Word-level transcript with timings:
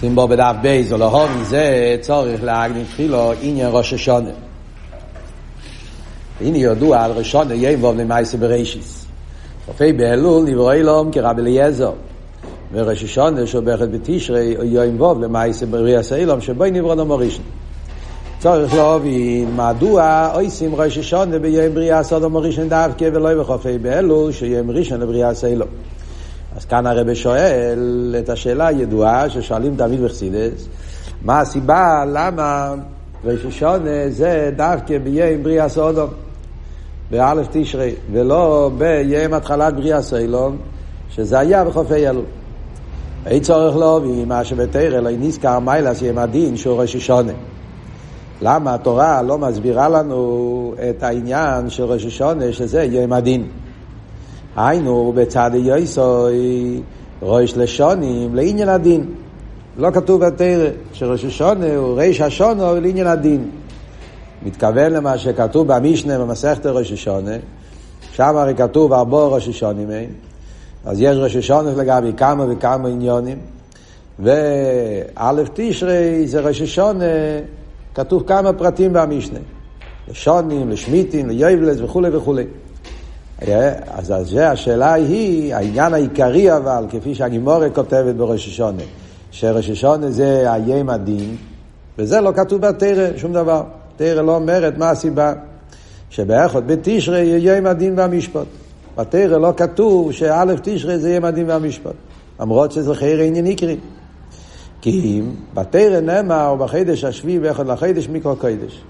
שים 0.00 0.14
בו 0.14 0.28
בדף 0.28 0.54
בייז 0.62 0.92
או 0.92 0.98
להום 0.98 1.40
מזה 1.40 1.96
צורך 2.00 2.42
להגניב 2.42 2.86
תחילו 2.86 3.32
עניין 3.42 3.68
ראש 3.72 3.92
השונה. 3.92 4.30
הנה 6.40 6.58
ידוע 6.58 7.00
על 7.00 7.10
ראשונה 7.12 7.54
יבוב 7.54 7.96
למעשה 7.96 8.38
בראשיס. 8.38 9.06
רופאי 9.68 9.92
באלול 9.92 10.44
נברא 10.44 10.72
אילום 10.72 11.12
כרב 11.12 11.38
אליעזר. 11.38 11.92
וראש 12.72 13.04
השונה 13.04 13.46
שובחת 13.46 13.88
בתשרי 13.88 14.56
יום 14.62 15.00
ווב 15.00 15.20
למעשה 15.20 15.66
בריאס 15.66 16.12
אילום 16.12 16.40
שבו 16.40 16.64
נברא 16.64 16.94
נאמר 16.94 17.16
ראשון. 17.16 17.44
צורך 18.38 18.74
להבין 18.74 19.56
מדוע 19.56 20.30
עושים 20.34 20.74
ראש 20.74 20.98
השונה 20.98 21.38
ביום 21.38 21.74
בריאה 21.74 22.02
סודום 22.02 22.36
ראשון 22.36 22.68
דווקא 22.68 23.08
ולא 23.12 23.40
בחופי 23.40 23.78
באלול 23.78 24.32
שיום 24.32 24.70
ראשון 24.70 25.00
לבריאה 25.00 25.34
סילום. 25.34 25.68
אז 26.56 26.64
כאן 26.64 26.86
הרב 26.86 27.14
שואל 27.14 28.14
את 28.18 28.28
השאלה 28.28 28.66
הידועה 28.66 29.30
ששואלים 29.30 29.76
תמיד 29.76 30.02
בחסידס, 30.02 30.68
מה 31.22 31.40
הסיבה 31.40 32.04
למה 32.12 32.74
ראש 33.24 33.44
השונה 33.44 34.08
זה 34.10 34.50
דווקא 34.56 34.98
ביום 34.98 35.42
בריאה 35.42 35.68
סודום, 35.68 36.10
באלף 37.10 37.46
תשרי, 37.50 37.94
ולא 38.12 38.70
ביום 38.78 39.34
התחלת 39.34 39.74
בריאה 39.74 40.02
סילום, 40.02 40.56
שזה 41.10 41.38
היה 41.38 41.64
בחופי 41.64 42.08
אלול. 42.08 42.24
אין 43.26 43.42
צורך 43.42 43.76
להבין 43.76 44.28
מה 44.28 44.44
שבתרא 44.44 45.00
לא 45.00 45.10
נזכר 45.10 45.58
מיילס 45.58 46.02
יום 46.02 46.18
הדין 46.18 46.56
שהוא 46.56 46.80
ראש 46.80 46.96
השונה. 46.96 47.32
למה 48.42 48.74
התורה 48.74 49.22
לא 49.22 49.38
מסבירה 49.38 49.88
לנו 49.88 50.74
את 50.90 51.02
העניין 51.02 51.70
של 51.70 51.82
ראש 51.82 52.04
השונה 52.06 52.52
שזה 52.52 52.82
יום 52.82 53.12
הדין? 53.12 53.48
היינו 54.56 55.12
בצד 55.16 55.50
יויסוי 55.54 56.82
ראש 57.22 57.56
לשונים 57.56 58.34
לעניין 58.34 58.68
הדין. 58.68 59.06
לא 59.76 59.90
כתוב 59.90 60.24
בתרא 60.24 60.68
שראש 60.92 61.24
השונה 61.24 61.76
הוא 61.76 62.00
ריש 62.00 62.20
השונו 62.20 62.80
לעניין 62.80 63.06
הדין. 63.06 63.50
מתכוון 64.42 64.92
למה 64.92 65.18
שכתוב 65.18 65.66
במשנה 65.66 66.18
במסכת 66.18 66.66
ראש 66.66 66.92
השונה, 66.92 67.36
שם 68.12 68.36
הרי 68.36 68.54
כתוב 68.54 68.92
ארבו 68.92 69.32
ראש 69.32 69.48
השונים 69.48 69.90
אין. 69.90 70.10
אז 70.84 71.00
יש 71.00 71.16
ראש 71.16 71.36
השונה 71.36 71.72
לגבי 71.72 72.12
כמה 72.16 72.44
וכמה 72.48 72.88
עניונים, 72.88 73.38
וא' 74.18 75.32
תשרי 75.54 76.26
זה 76.26 76.40
ראש 76.40 76.60
השונה 76.60 77.04
כתוב 77.94 78.22
כמה 78.26 78.52
פרטים 78.52 78.92
במשנה. 78.92 79.38
לשונים, 80.10 80.70
לשמיטים, 80.70 81.28
ליובלס 81.28 81.80
וכולי 81.80 82.16
וכולי. 82.16 82.44
אז 83.88 84.12
זה 84.22 84.50
השאלה 84.50 84.92
היא, 84.92 85.54
העניין 85.54 85.94
העיקרי 85.94 86.56
אבל, 86.56 86.84
כפי 86.90 87.14
שהגימורת 87.14 87.74
כותבת 87.74 88.14
בראש 88.14 88.48
השונה, 88.48 88.82
שראש 89.30 89.70
השונה 89.70 90.10
זה 90.10 90.52
היום 90.52 90.90
הדין, 90.90 91.36
וזה 91.98 92.20
לא 92.20 92.32
כתוב 92.36 92.60
בתרא, 92.60 93.16
שום 93.16 93.32
דבר. 93.32 93.62
תרא 93.96 94.22
לא 94.22 94.34
אומרת 94.34 94.78
מה 94.78 94.90
הסיבה. 94.90 95.32
שבאחד 96.10 96.66
בתשרי 96.66 97.20
יהיה 97.20 97.56
יום 97.56 97.66
הדין 97.66 97.98
והמשפט. 97.98 98.46
בתרא 98.96 99.38
לא 99.38 99.52
כתוב 99.56 100.12
שא' 100.12 100.44
תשרי 100.62 100.98
זה 100.98 101.14
יום 101.14 101.24
הדין 101.24 101.50
והמשפט. 101.50 101.92
למרות 102.40 102.72
שזה 102.72 102.94
חייר 102.94 103.20
עניין 103.20 103.44
עיקרי. 103.44 103.76
כי 104.80 104.90
אם 104.90 105.30
בתרא 105.54 106.00
נאמר 106.00 106.54
בחידש 106.54 107.04
השביעי 107.04 107.38
ואחד 107.38 107.66
לחידש 107.66 108.08
מיקרו 108.08 108.36
קודש. 108.36 108.82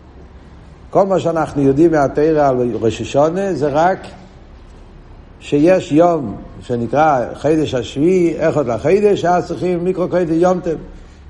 כל 0.91 1.06
מה 1.06 1.21
שאנחנו 1.21 1.62
יודעים 1.62 1.91
מהתרא 1.91 2.48
על 2.48 2.77
ראש 2.81 3.01
השונה 3.01 3.55
זה 3.55 3.69
רק 3.69 3.98
שיש 5.41 5.92
יום 5.92 6.36
שנקרא 6.62 7.24
חידש 7.34 7.74
השביעי, 7.74 8.48
אחד 8.48 8.66
לחידש, 8.66 9.24
אז 9.24 9.47
צריכים 9.47 9.84
מיקרו 9.84 10.08
קודש 10.08 10.30
יומתם. 10.30 10.77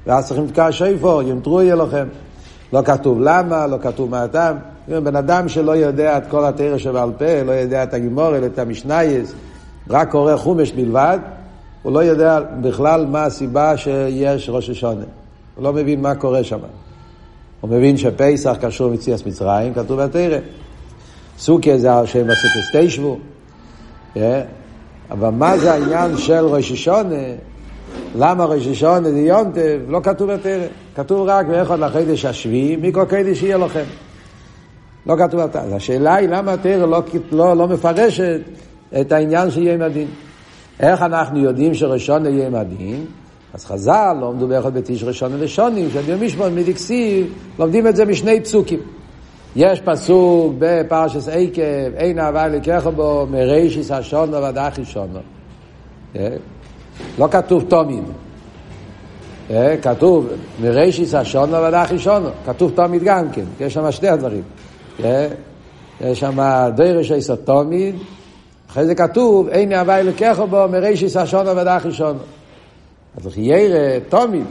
ואז 0.07 0.27
צריכים 0.27 0.47
תקע 0.47 0.73
שיפור, 0.73 1.23
ימתרו 1.23 1.63
יהיה 1.63 1.75
לכם. 1.75 2.07
לא 2.73 2.83
כתוב 2.85 3.21
למה, 3.21 3.67
לא 3.67 3.77
כתוב 3.83 4.11
מה 4.11 4.23
הטעם. 4.23 4.57
בן 4.89 5.17
אדם 5.17 5.49
שלא 5.49 5.77
יודע 5.77 6.19
את 6.19 6.23
כל 6.31 6.45
התרא 6.45 6.79
שבעל 6.79 7.11
פה, 7.19 7.43
לא 7.43 7.53
יודע 7.53 7.83
את 7.83 7.95
הגימורל, 7.95 8.47
את 8.47 8.59
המשנייס, 8.59 9.35
רק 9.91 10.11
קורא 10.11 10.37
חומש 10.37 10.73
בלבד, 10.73 11.19
הוא 11.83 11.93
לא 11.93 11.99
יודע 11.99 12.41
בכלל 12.61 13.07
מה 13.07 13.25
הסיבה 13.25 13.77
שיש 13.77 14.51
ראש 14.51 14.71
השונה. 14.71 15.05
הוא 15.55 15.65
לא 15.65 15.73
מבין 15.73 16.01
מה 16.01 16.15
קורה 16.15 16.45
שם. 16.45 16.59
הוא 17.61 17.71
מבין 17.71 17.97
שפסח 17.97 18.57
קשור 18.61 18.91
למציאס 18.91 19.27
מצרים, 19.27 19.75
כתוב 19.75 20.03
בתרא. 20.03 20.39
סוכיה 21.39 21.79
זה 21.79 21.93
השם 21.93 22.27
הסוכיה 22.31 22.83
תשבו. 22.83 23.19
אבל 25.11 25.29
מה 25.29 25.59
זה 25.59 25.73
העניין 25.73 26.17
של 26.19 26.45
ראש 26.45 26.73
השונה? 26.73 27.25
למה 28.15 28.45
ראש 28.45 28.67
השונה 28.67 29.11
זה 29.11 29.19
יונטב? 29.21 29.79
לא 29.89 30.01
כתוב 30.03 30.33
בתרא. 30.33 30.67
כתוב 30.95 31.29
רק 31.29 31.47
באחד 31.47 31.79
לחידש 31.79 32.25
השביעי, 32.25 32.77
מכל 32.77 33.05
קדש 33.05 33.43
יהיה 33.43 33.59
לכם. 33.59 33.85
לא 35.07 35.17
כתוב 35.19 35.41
בתרא. 35.41 35.63
אז 35.63 35.73
השאלה 35.73 36.15
היא 36.15 36.29
למה 36.29 36.53
התרא 36.53 36.87
לא, 36.87 37.03
לא, 37.33 37.57
לא 37.57 37.69
מפרשת 37.69 38.41
את 39.01 39.13
העניין 39.13 39.51
של 39.51 39.63
יום 39.63 39.83
הדין. 39.83 40.09
איך 40.81 41.03
אנחנו 41.03 41.41
יודעים 41.41 41.75
שראשון 41.75 42.27
יהיה 42.27 42.47
עם 42.47 42.55
הדין? 42.55 43.05
אז 43.55 43.65
חז"ל 43.65 44.17
לא 44.21 44.29
עמדו 44.29 44.49
ביחד 44.49 44.75
בתיש 44.75 45.05
ראשון 45.05 45.35
ולשונים, 45.35 45.91
שביום 45.91 46.23
משמעות 46.23 46.53
מדקסיב, 46.53 47.33
לומדים 47.59 47.87
את 47.87 47.97
זה 47.97 48.05
משני 48.05 48.41
פסוקים. 48.41 48.79
יש 49.57 49.81
פסוק 49.81 50.55
בפרשס 50.59 51.29
עקב, 51.29 51.95
אין 51.97 52.19
אהבה 52.19 52.49
לקחה 52.49 52.91
בו 52.91 53.27
מרישיס 53.31 53.91
השונו 53.91 54.33
ועד 54.33 54.59
אחי 54.59 54.85
שונו. 54.85 55.19
לא 57.19 57.29
כתוב 57.31 57.65
תומיד. 57.69 58.05
כתוב 59.83 60.29
מרישיס 60.63 61.15
השונו 61.15 61.53
ועד 61.53 61.75
אחי 61.75 61.99
שונו. 61.99 62.29
כתוב 62.47 62.73
תומיד 62.75 63.03
גם 63.03 63.31
כן, 63.33 63.45
יש 63.61 63.75
שם 63.75 63.93
שני 63.93 64.09
הדברים. 64.09 64.43
יש 66.01 66.21
שם 66.21 66.39
דרש 66.75 67.13
איסו 67.13 67.37
תומיד, 67.37 67.95
אחרי 68.71 68.87
זה 68.87 68.95
כתוב, 68.95 69.49
אין 69.49 69.73
הווי 69.73 70.03
לקחו 70.03 70.47
בו 70.47 70.67
מרישיס 70.71 71.17
השונו 71.17 71.57
ודחי 71.57 71.93
שונו. 71.93 72.19
אז 73.17 73.27
חיירה, 73.27 74.01
תומיד. 74.09 74.45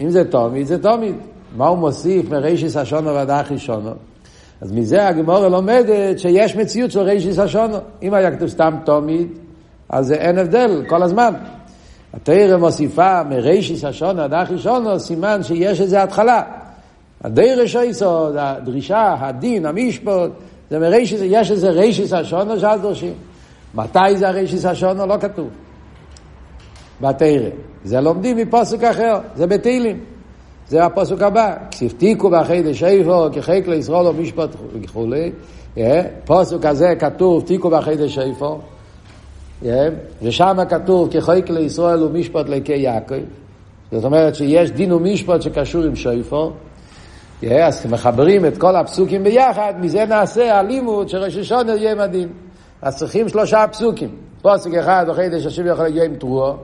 אם 0.00 0.10
זה 0.10 0.30
תומיד, 0.30 0.66
זה 0.66 0.82
תומיד. 0.82 1.14
מה 1.56 1.66
הוא 1.66 1.78
מוסיף 1.78 2.30
מרישיס 2.30 2.76
השונו 2.76 3.14
ודחי 3.14 3.58
שונו? 3.58 3.90
אז 4.60 4.72
מזה 4.72 5.08
הגמורה 5.08 5.48
לומדת 5.48 6.18
שיש 6.18 6.56
מציאות 6.56 6.90
של 6.90 7.00
רישיס 7.00 7.38
השונו. 7.38 7.76
אם 8.02 8.14
היה 8.14 8.36
כתוב 8.36 8.48
סתם 8.48 8.74
תומיד, 8.84 9.28
אז 9.88 10.12
אין 10.12 10.38
הבדל 10.38 10.84
כל 10.88 11.02
הזמן. 11.02 11.34
התרא 12.14 12.56
מוסיפה 12.56 13.22
מרישיס 13.22 13.84
השונו 13.84 14.22
ודחי 14.22 14.58
שונו, 14.58 15.00
סימן 15.00 15.42
שיש 15.42 15.80
איזה 15.80 16.02
התחלה. 16.02 16.42
הדרש 17.24 17.76
היסוד, 17.76 18.36
הדרישה, 18.38 19.14
הדין, 19.20 19.66
המשפט, 19.66 20.30
זה 20.70 20.78
מרישיס, 20.78 21.20
יש 21.24 21.50
איזה 21.50 21.70
רישיס 21.70 22.12
השונו 22.12 22.60
שאז 22.60 22.80
דורשים. 22.80 23.14
מתי 23.74 24.16
זה 24.16 24.28
הרישיס 24.28 24.64
השונו? 24.64 25.06
לא 25.06 25.16
כתוב. 25.20 25.48
בתרא. 27.00 27.50
זה 27.84 28.00
לומדים 28.00 28.36
מפוסק 28.36 28.84
אחר, 28.84 29.18
זה 29.36 29.46
בתהילים. 29.46 30.00
זה 30.68 30.84
הפוסק 30.84 31.22
הבא. 31.22 31.54
כספתיקו 31.70 32.30
בחידש 32.30 32.82
איפה, 32.82 33.28
כחיק 33.32 33.68
לישראל 33.68 34.06
ומשפט 34.06 34.48
וכולי. 34.72 35.32
פוסק 36.24 36.66
הזה 36.66 36.94
כתוב, 36.98 37.42
תיקו 37.46 37.70
בחידש 37.70 38.18
איפה. 38.18 38.60
ושם 40.22 40.56
כתוב, 40.68 41.08
כחיק 41.12 41.50
לישראל 41.50 42.02
ומשפט 42.02 42.48
לקי 42.48 42.76
יעקב. 42.76 43.14
זאת 43.92 44.04
אומרת 44.04 44.34
שיש 44.34 44.70
דין 44.70 44.92
ומשפט 44.92 45.42
שקשור 45.42 45.82
עם 45.82 45.96
שויפו. 45.96 46.52
אז 47.50 47.86
מחברים 47.90 48.46
את 48.46 48.58
כל 48.58 48.76
הפסוקים 48.76 49.24
ביחד, 49.24 49.74
מזה 49.80 50.04
נעשה 50.04 50.58
הלימוד 50.58 51.08
שראש 51.08 51.36
השונה 51.36 51.74
יהיה 51.74 51.94
מדהים. 51.94 52.28
אז 52.82 52.96
צריכים 52.96 53.28
שלושה 53.28 53.66
פסוקים. 53.66 54.08
פוסק 54.42 54.74
אחד 54.74 55.04
בחידש 55.08 55.46
השם 55.46 55.66
יכול 55.66 55.84
להיות 55.84 56.06
עם 56.06 56.16
תרועו, 56.16 56.54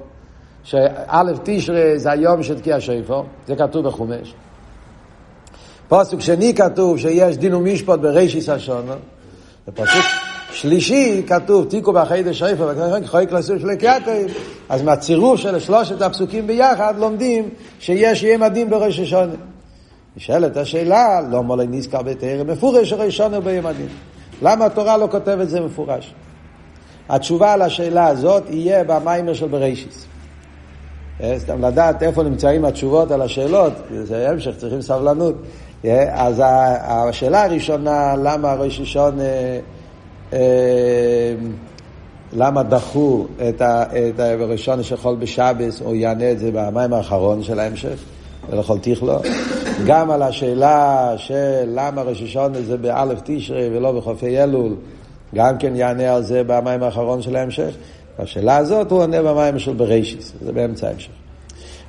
שא' 0.64 1.22
תשרי 1.42 1.98
זה 1.98 2.10
היום 2.10 2.42
של 2.42 2.58
תקיע 2.58 2.80
שיפו, 2.80 3.24
זה 3.46 3.56
כתוב 3.56 3.86
בחומש. 3.86 4.34
פוסק 5.88 6.20
שני 6.20 6.54
כתוב 6.54 6.98
שיש 6.98 7.36
דין 7.36 7.54
ומשפט 7.54 7.98
ברישיס 7.98 8.48
השונו, 8.48 8.92
ופוסק 9.68 10.00
שלישי 10.52 11.22
כתוב 11.26 11.64
תיקו 11.64 11.92
בחידש 11.92 12.38
שיפו, 12.38 12.68
וכנראה 12.68 13.26
כלסור 13.26 13.58
של 13.58 13.70
יעקב, 13.82 14.32
אז 14.68 14.82
מהצירוף 14.82 15.40
של 15.40 15.58
שלושת 15.58 16.02
הפסוקים 16.02 16.46
ביחד 16.46 16.94
לומדים 16.98 17.48
שיש 17.78 18.22
יהיה 18.22 18.38
מדהים 18.38 18.70
בראש 18.70 18.98
השונה. 18.98 19.32
נשאלת 20.16 20.56
השאלה, 20.56 21.20
לא 21.30 21.42
מולי 21.42 21.66
נזכר 21.66 22.02
בתאר 22.02 22.42
מפורש 22.46 22.92
הראשון 22.92 23.40
ביום 23.40 23.66
הדין. 23.66 23.88
למה 24.42 24.66
התורה 24.66 24.96
לא 24.96 25.08
כותבת 25.10 25.48
זה 25.48 25.60
מפורש? 25.60 26.14
התשובה 27.08 27.52
על 27.52 27.62
השאלה 27.62 28.06
הזאת 28.06 28.42
יהיה 28.50 28.84
במיימר 28.84 29.34
של 29.34 29.48
בראשיס. 29.48 30.09
סתם 31.38 31.64
לדעת 31.64 32.02
איפה 32.02 32.22
נמצאים 32.22 32.64
התשובות 32.64 33.10
על 33.10 33.22
השאלות, 33.22 33.72
זה 34.02 34.30
המשך, 34.30 34.56
צריכים 34.56 34.82
סבלנות. 34.82 35.34
אז 36.10 36.42
השאלה 36.84 37.44
הראשונה, 37.44 38.14
למה 38.22 38.54
ראש 38.54 38.80
ראשון 38.80 39.18
למה 42.32 42.62
דחו 42.62 43.26
את, 43.48 43.62
הראשון 44.18 44.82
שחול 44.82 45.16
בשבס, 45.16 45.80
הוא 45.80 45.94
יענה 45.94 46.30
את 46.30 46.38
זה 46.38 46.50
במים 46.52 46.92
האחרון 46.92 47.42
של 47.42 47.60
ההמשך, 47.60 47.98
ולכל 48.50 48.78
תכלו. 48.78 49.18
גם 49.86 50.10
על 50.10 50.22
השאלה 50.22 51.12
של 51.16 51.64
למה 51.66 52.02
ראש 52.02 52.22
השונה 52.22 52.62
זה 52.62 52.76
באלף 52.76 53.18
תשרי 53.24 53.68
ולא 53.76 53.92
בחופי 53.92 54.42
אלול, 54.42 54.74
גם 55.34 55.58
כן 55.58 55.76
יענה 55.76 56.14
על 56.14 56.22
זה 56.22 56.42
במים 56.46 56.82
האחרון 56.82 57.22
של 57.22 57.36
ההמשך. 57.36 57.70
השאלה 58.22 58.56
הזאת 58.56 58.90
הוא 58.90 59.00
עונה 59.00 59.22
במים 59.22 59.58
של 59.58 59.72
בראשיס, 59.72 60.32
זה 60.40 60.52
באמצע 60.52 60.88
ההמשך. 60.88 61.10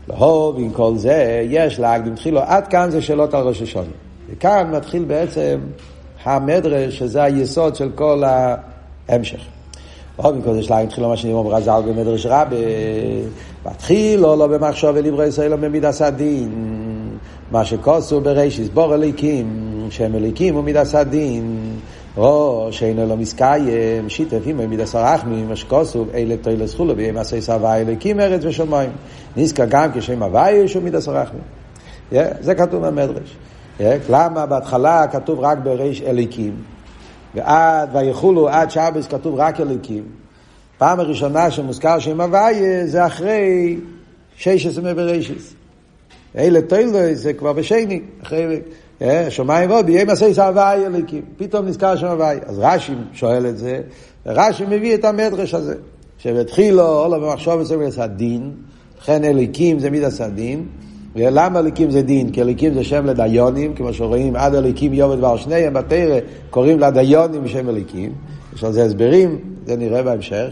לאהוב 0.07 0.59
עם 0.59 0.69
כל 0.69 0.93
זה, 0.95 1.45
יש 1.49 1.79
להקדים 1.79 2.15
תחילו, 2.15 2.41
עד 2.41 2.67
כאן 2.67 2.91
זה 2.91 3.01
שאלות 3.01 3.33
על 3.33 3.47
ראש 3.47 3.61
השונה. 3.61 3.85
וכאן 4.29 4.71
מתחיל 4.75 5.03
בעצם 5.03 5.59
המדרש, 6.23 6.97
שזה 6.97 7.23
היסוד 7.23 7.75
של 7.75 7.89
כל 7.95 8.23
ההמשך. 9.09 9.39
עוד 10.15 10.37
מכל 10.37 10.53
זה 10.53 10.63
שלהם 10.63 10.87
התחילו 10.87 11.09
מה 11.09 11.17
שנאמר 11.17 11.43
ברז"ל 11.43 11.81
במדרש 11.87 12.25
רבה, 12.25 12.55
והתחיל 13.65 14.25
או 14.25 14.35
לא 14.35 14.47
במחשוב 14.47 14.91
ולברי 14.93 15.27
ישראל 15.27 15.55
במידס 15.55 16.01
הדין, 16.01 16.49
מה 17.51 17.65
שכוסו 17.65 18.21
בראשיס 18.21 18.69
בור 18.69 18.95
אליקים, 18.95 19.47
שם 19.89 20.15
אליקים 20.15 20.55
ומידס 20.55 20.95
הדין, 20.95 21.70
או 22.17 22.67
שאינו 22.71 23.07
לא 23.07 23.17
מסקיים, 23.17 24.09
שיתף 24.09 24.41
עם 24.45 24.69
מידס 24.69 24.95
הרחמים, 24.95 25.49
מה 25.49 25.55
שכוסו, 25.55 26.05
אלה 26.13 26.37
תוילה 26.37 26.67
זכולו, 26.67 26.95
בימי 26.95 27.19
עשי 27.19 27.41
סבי 27.41 27.65
אליקים 27.65 28.19
ארץ 28.19 28.41
ושמיים. 28.45 28.91
נזכר 29.37 29.65
גם 29.69 29.89
כשם 29.93 30.23
הוואי 30.23 30.51
יש 30.51 30.75
מידס 30.77 31.07
הרחמים. 31.07 31.41
זה 32.39 32.55
כתוב 32.55 32.87
במדרש. 32.87 33.37
למה 34.09 34.45
בהתחלה 34.45 35.07
כתוב 35.07 35.39
רק 35.39 35.57
בריש 35.57 36.01
אליקים? 36.01 36.55
ועד 37.35 37.95
ויחולו 37.95 38.49
עד 38.49 38.71
שבס 38.71 39.07
כתוב 39.07 39.35
רק 39.39 39.61
אליקים. 39.61 40.03
פעם 40.77 40.99
הראשונה 40.99 41.51
שמוזכר 41.51 41.99
שם 41.99 42.21
הוויה 42.21 42.87
זה 42.87 43.05
אחרי 43.05 43.77
שש 44.35 44.65
עשרה 44.65 44.93
בראשיס. 44.93 45.53
אלה 46.37 46.61
תוילוי 46.61 47.15
זה 47.15 47.33
כבר 47.33 47.53
בשני, 47.53 48.01
אחרי 48.23 48.59
שמיים 49.29 49.69
ועוד, 49.69 49.85
ביום 49.85 50.09
עשי 50.09 50.41
הוויה 50.41 50.73
אליקים. 50.73 51.21
פתאום 51.37 51.65
נזכר 51.65 51.95
שם 51.95 52.07
הוויה. 52.07 52.39
אז 52.45 52.59
רש"י 52.59 52.93
שואל 53.13 53.45
את 53.45 53.57
זה, 53.57 53.81
ורש"י 54.25 54.63
מביא 54.69 54.95
את 54.95 55.05
המדרש 55.05 55.53
הזה. 55.53 55.75
שבתחילו, 56.17 57.03
אולו 57.03 57.21
במחשוב 57.21 57.61
אצל 57.61 58.01
הדין, 58.01 58.51
לכן 59.01 59.23
אליקים 59.23 59.79
זה 59.79 59.89
מידס 59.89 60.21
הדין. 60.21 60.65
ולמה 61.15 61.59
אליקים 61.59 61.91
זה 61.91 62.01
דין? 62.01 62.31
כי 62.31 62.41
אליקים 62.41 62.73
זה 62.73 62.83
שם 62.83 63.05
לדיונים, 63.05 63.73
כמו 63.73 63.93
שרואים, 63.93 64.35
עד 64.35 64.55
אליקים 64.55 64.93
יובד 64.93 65.23
ועל 65.23 65.37
שניהם 65.37 65.73
בתרא, 65.73 66.19
קוראים 66.49 66.79
לדיונים 66.79 67.43
בשם 67.43 67.69
אליקים. 67.69 68.13
יש 68.55 68.63
על 68.63 68.71
זה 68.71 68.83
הסברים, 68.83 69.39
זה 69.65 69.77
נראה 69.77 70.03
בהמשך. 70.03 70.47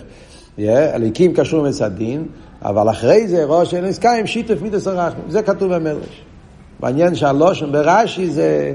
אליקים 0.59 1.33
קשור 1.33 1.67
מצד 1.67 1.91
דין, 1.95 2.25
אבל 2.61 2.89
אחרי 2.89 3.27
זה 3.27 3.45
ראש 3.45 3.73
אין 3.73 4.25
שיתף 4.25 4.61
מידס 4.61 4.87
הרחמים. 4.87 5.25
זה 5.29 5.41
כתוב 5.41 5.75
במדרש. 5.75 6.28
מעניין 6.79 7.15
שהלושן 7.15 7.71
ברש"י 7.71 8.29
זה 8.29 8.73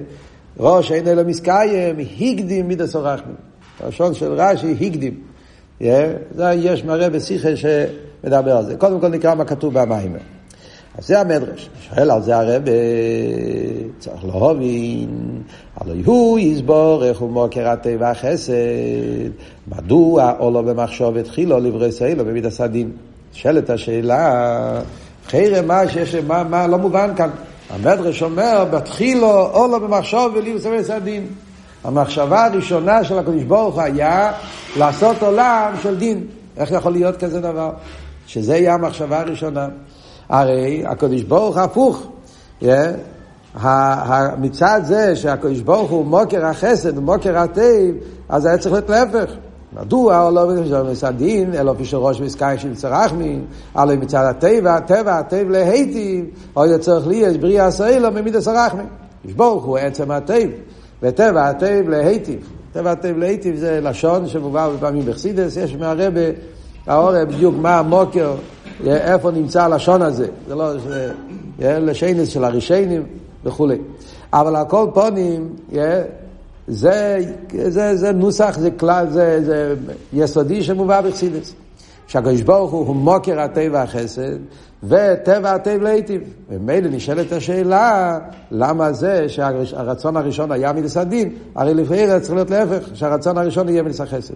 ראש 0.61 0.93
אין 0.93 1.09
אלו 1.09 1.25
מסקיים, 1.25 1.97
הגדים 2.21 2.69
מידס 2.69 2.97
הרחמים. 2.97 3.35
הלשון 3.81 4.15
של 4.15 4.33
רש"י 4.33 4.77
הגדים. 4.81 5.15
זה 6.35 6.53
יש 6.55 6.85
מראה 6.85 7.11
בשיחה 7.11 7.49
שמדבר 7.57 8.57
על 8.57 8.65
זה. 8.65 8.77
קודם 8.77 9.01
כל 9.01 9.09
נקרא 9.09 9.35
מה 9.35 9.45
כתוב 9.45 9.75
במים. 9.75 10.17
אז 10.99 11.07
זה 11.07 11.21
המדרש. 11.21 11.71
שואל 11.81 12.11
על 12.11 12.23
זה 12.23 12.37
הרב, 12.37 12.63
צריך 13.99 14.25
להבין, 14.25 15.43
הלוא 15.77 15.95
הוא 16.05 16.39
יסבור 16.39 17.05
איך 17.05 17.19
הוא 17.19 17.31
מוקר 17.31 17.69
הטבע 17.69 18.11
החסד, 18.11 18.53
מדוע 19.69 20.33
עולו 20.39 20.63
במחשוב 20.63 21.17
התחילו 21.17 21.59
לבריא 21.59 21.91
סיילו 21.91 22.25
במיד 22.25 22.47
הסדין. 22.47 22.91
שואלת 23.33 23.71
השאלה, 23.71 24.81
חיירה 25.27 25.63
מה 25.63 25.89
שיש, 25.89 26.15
מה, 26.15 26.43
מה 26.45 26.67
לא 26.67 26.79
מובן 26.79 27.11
כאן. 27.17 27.31
המדרש 27.71 28.23
אומר, 28.23 28.65
בתחילו 28.71 29.29
עולו 29.29 29.81
במחשוב 29.81 30.33
ולבריא 30.35 30.83
סדין. 30.83 31.27
המחשבה 31.85 32.45
הראשונה 32.45 33.05
של 33.05 33.19
הקדוש 33.19 33.43
ברוך 33.43 33.79
היה 33.79 34.33
לעשות 34.77 35.23
עולם 35.23 35.75
של 35.83 35.97
דין. 35.97 36.27
איך 36.57 36.71
יכול 36.71 36.93
להיות 36.93 37.17
כזה 37.17 37.41
דבר? 37.41 37.71
שזה 38.27 38.57
יהיה 38.57 38.75
המחשבה 38.75 39.21
הראשונה. 39.21 39.69
הרי 40.29 40.85
הקדוש 40.87 41.23
ברוך 41.23 41.57
הפוך. 41.57 42.07
Yeah. 42.63 42.67
מצד 44.39 44.81
זה 44.85 45.17
שהקדוש 45.17 45.61
ברוך 45.61 45.91
הוא 45.91 46.07
מוקר 46.07 46.47
החסד 46.47 46.99
ומוקר 46.99 47.39
הטב, 47.39 47.93
אז 48.29 48.47
היה 48.47 48.59
צריך 48.59 48.75
להיות 48.75 48.91
להפך. 48.91 49.33
מדוע 49.81 50.31
לא 50.31 50.85
מסדין, 50.91 51.55
אלא 51.55 51.75
פי 51.79 51.85
ראש 51.93 52.21
מסקיים 52.21 52.59
של 52.59 52.75
צרחמין, 52.75 53.45
הלא 53.75 53.97
מצד 53.97 54.25
הטבע, 54.31 54.75
הטבע, 54.75 55.19
הטבע 55.19 55.51
להיטיב, 55.51 56.25
או 56.57 56.67
יצטרך 56.67 57.07
לי, 57.07 57.17
יש 57.17 57.37
בריאה 57.37 57.71
סוילו 57.71 58.11
ממיד 58.11 58.37
הסרחמין. 58.37 58.87
קדוש 59.23 59.35
ברוך 59.35 59.65
הוא 59.65 59.79
עצם 59.79 60.11
הטבע, 60.11 60.53
וטבע 61.03 61.49
הטבע 61.49 61.89
להיטיב. 61.89 62.49
טבע 62.73 62.91
הטבע 62.91 63.19
להיטיב 63.19 63.57
זה 63.57 63.81
לשון 63.83 64.29
שמובא 64.29 64.69
בפעמים 64.69 65.07
בחסידס, 65.07 65.57
יש 65.57 65.75
מהרבה, 65.75 66.21
האורא 66.87 67.25
בדיוק 67.25 67.55
מה 67.59 67.79
המוקר 67.79 68.35
איפה 68.87 69.31
נמצא 69.31 69.63
הלשון 69.63 70.03
הזה, 70.03 70.27
זה 70.49 70.55
לא, 70.55 70.79
זה 70.79 71.11
לשנס 71.59 72.29
של 72.29 72.45
הרישיינים 72.45 73.03
וכולי. 73.45 73.79
אבל 74.33 74.57
על 74.57 74.65
כל 74.69 74.87
פונים, 74.95 75.49
זה, 76.69 77.19
זה, 77.69 77.97
זה 77.97 78.13
נוסח, 78.13 78.59
זה 78.59 78.71
כלל, 78.71 79.07
זה, 79.11 79.45
זה 79.45 79.75
יסודי 80.13 80.63
שמובא 80.63 81.01
בחסידס. 81.01 81.55
שהקדוש 82.07 82.41
ברוך 82.43 82.73
הוא 82.73 82.87
הוא 82.87 82.97
מוקר 82.97 83.41
הטבע 83.41 83.83
החסד, 83.83 84.37
וטבע 84.83 85.53
הטבע 85.53 85.83
להיטיב. 85.83 86.23
ומילא 86.51 86.89
נשאלת 86.91 87.33
השאלה, 87.33 88.19
למה 88.51 88.93
זה 88.93 89.29
שהרצון 89.29 90.17
הראשון 90.17 90.53
היה 90.53 90.73
מידס 90.73 90.97
הדין? 90.97 91.35
הרי 91.55 91.75
לפעמים 91.75 92.21
צריך 92.21 92.35
להיות 92.35 92.51
להפך, 92.51 92.89
שהרצון 92.95 93.39
הראשון 93.39 93.69
יהיה 93.69 93.83
מידס 93.83 94.01
החסד. 94.01 94.35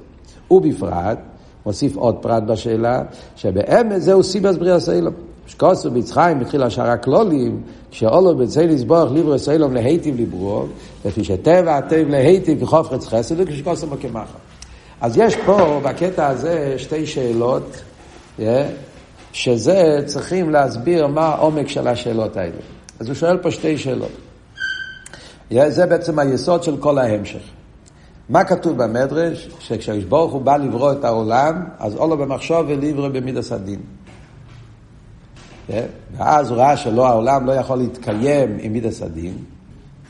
ובפרט, 0.51 1.19
מוסיף 1.67 1.97
עוד 1.97 2.17
פרט 2.23 2.43
בשאלה, 2.43 3.03
שבאמת 3.37 4.03
זהו 4.03 4.23
סיבס 4.23 4.57
בריאה 4.57 4.81
סיילום. 4.81 5.15
שקוסו 5.49 5.91
ביצחיים 5.91 6.41
בתחיל 6.41 6.63
השערה 6.63 6.97
כלולים, 6.97 7.63
שאולו 7.91 8.37
בצי 8.37 8.67
לסבוח 8.67 9.13
ליברו 9.13 9.39
סיילום 9.39 9.75
להיטיב 9.75 10.17
ליברו, 10.17 10.67
לפי 11.05 11.25
שטבע 11.25 11.77
הטב 11.77 12.05
להיטיב 12.09 12.61
כחוף 12.65 12.93
חץ 12.93 13.07
חסד 13.07 13.35
וכשקוסו 13.39 13.87
מקמחה. 13.87 14.25
אז 15.01 15.17
יש 15.17 15.37
פה, 15.37 15.81
בקטע 15.85 16.27
הזה, 16.27 16.75
שתי 16.79 17.07
שאלות, 17.07 17.83
שזה 19.33 20.03
צריכים 20.07 20.51
להסביר 20.51 21.07
מה 21.07 21.27
העומק 21.27 21.69
של 21.69 21.89
השאלות 21.89 22.37
האלה. 22.37 22.61
אז 23.01 23.07
הוא 23.07 23.15
שואל 23.15 23.37
פה 23.37 23.51
שתי 23.51 23.79
שאלות. 23.79 24.13
זה 25.69 25.87
בעצם 25.87 26.19
היסוד 26.19 26.63
של 26.63 26.77
כל 26.77 26.99
ההמשך. 26.99 27.43
מה 28.29 28.45
כתוב 28.45 28.83
במדרש? 28.83 29.49
שכשהאיש 29.61 30.05
ברוך 30.05 30.33
הוא 30.33 30.43
בא 30.43 30.57
לברוא 30.57 30.93
את 30.93 31.05
העולם, 31.05 31.65
אז 31.79 31.97
אולו 31.97 32.17
במחשוב 32.17 32.67
ולברוא 32.69 33.09
במידס 33.09 33.53
הדין. 33.53 33.81
כן? 35.69 35.87
ואז 36.17 36.51
הוא 36.51 36.59
ראה 36.59 36.77
שלא, 36.77 37.09
העולם 37.09 37.47
לא 37.47 37.53
יכול 37.53 37.79
להתקיים 37.79 38.57
עם 38.61 38.73
מידס 38.73 39.03
הדין, 39.03 39.35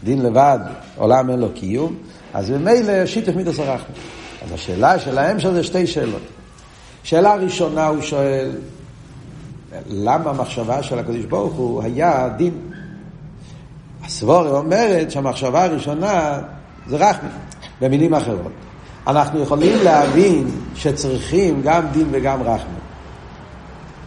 דין 0.04 0.22
לבד, 0.22 0.58
עולם 0.96 1.30
אין 1.30 1.38
לו 1.38 1.48
קיום, 1.54 1.94
אז 2.34 2.50
ממילא 2.50 3.06
שיתף 3.06 3.36
מידס 3.36 3.58
הרחמים. 3.58 3.96
אז 4.44 4.52
השאלה 4.52 4.98
שלהם 4.98 5.40
שם 5.40 5.52
זה 5.52 5.62
שתי 5.62 5.86
שאלות. 5.86 6.22
שאלה 7.02 7.34
ראשונה 7.34 7.86
הוא 7.86 8.02
שואל, 8.02 8.50
למה 9.86 10.30
המחשבה 10.30 10.82
של 10.82 10.98
הקדוש 10.98 11.24
ברוך 11.24 11.54
הוא 11.54 11.82
היה 11.82 12.28
דין? 12.36 12.54
הסבורה 14.04 14.50
אומרת 14.58 15.10
שהמחשבה 15.10 15.64
הראשונה 15.64 16.40
זה 16.86 16.96
רחמים. 16.96 17.30
במילים 17.80 18.14
אחרות. 18.14 18.52
אנחנו 19.06 19.42
יכולים 19.42 19.84
להבין 19.84 20.50
שצריכים 20.74 21.62
גם 21.62 21.86
דין 21.92 22.08
וגם 22.10 22.42
רחמים. 22.42 22.77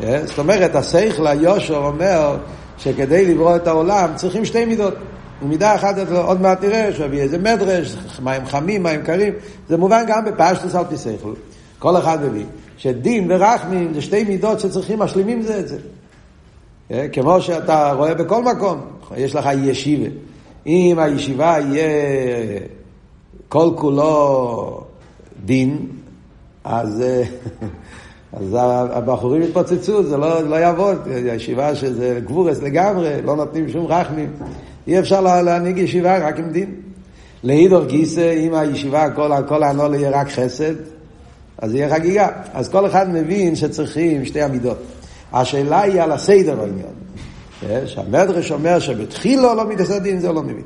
אה? 0.04 0.26
זאת 0.26 0.40
אומרת, 0.40 0.76
השכל 0.76 1.28
היושר 1.28 1.78
אומר 1.78 2.38
שכדי 2.78 3.34
לברוא 3.34 3.56
את 3.56 3.68
העולם 3.68 4.10
צריכים 4.16 4.46
שתי 4.46 4.66
מידות. 4.66 4.94
ומידה 5.42 5.76
אחת, 5.76 5.96
עוד 6.12 6.42
מעט 6.42 6.64
נראה, 6.64 6.94
שיביא 6.94 7.22
איזה 7.22 7.38
מדרש, 7.38 7.96
מים 8.24 8.46
חמים, 8.46 8.84
מים 8.84 9.04
קרים, 9.04 9.34
זה 9.70 9.78
מובן 9.78 10.04
גם 10.08 10.26
בפשטוס 10.26 10.76
על 10.76 10.86
פי 10.90 10.98
שכל. 10.98 11.34
כל 11.80 11.98
אחד 11.98 12.26
מבין 12.26 12.46
שדין 12.78 13.32
ורחמים 13.32 13.94
זה 13.94 14.02
שתי 14.02 14.24
מידות 14.24 14.60
שצריכים 14.60 15.00
משלימים 15.00 15.42
זה 15.42 15.60
את 15.60 15.68
זה. 15.68 15.78
אה? 16.92 17.08
כמו 17.12 17.42
שאתה 17.42 17.92
רואה 17.94 18.14
בכל 18.14 18.44
מקום, 18.44 18.82
יש 19.18 19.36
לך 19.36 19.50
ישיבה. 19.58 20.10
אם 20.66 21.00
הישיבה 21.00 21.58
יהיה 21.60 21.90
כל 23.50 23.70
כולו 23.76 24.84
דין, 25.46 25.88
אז, 26.64 27.02
אה, 27.02 27.24
אז 28.34 28.58
הבחורים 28.92 29.42
יתפוצצו, 29.42 30.04
זה 30.04 30.18
לא, 30.18 30.44
לא 30.44 30.56
יעבוד, 30.56 30.98
הישיבה 31.08 31.76
שזה 31.76 32.20
גבורס 32.26 32.62
לגמרי, 32.62 33.22
לא 33.22 33.36
נותנים 33.36 33.70
שום 33.70 33.86
רחמים. 33.86 34.30
אי 34.88 35.00
אפשר 35.00 35.22
להנהיג 35.22 35.78
ישיבה 35.78 36.28
רק 36.28 36.40
עם 36.40 36.50
דין. 36.50 36.76
להידור 37.44 37.86
גיסא, 37.86 38.34
אם 38.34 38.54
הישיבה, 38.54 39.10
כל, 39.10 39.32
כל 39.48 39.64
הנולה 39.64 39.98
יהיה 39.98 40.10
רק 40.10 40.30
חסד, 40.30 40.74
אז 41.58 41.76
יהיה 41.76 41.90
חגיגה. 41.90 42.28
אז 42.54 42.70
כל 42.70 42.86
אחד 42.86 43.10
מבין 43.14 43.56
שצריכים 43.56 44.26
שתי 44.26 44.42
עמידות. 44.42 44.78
השאלה 45.34 45.82
היא 45.82 46.02
על 46.02 46.12
הסדר 46.12 46.60
העניין. 46.62 46.94
אה, 47.70 47.88
שהמדרש 47.88 48.52
אומר 48.52 48.80
שבתחילו 48.80 49.56
לא 49.56 49.70
מתעשה 49.70 50.00
דין, 50.00 50.20
זה 50.20 50.32
לא 50.32 50.44
מבין. 50.44 50.64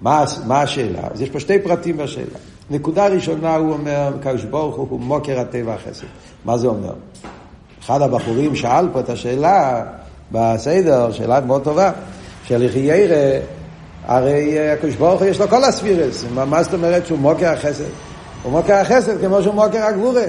מה, 0.00 0.24
מה 0.46 0.62
השאלה? 0.62 1.00
אז 1.14 1.22
יש 1.22 1.30
פה 1.30 1.40
שתי 1.40 1.58
פרטים 1.58 1.96
בשאלה. 1.96 2.38
נקודה 2.70 3.06
ראשונה 3.06 3.56
הוא 3.56 3.72
אומר, 3.72 4.12
קדוש 4.22 4.44
ברוך 4.44 4.76
הוא, 4.76 5.00
מוקר 5.00 5.40
הטבע 5.40 5.74
החסד. 5.74 6.06
מה 6.44 6.58
זה 6.58 6.66
אומר? 6.66 6.92
אחד 7.84 8.02
הבחורים 8.02 8.56
שאל 8.56 8.88
פה 8.92 9.00
את 9.00 9.08
השאלה 9.08 9.84
בסדר, 10.32 11.12
שאלה 11.12 11.40
מאוד 11.40 11.64
טובה, 11.64 11.92
שלכי 12.44 12.78
ירא, 12.78 13.40
הרי 14.06 14.58
אה, 14.58 14.72
הקדוש 14.72 14.94
ברוך 14.94 15.20
הוא 15.20 15.28
יש 15.28 15.40
לו 15.40 15.48
כל 15.48 15.64
הספירס, 15.64 16.24
מה 16.34 16.62
זאת 16.62 16.74
אומרת 16.74 17.06
שהוא 17.06 17.18
מוקר 17.18 17.52
החסד? 17.52 17.84
הוא 18.42 18.52
מוקר 18.52 18.74
החסד 18.74 19.20
כמו 19.20 19.42
שהוא 19.42 19.54
מוקר 19.54 19.84
הגבורה. 19.84 20.24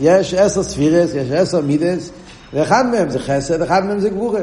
יש 0.00 0.34
עשר 0.34 0.62
ספירס, 0.62 1.14
יש 1.14 1.30
עשר 1.30 1.60
מידס, 1.60 2.10
ואחד 2.52 2.86
מהם 2.86 3.10
זה 3.10 3.18
חסד, 3.18 3.62
אחד 3.62 3.84
מהם 3.84 4.00
זה 4.00 4.10
גבורה. 4.10 4.40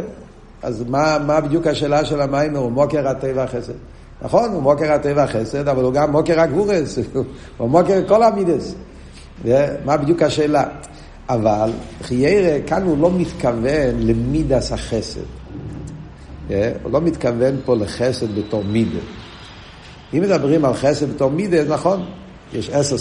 אז 0.63 0.83
מה, 0.87 1.17
מה 1.25 1.41
בדיוק 1.41 1.67
השאלה 1.67 2.05
של 2.05 2.21
המים? 2.21 2.55
הוא 2.55 2.71
מוקר 2.71 3.07
הטבע 3.07 3.43
החסד. 3.43 3.73
נכון, 4.21 4.49
הוא 4.49 4.61
מוקר 4.61 4.91
הטבע 4.91 5.23
החסד, 5.23 5.67
אבל 5.67 5.83
הוא 5.83 5.93
גם 5.93 6.11
מוקר 6.11 6.39
הגבורס, 6.39 6.99
הוא 7.57 7.69
מוקר 7.69 8.07
כל 8.07 8.23
המידס. 8.23 8.75
מה 9.85 9.97
בדיוק 9.97 10.21
השאלה? 10.21 10.63
אבל 11.29 11.71
חיירה, 12.01 12.61
כאן 12.67 12.83
הוא 12.83 12.97
לא 12.97 13.11
מתכוון 13.11 13.99
למידס 13.99 14.71
החסד. 14.71 15.19
הוא 16.83 16.91
לא 16.91 17.01
מתכוון 17.01 17.55
פה 17.65 17.75
לחסד 17.75 18.35
בתור 18.35 18.63
מידה. 18.63 18.99
אם 20.13 20.21
מדברים 20.21 20.65
על 20.65 20.73
חסד 20.73 21.13
בתור 21.13 21.31
מידה, 21.31 21.63
נכון, 21.63 22.05
יש 22.53 22.69
עשר 22.69 22.95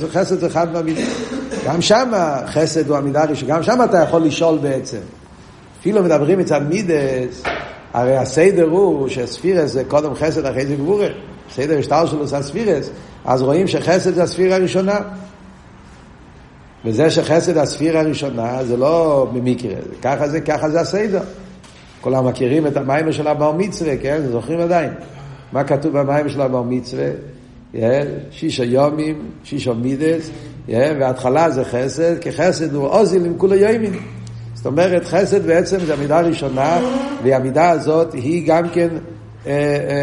וחסד 0.00 0.38
זה 0.38 0.46
אחד 0.46 0.72
מהמידות. 0.72 1.04
גם 1.66 1.82
שם 1.82 2.12
חסד 2.46 2.88
הוא 2.88 2.96
המידה 2.96 3.22
הראשונה, 3.22 3.54
גם 3.54 3.62
שם 3.62 3.78
אתה 3.84 3.98
יכול 3.98 4.22
לשאול 4.22 4.58
בעצם. 4.58 4.98
אפילו 5.80 6.02
מדברים 6.02 6.38
מצד 6.38 6.60
מידס, 6.68 7.42
הרי 7.92 8.16
הסדר 8.16 8.68
הוא 8.68 9.08
שספירס 9.08 9.70
זה 9.70 9.84
קודם 9.84 10.14
חסד 10.14 10.46
אחרי 10.46 10.66
זה 10.66 10.74
גבורה. 10.74 11.08
סדר 11.50 11.78
השטר 11.78 12.06
שלו 12.06 12.26
זה 12.26 12.36
הספירס, 12.38 12.90
אז 13.24 13.42
רואים 13.42 13.68
שחסד 13.68 14.14
זה 14.14 14.22
הספירה 14.22 14.56
הראשונה. 14.56 14.98
וזה 16.84 17.10
שחסד 17.10 17.56
הספירה 17.56 18.00
הראשונה 18.00 18.64
זה 18.64 18.76
לא 18.76 19.26
במקרה, 19.34 19.74
ככה 20.02 20.28
זה, 20.28 20.40
ככה 20.40 20.70
זה 20.70 20.80
הסדר. 20.80 21.22
כולם 22.00 22.26
מכירים 22.26 22.66
את 22.66 22.76
המים 22.76 23.12
של 23.12 23.26
הבר 23.26 23.52
מצווה, 23.52 23.96
כן? 23.96 24.22
זוכרים 24.30 24.60
עדיין. 24.60 24.92
מה 25.52 25.64
כתוב 25.64 25.98
במים 25.98 26.28
של 26.28 26.40
הבר 26.40 26.62
מצווה? 26.62 27.10
שישה 28.30 28.64
יומים, 28.64 29.22
שישה 29.44 29.72
מידס, 29.72 30.30
וההתחלה 30.68 31.50
זה 31.50 31.64
חסד, 31.64 32.18
כי 32.18 32.32
חסד 32.32 32.74
הוא 32.74 32.86
אוזיל 32.86 33.24
עם 33.24 33.34
כולו 33.38 33.54
יומים. 33.54 34.19
זאת 34.60 34.66
אומרת, 34.66 35.04
חסד 35.04 35.46
בעצם 35.46 35.78
זה 35.86 35.94
המידה 35.94 36.18
הראשונה, 36.18 36.78
והמידה 37.22 37.70
הזאת 37.70 38.12
היא 38.12 38.46
גם 38.46 38.68
כן 38.68 38.88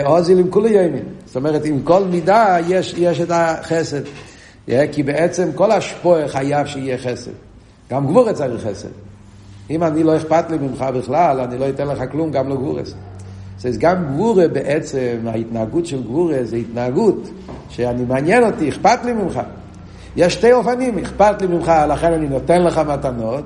אוזיל 0.06 0.40
עם 0.40 0.50
כולו 0.50 0.68
יומים. 0.68 1.04
זאת 1.26 1.36
אומרת, 1.36 1.66
עם 1.66 1.82
כל 1.84 2.04
מידה 2.04 2.58
יש, 2.68 2.94
יש 2.98 3.22
את 3.22 3.32
החסד. 3.32 4.02
כי 4.92 5.04
בעצם 5.04 5.50
כל 5.56 5.72
השפוע 5.72 6.28
חייב 6.28 6.68
שיהיה 6.68 6.98
חסד. 6.98 7.32
גם 7.92 8.08
גבורת 8.08 8.36
צריך 8.36 8.68
חסד. 8.68 8.90
אם 9.70 9.84
אני 9.84 10.04
לא 10.04 10.18
אכפת 10.18 10.52
לי 10.52 10.58
ממך 10.58 10.86
בכלל, 10.96 11.40
אני 11.40 11.58
לא 11.58 11.70
אתן 11.70 11.88
לך 11.88 12.04
כלום, 12.12 12.32
גם 12.32 12.50
לא 12.50 12.56
גבורס. 12.56 12.94
אז 13.66 13.78
גם 13.78 14.06
גבורה 14.14 14.48
בעצם, 14.48 15.18
ההתנהגות 15.28 15.86
של 15.86 16.04
גבורה 16.04 16.38
זה 16.44 16.56
התנהגות 16.56 17.30
שאני 17.70 18.06
מעניין 18.06 18.44
אותי, 18.44 18.70
אכפת 18.70 19.00
לי 19.06 19.14
ממך. 19.14 19.40
יש 20.16 20.34
שתי 20.34 20.54
אופנים, 20.54 20.98
אכפת 20.98 21.42
לי 21.42 21.48
ממך, 21.48 21.72
לכן 21.90 22.14
אני 22.14 22.28
נותן 22.28 22.64
לך 22.64 22.78
מתנות, 22.78 23.44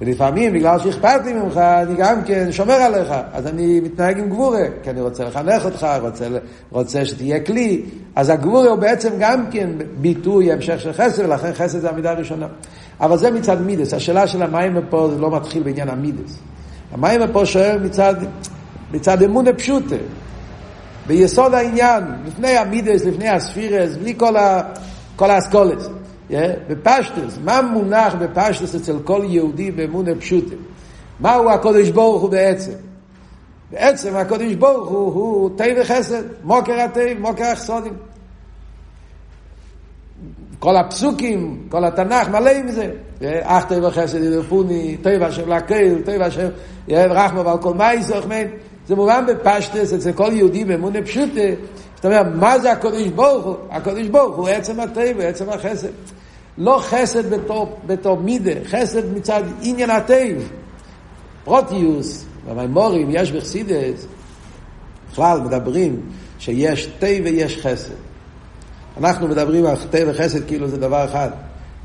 ולפעמים 0.00 0.52
בגלל 0.52 0.78
שאכפת 0.78 1.20
לי 1.24 1.32
ממך, 1.32 1.56
אני 1.56 1.94
גם 1.96 2.24
כן 2.24 2.52
שומר 2.52 2.74
עליך, 2.74 3.08
אז 3.32 3.46
אני 3.46 3.80
מתנהג 3.80 4.18
עם 4.18 4.28
גבורה, 4.28 4.64
כי 4.82 4.90
אני 4.90 5.00
רוצה 5.00 5.24
לחנך 5.24 5.64
אותך, 5.64 5.86
רוצה, 6.00 6.26
רוצה 6.70 7.04
שתהיה 7.04 7.40
כלי, 7.40 7.82
אז 8.16 8.28
הגבורה 8.28 8.68
הוא 8.68 8.76
בעצם 8.76 9.10
גם 9.18 9.44
כן 9.50 9.70
ביטוי, 10.00 10.52
המשך 10.52 10.80
של 10.80 10.92
חסד, 10.92 11.24
ולכן 11.24 11.52
חסד 11.54 11.78
זה 11.78 11.90
המידה 11.90 12.10
הראשונה. 12.10 12.46
אבל 13.00 13.16
זה 13.18 13.30
מצד 13.30 13.60
מידס, 13.62 13.94
השאלה 13.94 14.26
של 14.26 14.42
המים 14.42 14.76
פה 14.90 15.10
זה 15.14 15.20
לא 15.20 15.30
מתחיל 15.30 15.62
בעניין 15.62 15.88
המידס. 15.88 16.38
המים 16.92 17.20
פה 17.32 17.46
שואל 17.46 17.78
מצד, 17.78 18.14
מצד 18.92 19.22
אמונה 19.22 19.52
פשוטה, 19.52 19.96
ביסוד 21.06 21.54
העניין, 21.54 22.04
לפני 22.26 22.56
המידס, 22.56 23.04
לפני 23.04 23.28
הספירס, 23.28 23.96
בלי 23.96 24.14
כל, 24.16 24.36
ה, 24.36 24.62
כל 25.16 25.30
האסכולס. 25.30 25.88
בפשטוס, 26.68 27.38
מה 27.44 27.62
מונח 27.62 28.14
בפשטוס 28.14 28.74
אצל 28.74 28.98
כל 29.04 29.22
יהודי 29.28 29.70
באמונה 29.70 30.14
פשוטה? 30.14 30.54
מהו 31.20 31.50
הקודש 31.50 31.88
ברוך 31.88 32.22
הוא 32.22 32.30
בעצם? 32.30 32.72
בעצם 33.70 34.16
הקודש 34.16 34.54
ברוך 34.54 34.88
הוא, 34.88 35.14
הוא 35.14 35.50
תה 35.56 35.64
וחסד, 35.80 36.22
מוקר 36.44 36.80
התה, 36.80 37.00
מוקר 37.20 37.44
החסודים. 37.44 37.92
כל 40.58 40.76
הפסוקים, 40.76 41.66
כל 41.68 41.84
התנ"ך 41.84 42.28
מלא 42.28 42.50
עם 42.50 42.70
זה. 42.70 42.90
אך 43.42 43.64
תה 43.64 43.86
וחסד 43.86 44.22
ידפוני, 44.22 44.96
תה 45.02 45.10
והשם 45.20 45.48
להקל, 45.48 46.02
תה 46.04 46.12
והשם 46.20 46.48
רחמה 46.88 47.40
ועל 47.46 47.58
כל 47.58 47.74
מה 47.74 47.94
יסוך 47.94 48.26
מן. 48.26 48.46
זה 48.88 48.96
מובן 48.96 49.24
בפשטס 49.28 49.92
אצל 49.92 50.12
כל 50.12 50.30
יהודי 50.32 50.64
באמונה 50.64 51.02
פשוטה. 51.02 51.40
זאת 51.94 52.04
אומרת, 52.04 52.26
מה 52.34 52.58
זה 52.58 52.72
הקודש 52.72 53.06
ברוך 53.06 53.44
הוא? 53.44 53.56
הקודש 53.70 54.06
ברוך 54.06 54.36
הוא 54.36 54.48
עצם 54.48 54.80
הטבע, 54.80 55.24
עצם 55.24 55.48
החסד. 55.48 55.88
לא 56.58 56.78
חסד 56.82 57.30
בתור, 57.30 57.78
בתור 57.86 58.16
מידה, 58.16 58.52
חסד 58.64 59.12
מצד 59.12 59.42
עניין 59.62 59.90
הטבע. 59.90 60.42
פרוטיוס, 61.44 62.24
במימורים, 62.48 63.08
יש 63.10 63.32
בחסידס, 63.32 64.06
בכלל 65.12 65.40
מדברים 65.40 66.00
שיש 66.38 66.86
תה 66.98 67.06
ויש 67.24 67.56
חסד. 67.56 67.94
אנחנו 69.00 69.28
מדברים 69.28 69.66
על 69.66 69.76
תה 69.90 69.98
וחסד 70.06 70.46
כאילו 70.46 70.68
זה 70.68 70.76
דבר 70.76 71.04
אחד, 71.04 71.30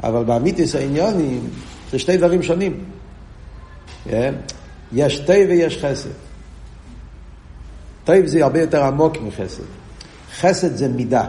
אבל 0.04 0.24
באמיתיס 0.24 0.76
העניונים 0.76 1.50
זה 1.92 2.00
שתי 2.00 2.18
דברים 2.18 2.44
שונים. 2.44 2.84
כן? 4.04 4.34
יש 4.94 5.20
תה 5.20 5.34
ויש 5.50 5.78
חסד. 5.78 6.10
תה 8.04 8.14
זה 8.26 8.44
הרבה 8.44 8.62
יותר 8.62 8.84
עמוק 8.84 9.18
מחסד. 9.22 9.64
חסד 10.40 10.76
זה 10.76 10.88
מידה. 10.88 11.28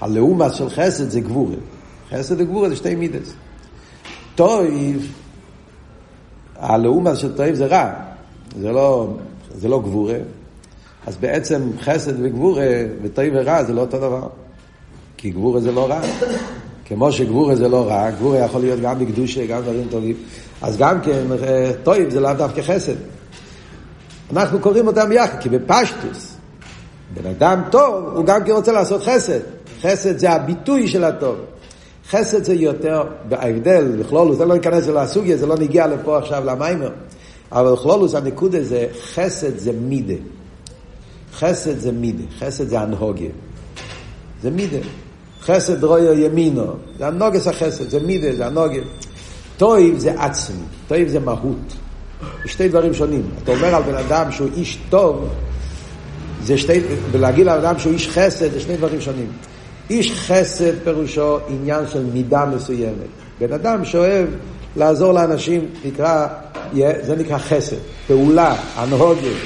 הלאומה 0.00 0.52
של 0.52 0.70
חסד 0.70 1.10
זה 1.10 1.20
גבורה. 1.20 1.56
חסד 2.10 2.40
וגבורה 2.40 2.68
זה 2.68 2.76
שתי 2.76 2.94
מידס. 2.94 3.32
טויב, 4.34 5.12
הלאומה 6.56 7.16
של 7.16 7.36
טויב 7.36 7.54
זה 7.54 7.66
רע. 7.66 7.92
זה 8.60 8.72
לא, 8.72 9.08
זה 9.54 9.68
לא 9.68 9.80
גבורה. 9.80 10.18
אז 11.06 11.16
בעצם 11.16 11.70
חסד 11.80 12.12
וגבורה 12.22 12.66
וטויב 13.02 13.34
ורע 13.36 13.64
זה 13.64 13.72
לא 13.72 13.80
אותו 13.80 13.98
דבר. 13.98 14.28
כי 15.16 15.30
גבורה 15.30 15.60
זה 15.60 15.72
לא 15.72 15.88
רע. 15.88 16.00
כמו 16.84 17.12
שגבורה 17.12 17.56
זה 17.56 17.68
לא 17.68 17.88
רע, 17.88 18.10
גבורה 18.10 18.38
יכול 18.38 18.60
להיות 18.60 18.80
גם 18.80 18.98
בקדושה, 18.98 19.46
גם 19.46 19.62
דברים 19.62 19.86
טובים. 19.90 20.16
אז 20.62 20.76
גם 20.76 21.00
כן, 21.00 21.24
טויב 21.82 22.10
זה 22.10 22.20
לאו 22.20 22.34
דווקא 22.34 22.62
חסד. 22.62 22.94
אנחנו 24.32 24.60
קוראים 24.60 24.86
אותם 24.86 25.12
יחד, 25.12 25.40
כי 25.40 25.48
בפשטוס, 25.48 26.36
בן 27.14 27.30
אדם 27.30 27.62
טוב, 27.70 28.16
הוא 28.16 28.24
גם 28.24 28.44
כן 28.44 28.52
רוצה 28.52 28.72
לעשות 28.72 29.02
חסד. 29.02 29.40
חסד 29.82 30.18
זה 30.18 30.30
הביטוי 30.30 30.88
של 30.88 31.04
הטוב. 31.04 31.36
חסד 32.10 32.44
זה 32.44 32.54
יותר, 32.54 33.02
ההבדל, 33.30 33.96
בכלולוס, 33.98 34.38
זה 34.38 34.44
לא 34.44 34.54
ניכנס 34.54 34.86
לסוגיה, 34.86 35.36
זה 35.36 35.46
לא 35.46 35.56
נגיע 35.56 35.86
לפה 35.86 36.18
עכשיו 36.18 36.44
למיימר, 36.44 36.90
אבל 37.52 37.72
בכלולוס 37.72 38.14
הנקודה 38.14 38.62
זה, 38.62 38.86
חסד 39.14 39.58
זה 39.58 39.72
מידה. 39.72 40.14
חסד 41.34 41.78
זה 41.78 41.92
מידה, 41.92 42.24
חסד 42.38 42.68
זה 42.68 42.80
הנהוגיה. 42.80 43.30
זה 44.42 44.50
מידה. 44.50 44.78
חסד 45.40 45.84
רויו 45.84 46.18
ימינו, 46.18 46.64
זה 46.98 47.06
הנוגס 47.06 47.46
החסד, 47.46 47.90
זה 47.90 48.00
מידה, 48.00 48.36
זה 48.36 48.46
הנוגיה. 48.46 48.82
טויב 49.56 49.98
זה 49.98 50.22
עצמי, 50.22 50.64
טויב 50.88 51.08
זה 51.08 51.20
מהות. 51.20 51.76
שתי 52.44 52.68
דברים 52.68 52.94
שונים. 52.94 53.22
אתה 53.44 53.52
אומר 53.52 53.74
על 53.74 53.82
בן 53.82 53.94
אדם 53.94 54.32
שהוא 54.32 54.48
איש 54.56 54.78
טוב, 54.90 55.28
זה 56.42 56.58
שתי, 56.58 56.80
ולהגיד 57.10 57.48
על 57.48 57.58
אדם 57.58 57.78
שהוא 57.78 57.92
איש 57.92 58.08
חסד, 58.08 58.52
זה 58.52 58.60
שני 58.60 58.76
דברים 58.76 59.00
שונים. 59.00 59.26
איש 59.90 60.12
חסד 60.12 60.78
פירושו 60.84 61.38
עניין 61.48 61.88
של 61.88 62.04
מידה 62.04 62.44
מסוימת. 62.44 63.06
בן 63.40 63.52
אדם 63.52 63.84
שאוהב 63.84 64.26
לעזור 64.76 65.12
לאנשים, 65.12 65.68
נקרא, 65.84 66.26
זה 66.74 67.16
נקרא 67.18 67.38
חסד, 67.38 67.76
פעולה, 68.06 68.56
הנהוגת. 68.74 69.36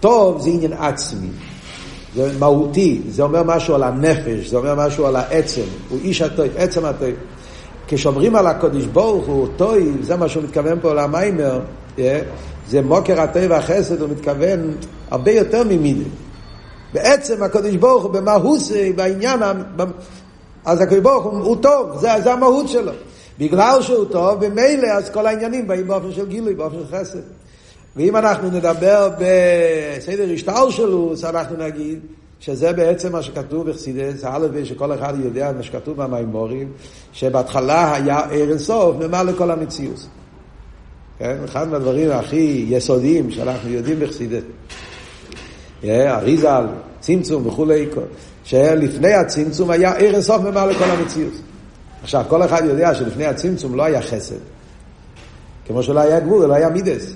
טוב 0.00 0.40
זה 0.40 0.50
עניין 0.50 0.72
עצמי, 0.72 1.28
זה 2.14 2.32
מהותי, 2.38 3.00
זה 3.08 3.22
אומר 3.22 3.42
משהו 3.42 3.74
על 3.74 3.82
הנפש, 3.82 4.48
זה 4.48 4.56
אומר 4.56 4.74
משהו 4.74 5.06
על 5.06 5.16
העצם, 5.16 5.62
הוא 5.88 5.98
איש 6.04 6.22
הטוב, 6.22 6.46
עצם 6.56 6.84
הטוב. 6.84 7.08
כשאומרים 7.88 8.36
על 8.36 8.46
הקודש 8.46 8.84
ברוך 8.84 9.26
הוא 9.26 9.48
טוי, 9.56 9.92
זה 10.02 10.16
מה 10.16 10.28
שהוא 10.28 10.42
מתכוון 10.42 10.78
פה 10.82 10.94
למיימר, 10.94 11.60
זה 12.68 12.82
מוקר 12.82 13.20
הטוב 13.20 13.42
והחסד, 13.48 14.00
הוא 14.00 14.08
מתכוון 14.10 14.74
הרבה 15.10 15.30
יותר 15.30 15.64
ממידי. 15.64 16.04
בעצם 16.94 17.42
הקדוש 17.42 17.76
ברוך 17.76 18.04
הוא 18.04 18.12
במה 18.12 18.32
הוא 18.32 18.58
זה, 18.58 18.90
בעניין, 18.96 19.40
אז 20.64 20.80
הקדוש 20.80 20.98
ברוך 20.98 21.24
הוא, 21.24 21.38
הוא 21.38 21.56
טוב, 21.56 21.98
זה, 22.00 22.08
זה 22.24 22.32
המהות 22.32 22.68
שלו. 22.68 22.92
בגלל 23.38 23.82
שהוא 23.82 24.04
טוב, 24.04 24.44
במילא 24.44 24.86
אז 24.86 25.10
כל 25.10 25.26
העניינים 25.26 25.68
באים 25.68 25.88
באופן 25.88 26.12
של 26.12 26.28
גילוי, 26.28 26.54
באופן 26.54 26.76
של 26.78 26.96
חסד. 26.96 27.18
ואם 27.96 28.16
אנחנו 28.16 28.50
נדבר 28.50 29.08
בסדר 29.18 30.32
השטר 30.34 30.70
שלו, 30.70 31.12
אז 31.12 31.24
אנחנו 31.24 31.56
נגיד 31.56 32.00
שזה 32.40 32.72
בעצם 32.72 33.12
מה 33.12 33.22
שכתוב 33.22 33.70
בחסידס, 33.70 34.24
האלף 34.24 34.64
שכל 34.64 34.94
אחד 34.94 35.14
יודע 35.24 35.52
מה 35.56 35.62
שכתוב 35.62 36.02
במימורים, 36.02 36.72
שבהתחלה 37.12 37.94
היה 37.94 38.18
ער 38.18 38.50
אינסוף, 38.50 38.96
ממלא 38.96 39.32
לכל 39.32 39.50
המציאות. 39.50 40.06
כן? 41.18 41.36
אחד 41.44 41.68
מהדברים 41.68 42.10
הכי 42.10 42.64
יסודיים 42.68 43.30
שאנחנו 43.30 43.70
יודעים 43.70 44.00
בחסידס. 44.00 44.42
אריזל, 45.90 46.64
צמצום 47.00 47.46
וכולי, 47.46 47.86
שלפני 48.44 49.12
הצמצום 49.12 49.70
היה 49.70 49.92
ער 49.92 50.14
אינסוף 50.14 50.42
ממלא 50.42 50.70
לכל 50.70 50.84
המציאות. 50.84 51.32
עכשיו, 52.02 52.24
כל 52.28 52.42
אחד 52.42 52.62
יודע 52.64 52.94
שלפני 52.94 53.26
הצמצום 53.26 53.74
לא 53.74 53.82
היה 53.82 54.02
חסד. 54.02 54.36
כמו 55.66 55.82
שלא 55.82 56.00
היה 56.00 56.20
גבול, 56.20 56.46
לא 56.46 56.54
היה 56.54 56.68
מידס. 56.68 57.14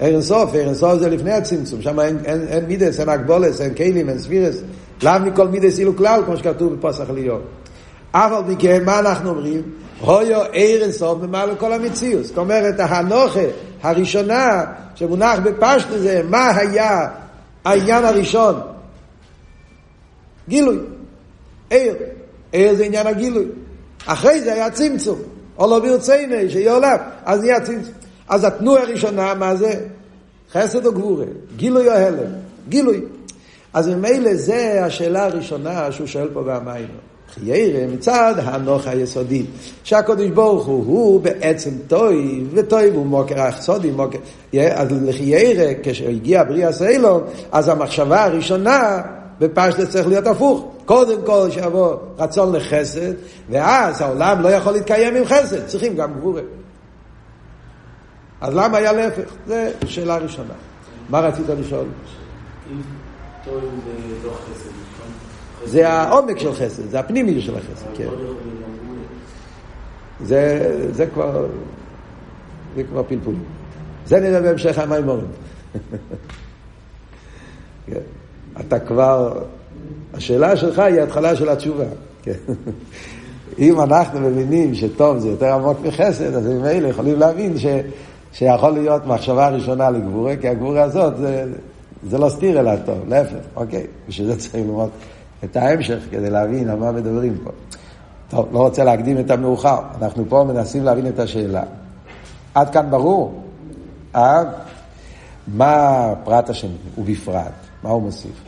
ערן 0.00 0.20
סוף, 0.20 0.50
ערן 0.54 0.74
סוף 0.74 0.98
זה 0.98 1.08
לפני 1.08 1.32
הצמצום, 1.32 1.82
שם 1.82 2.00
אין, 2.00 2.18
אין, 2.24 2.46
אין 2.48 2.64
מידס, 2.64 3.00
אין 3.00 3.08
אקבולס, 3.08 3.60
אין 3.60 3.74
כלים, 3.74 4.08
אין 4.08 4.18
ספירס, 4.18 4.56
לאו 5.02 5.12
מכל 5.24 5.48
מידס 5.48 5.78
אילו 5.78 5.96
כלל, 5.96 6.22
כמו 6.26 6.36
שכתוב 6.36 6.74
בפוסח 6.74 7.10
ליאור. 7.10 7.40
אף 8.10 8.32
על 8.32 8.42
פי 8.46 8.56
כן, 8.58 8.84
מה 8.84 8.98
אנחנו 8.98 9.30
אומרים? 9.30 9.62
הויו 10.00 10.40
ערן 10.52 10.92
סוף 10.92 11.18
ממעל 11.22 11.54
כל 11.58 11.72
המציאות. 11.72 12.24
זאת 12.24 12.38
אומרת, 12.38 12.74
הנוכה 12.78 13.40
הראשונה 13.82 14.64
שמונח 14.94 15.38
בפשט 15.38 15.88
זה, 15.96 16.22
מה 16.28 16.56
היה 16.56 17.08
העניין 17.66 18.04
הראשון? 18.04 18.60
גילוי. 20.48 20.78
ער. 21.70 21.94
ער 22.52 22.74
זה 22.74 22.84
עניין 22.84 23.06
הגילוי. 23.06 23.44
אחרי 24.06 24.40
זה 24.40 24.52
היה 24.52 24.70
צמצום. 24.70 25.18
או 25.58 25.66
לא 25.70 25.78
ברציני, 25.80 26.50
שיהיה 26.50 26.72
עולם, 26.72 26.96
אז 27.24 27.40
נהיה 27.40 27.60
צמצום. 27.60 27.92
אז 28.28 28.44
התנועה 28.44 28.82
הראשונה, 28.82 29.34
מה 29.34 29.56
זה? 29.56 29.80
חסד 30.52 30.86
או 30.86 30.92
גבורה? 30.92 31.24
גילוי 31.56 31.88
או 31.88 31.92
הלם? 31.92 32.30
גילוי. 32.68 33.00
אז 33.72 33.88
ממילא 33.88 34.34
זה 34.34 34.84
השאלה 34.84 35.24
הראשונה 35.24 35.92
שהוא 35.92 36.06
שואל 36.06 36.28
פה 36.32 36.42
במים. 36.42 36.88
חיירה 37.40 37.86
מצד 37.86 38.34
הנוח 38.38 38.86
היסודי, 38.86 39.46
שהקדוש 39.84 40.30
ברוך 40.30 40.66
הוא 40.66 40.84
הוא 40.86 41.20
בעצם 41.20 41.70
טוי, 41.88 42.44
וטוי 42.54 42.90
הוא 42.90 43.06
מוקר 43.06 43.40
החסודי, 43.40 43.90
מוקר, 43.90 44.18
אז 44.70 44.88
לחיירה 45.02 45.72
כשהגיע 45.82 46.44
בריאה 46.44 46.72
סיילון, 46.72 47.24
אז 47.52 47.68
המחשבה 47.68 48.24
הראשונה 48.24 49.02
בפשטה 49.38 49.86
צריך 49.86 50.06
להיות 50.06 50.26
הפוך. 50.26 50.72
קודם 50.84 51.22
כל 51.26 51.48
שיבוא 51.50 51.96
רצון 52.18 52.56
לחסד, 52.56 53.12
ואז 53.50 54.00
העולם 54.00 54.40
לא 54.40 54.48
יכול 54.48 54.72
להתקיים 54.72 55.16
עם 55.16 55.24
חסד, 55.24 55.66
צריכים 55.66 55.96
גם 55.96 56.14
גבורה. 56.14 56.42
אז 58.40 58.54
למה 58.54 58.78
היה 58.78 58.92
להפך? 58.92 59.32
זו 59.46 59.54
שאלה 59.86 60.16
ראשונה. 60.16 60.54
מה 61.10 61.20
רצית 61.20 61.46
לשאול? 61.48 61.86
נכון? 63.46 63.60
זה 64.22 64.75
העומק 65.74 66.38
של 66.38 66.52
חסד, 66.52 66.90
זה 66.90 67.00
הפנימי 67.00 67.42
של 67.42 67.54
החסד, 67.56 67.86
כן. 67.96 68.08
זה, 70.20 70.70
זה 70.92 71.06
כבר, 71.06 71.46
זה 72.76 72.82
כבר 72.84 73.02
פלפול. 73.08 73.34
זה 74.06 74.20
נראה 74.20 74.40
בהמשך 74.40 74.78
המימורים. 74.78 75.26
כן. 77.86 78.00
אתה 78.60 78.78
כבר, 78.78 79.42
השאלה 80.14 80.56
שלך 80.56 80.78
היא 80.78 81.00
התחלה 81.00 81.36
של 81.36 81.48
התשובה. 81.48 81.84
כן. 82.22 82.32
אם 83.58 83.80
אנחנו 83.80 84.20
מבינים 84.20 84.74
שטוב 84.74 85.18
זה 85.18 85.28
יותר 85.28 85.52
עמוק 85.52 85.78
מחסד, 85.84 86.34
אז 86.34 86.46
ממילא 86.46 86.88
יכולים 86.88 87.18
להבין 87.18 87.58
ש... 87.58 87.66
שיכול 88.32 88.70
להיות 88.70 89.06
מחשבה 89.06 89.48
ראשונה 89.48 89.90
לגבורה, 89.90 90.36
כי 90.36 90.48
הגבורה 90.48 90.82
הזאת 90.82 91.16
זה, 91.16 91.44
זה 92.10 92.18
לא 92.18 92.28
סתיר 92.28 92.60
אלא 92.60 92.76
טוב, 92.76 92.98
להפך, 93.08 93.36
אוקיי? 93.56 93.86
בשביל 94.08 94.26
זה 94.26 94.36
צריך 94.36 94.54
ללמוד 94.54 94.90
את 95.44 95.56
ההמשך 95.56 95.98
כדי 96.10 96.30
להבין 96.30 96.70
על 96.70 96.78
מה 96.78 96.92
מדברים 96.92 97.38
פה. 97.44 97.50
טוב, 98.28 98.48
לא 98.52 98.58
רוצה 98.58 98.84
להקדים 98.84 99.18
את 99.18 99.30
המאוחר, 99.30 99.78
אנחנו 100.02 100.24
פה 100.28 100.44
מנסים 100.48 100.84
להבין 100.84 101.06
את 101.06 101.18
השאלה. 101.18 101.62
עד 102.54 102.70
כאן 102.70 102.90
ברור? 102.90 103.42
אה? 104.14 104.42
מה 105.48 106.12
פרט 106.24 106.50
השני, 106.50 106.76
ובפרט, 106.98 107.52
מה 107.82 107.90
הוא 107.90 108.02
מוסיף? 108.02 108.42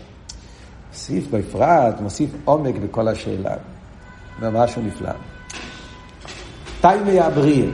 מוסיף 0.92 1.30
בפרט, 1.30 2.00
מוסיף 2.00 2.30
עומק 2.44 2.74
בכל 2.74 3.08
השאלה. 3.08 3.54
משהו 4.42 4.82
נפלא. 4.82 5.10
תימי 6.80 7.20
הבריאה. 7.20 7.68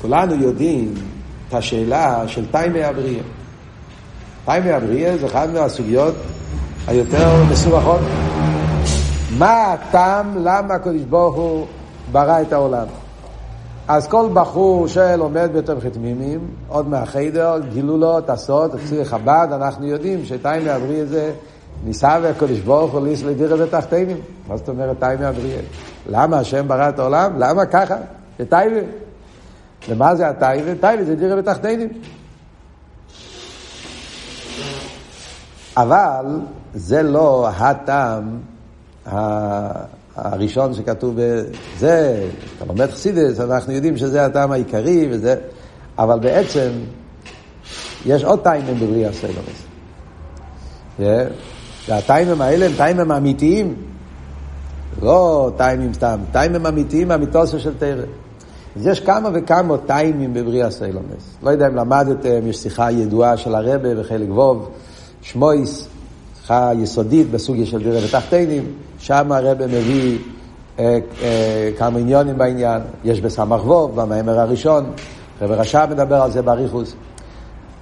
כולנו 0.00 0.34
יודעים 0.34 0.94
את 1.48 1.54
השאלה 1.54 2.28
של 2.28 2.46
תימי 2.50 2.84
הבריאה. 2.84 3.22
תימי 4.44 4.70
הבריאה 4.70 5.18
זה 5.18 5.26
אחת 5.26 5.48
מהסוגיות 5.48 6.14
היותר 6.86 7.44
מסובכות. 7.50 8.00
מה 9.38 9.72
הטעם, 9.72 10.34
למה 10.38 10.74
הקדוש 10.74 11.02
ברוך 11.02 11.36
הוא 11.36 11.66
ברא 12.12 12.42
את 12.42 12.52
העולם? 12.52 12.86
אז 13.88 14.08
כל 14.08 14.28
בחור 14.32 14.88
שלומד 14.88 15.50
בתוך 15.54 15.84
חתמימים, 15.84 16.40
עוד 16.68 16.88
מהחיידר, 16.88 17.58
גילו 17.72 17.96
לו 17.98 18.18
את 18.18 18.30
ציר 18.88 19.04
חב"ד, 19.04 19.48
אנחנו 19.52 19.86
יודעים 19.86 20.24
שתימי 20.24 20.70
הבריאה 20.70 21.06
זה 21.06 21.32
ניסה 21.84 22.18
והקדוש 22.22 22.58
ברוך 22.58 22.92
הוא 22.92 23.00
ליס 23.00 23.22
לדירה 23.22 23.56
בתחתינים. 23.56 24.16
מה 24.48 24.56
זאת 24.56 24.68
אומרת 24.68 24.96
תימי 25.00 25.24
הבריאה? 25.24 25.60
למה 26.06 26.38
השם 26.38 26.68
ברא 26.68 26.88
את 26.88 26.98
העולם? 26.98 27.32
למה 27.38 27.66
ככה? 27.66 27.96
זה 28.38 28.44
תימי. 28.46 28.80
ומה 29.88 30.14
זה 30.14 30.28
הטייבה? 30.28 30.74
טייבה 30.80 31.04
זה 31.04 31.14
דירה 31.14 31.36
בתחתינים. 31.36 31.88
אבל 35.82 36.24
זה 36.74 37.02
לא 37.02 37.48
הטעם 37.48 38.38
הראשון 40.16 40.74
שכתוב 40.74 41.14
בזה, 41.16 42.26
אתה 42.56 42.64
לומד 42.64 42.90
חסידס, 42.90 43.40
אנחנו 43.40 43.72
יודעים 43.72 43.96
שזה 43.96 44.26
הטעם 44.26 44.52
העיקרי 44.52 45.08
וזה, 45.10 45.34
אבל 45.98 46.18
בעצם 46.18 46.70
יש 48.06 48.24
עוד 48.24 48.40
טיימים 48.42 48.74
בבריאה 48.80 49.12
סלומס. 49.12 49.66
והטיימים 51.88 52.40
האלה 52.40 52.66
הם 52.66 52.72
טיימים 52.76 53.12
אמיתיים, 53.12 53.74
לא 55.02 55.50
טיימים 55.56 55.94
סתם, 55.94 56.18
טיימים 56.32 56.66
אמיתיים 56.66 57.12
אמיתוסו 57.12 57.60
של 57.60 57.74
תרם. 57.78 58.08
אז 58.76 58.86
יש 58.86 59.00
כמה 59.00 59.28
וכמה 59.32 59.76
טיימים 59.86 60.34
בבריאה 60.34 60.70
סיילומס. 60.70 61.36
לא 61.42 61.50
יודע 61.50 61.66
אם 61.66 61.76
למדתם, 61.76 62.46
יש 62.46 62.56
שיחה 62.56 62.90
ידועה 62.90 63.36
של 63.36 63.54
הרבה 63.54 63.94
בחלק 63.94 64.28
ווב, 64.28 64.70
שמויס, 65.22 65.88
שיחה 66.40 66.70
יסודית 66.78 67.30
בסוגיה 67.30 67.66
של 67.66 67.82
דירה 67.82 67.98
ותחתינים, 68.04 68.64
שם 68.98 69.32
הרבה 69.32 69.66
מביא 69.66 70.18
אה, 70.78 70.98
אה, 71.22 71.70
כמה 71.78 71.98
עניונים 71.98 72.38
בעניין, 72.38 72.82
יש 73.04 73.20
בסמך 73.20 73.66
ווב, 73.66 74.00
במאמר 74.00 74.40
הראשון, 74.40 74.92
רבי 75.42 75.54
רשע 75.54 75.86
מדבר 75.86 76.22
על 76.22 76.30
זה 76.30 76.42
באריכוס. 76.42 76.94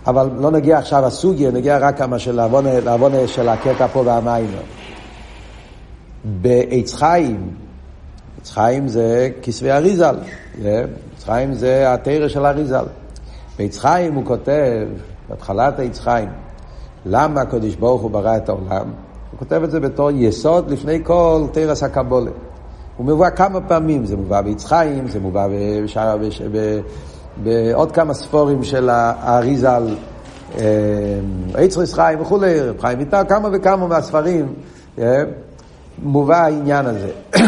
אבל 0.06 0.30
לא 0.38 0.50
נגיע 0.50 0.78
עכשיו 0.78 1.06
הסוגיה, 1.06 1.50
נגיע 1.50 1.78
רק 1.78 1.98
כמה 1.98 2.18
של 2.18 2.38
העוונה 2.38 3.26
של 3.26 3.48
הקטע 3.48 3.86
פה 3.86 4.02
והמיימר. 4.06 4.60
בעץ 6.24 6.94
חיים, 6.94 7.50
עץ 8.40 8.50
חיים 8.50 8.88
זה 8.88 9.30
כסבי 9.42 9.70
אריזל, 9.70 10.16
עץ 10.54 11.24
חיים 11.24 11.54
זה 11.54 11.94
התרא 11.94 12.28
של 12.28 12.46
אריזל. 12.46 12.84
בעץ 13.58 13.78
חיים 13.78 14.14
הוא 14.14 14.24
כותב, 14.24 14.86
בהתחלת 15.28 15.78
העץ 15.78 15.98
חיים, 15.98 16.28
למה 17.06 17.40
הקדוש 17.40 17.74
ברוך 17.74 18.02
הוא 18.02 18.10
ברא 18.10 18.36
את 18.36 18.48
העולם? 18.48 18.90
הוא 19.30 19.38
כותב 19.38 19.62
את 19.64 19.70
זה 19.70 19.80
בתור 19.80 20.10
יסוד 20.10 20.70
לפני 20.70 21.04
כל 21.04 21.46
תרס 21.52 21.82
הקבולה. 21.82 22.30
הוא 22.96 23.06
מבוא 23.06 23.30
כמה 23.30 23.60
פעמים, 23.60 24.06
זה 24.06 24.16
מובא 24.16 24.40
בעץ 24.40 24.64
חיים, 24.64 25.08
זה 25.08 25.20
מובא 25.20 25.48
בשער, 25.84 26.16
בש... 26.16 26.42
ב... 26.42 26.80
בעוד 27.42 27.92
כמה 27.92 28.14
ספורים 28.14 28.64
של 28.64 28.88
האריזל, 28.90 29.94
עץ 31.54 31.76
חיים 31.92 32.20
וכולי, 32.20 32.58
חיים 32.80 32.98
ויטל, 32.98 33.22
כמה 33.28 33.48
וכמה 33.52 33.86
מהספרים, 33.86 34.54
מובא 36.02 36.36
העניין 36.36 36.86
הזה. 36.86 37.10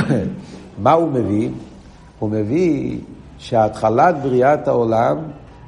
מה 0.82 0.92
הוא 0.92 1.08
מביא? 1.08 1.50
הוא 2.18 2.30
מביא 2.30 2.98
שהתחלת 3.38 4.14
בריאת 4.22 4.68
העולם 4.68 5.18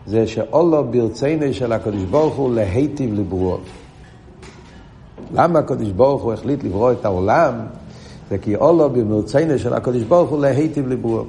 זה 0.06 0.26
שאולו 0.26 0.84
ברצינו 0.90 1.54
של 1.54 1.72
הקדוש 1.72 2.02
ברוך 2.02 2.34
הוא 2.34 2.54
להיטיב 2.54 3.14
לברואו. 3.14 3.58
למה 5.34 5.58
הקדוש 5.58 5.88
ברוך 5.88 6.22
הוא 6.22 6.32
החליט 6.32 6.64
לברוא 6.64 6.92
את 6.92 7.04
העולם? 7.04 7.54
זה 8.30 8.38
כי 8.38 8.56
אולו 8.56 8.90
במרצינו 8.90 9.58
של 9.58 9.74
הקדוש 9.74 10.02
ברוך 10.02 10.30
הוא 10.30 10.40
להיטיב 10.40 10.88
לברואו. 10.88 11.24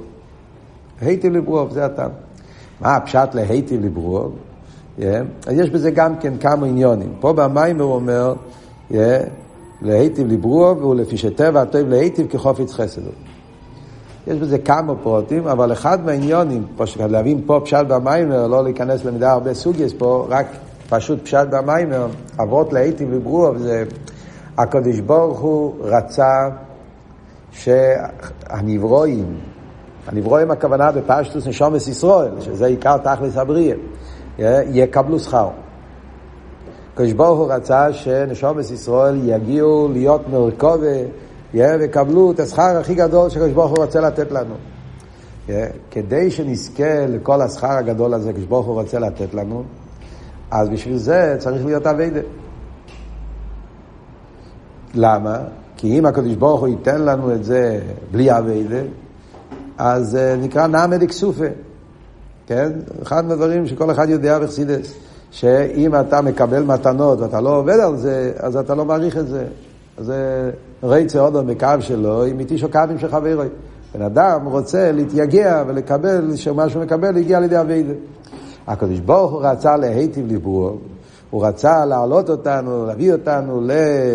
היטיב 1.00 1.32
לברואו, 1.32 1.70
זה 1.70 1.84
הטעם. 1.84 2.10
מה 2.80 2.96
הפשט 2.96 3.34
להיטיב 3.34 3.84
לברואו? 3.84 4.30
Yeah. 4.98 5.02
אז 5.46 5.58
יש 5.58 5.70
בזה 5.70 5.90
גם 5.90 6.16
כן 6.16 6.38
כמה 6.38 6.66
עניונים. 6.66 7.12
פה 7.20 7.32
במים 7.32 7.80
הוא 7.80 7.94
אומר, 7.94 8.34
yeah, 8.90 8.94
להיטיב 9.82 10.32
לברואו, 10.32 10.90
ולפי 10.90 11.16
שטבע 11.16 11.62
הטוב 11.62 11.88
להיטיב 11.88 12.26
כחופץ 12.26 12.72
חסד. 12.72 13.02
יש 14.26 14.38
בזה 14.38 14.58
כמה 14.58 14.94
פרוטים, 14.94 15.46
אבל 15.46 15.72
אחד 15.72 16.04
מהעניונים, 16.04 16.66
להבין 17.10 17.40
פה 17.46 17.60
פשט 17.64 17.86
במיימר, 17.88 18.46
לא 18.46 18.64
להיכנס 18.64 19.04
למידה 19.04 19.32
הרבה 19.32 19.54
סוגייס 19.54 19.92
פה, 19.98 20.26
רק 20.28 20.46
פשוט 20.88 21.22
פשט 21.22 21.46
במיימר, 21.50 22.06
אבות 22.42 22.72
להיטיב 22.72 23.12
לברואו, 23.12 23.58
זה 23.58 23.84
הקדוש 24.58 25.00
ברוך 25.00 25.40
הוא 25.40 25.74
רצה 25.80 26.48
שהנברואים, 27.52 29.36
הנברואים 30.06 30.50
הכוונה 30.50 30.92
בפשטוס 30.92 31.46
נשומת 31.46 31.88
ישראל, 31.88 32.40
שזה 32.40 32.66
עיקר 32.66 32.96
תכלס 32.96 33.36
הבריאה, 33.36 33.76
יקבלו 34.70 35.18
שכר. 35.18 35.48
הקדוש 36.94 37.12
ברוך 37.12 37.38
הוא 37.38 37.52
רצה 37.52 37.92
שנשומת 37.92 38.70
ישראל 38.70 39.28
יגיעו 39.28 39.88
להיות 39.92 40.28
מרכובה 40.28 40.96
ויקבלו 41.54 42.32
את 42.32 42.40
השכר 42.40 42.78
הכי 42.80 42.94
גדול 42.94 43.30
שהקדוש 43.30 43.52
ברוך 43.52 43.70
הוא 43.70 43.78
רוצה 43.78 44.00
לתת 44.00 44.32
לנו. 44.32 44.54
כדי 45.90 46.30
שנזכה 46.30 47.06
לכל 47.06 47.40
השכר 47.40 47.70
הגדול 47.70 48.14
הזה, 48.14 48.30
הקדוש 48.30 48.46
ברוך 48.46 48.66
הוא 48.66 48.80
רוצה 48.80 48.98
לתת 48.98 49.34
לנו, 49.34 49.64
אז 50.50 50.68
בשביל 50.68 50.96
זה 50.96 51.36
צריך 51.38 51.64
להיות 51.66 51.86
אביידה. 51.86 52.20
למה? 54.94 55.38
כי 55.76 55.98
אם 55.98 56.06
הקדוש 56.06 56.34
ברוך 56.34 56.60
הוא 56.60 56.68
ייתן 56.68 57.02
לנו 57.02 57.34
את 57.34 57.44
זה 57.44 57.80
בלי 58.10 58.38
אביידה, 58.38 58.80
אז 59.78 60.18
נקרא 60.38 60.66
נעמד 60.66 61.02
אקסופה. 61.02 61.46
כן? 62.46 62.72
אחד 63.02 63.24
מהדברים 63.24 63.66
שכל 63.66 63.90
אחד 63.90 64.08
יודע 64.08 64.38
בחסידס, 64.38 64.94
שאם 65.30 66.00
אתה 66.00 66.20
מקבל 66.20 66.62
מתנות 66.62 67.20
ואתה 67.20 67.40
לא 67.40 67.56
עובד 67.56 67.80
על 67.80 67.96
זה, 67.96 68.32
אז 68.36 68.56
אתה 68.56 68.74
לא 68.74 68.84
מעריך 68.84 69.16
את 69.16 69.28
זה. 69.28 69.44
זה 69.98 70.50
רייצה 70.82 71.20
עוד 71.20 71.46
בקו 71.46 71.66
שלו, 71.80 72.24
עם 72.24 72.40
איתי 72.40 72.58
שוקבים 72.58 72.98
של 72.98 73.08
חברוי. 73.08 73.46
בן 73.94 74.02
אדם 74.02 74.46
רוצה 74.46 74.92
להתייגע 74.92 75.64
ולקבל, 75.66 76.36
שמה 76.36 76.68
שהוא 76.68 76.82
מקבל 76.82 77.16
הגיע 77.16 77.40
לידי 77.40 77.60
אביידה. 77.60 77.92
הקדוש 78.66 79.00
ברוך 79.00 79.32
הוא 79.32 79.40
רצה 79.42 79.76
להיטיב 79.76 80.26
ליבורו, 80.26 80.76
הוא 81.30 81.46
רצה 81.46 81.84
להעלות 81.84 82.30
אותנו, 82.30 82.86
להביא 82.86 83.12
אותנו 83.12 83.60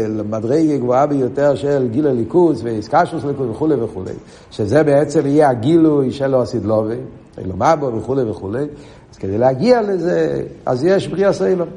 למדרגה 0.09 0.77
גבוהה 0.77 1.07
ביותר 1.07 1.55
של 1.55 1.87
גיל 1.91 2.07
הליכוס 2.07 2.61
ואיסקשוס 2.63 3.23
ליכוס 3.23 3.47
וכולי 3.51 3.75
וכולי, 3.75 4.13
שזה 4.51 4.83
בעצם 4.83 5.25
יהיה 5.25 5.49
הגילוי 5.49 6.11
של 6.11 6.35
אוסידלובי, 6.35 6.95
אילומבו 7.37 7.93
וכולי 7.97 8.29
וכולי, 8.29 8.65
אז 9.11 9.17
כדי 9.17 9.37
להגיע 9.37 9.81
לזה, 9.81 10.43
אז 10.65 10.83
יש 10.83 11.07
בריאה 11.07 11.33
סילום. 11.33 11.67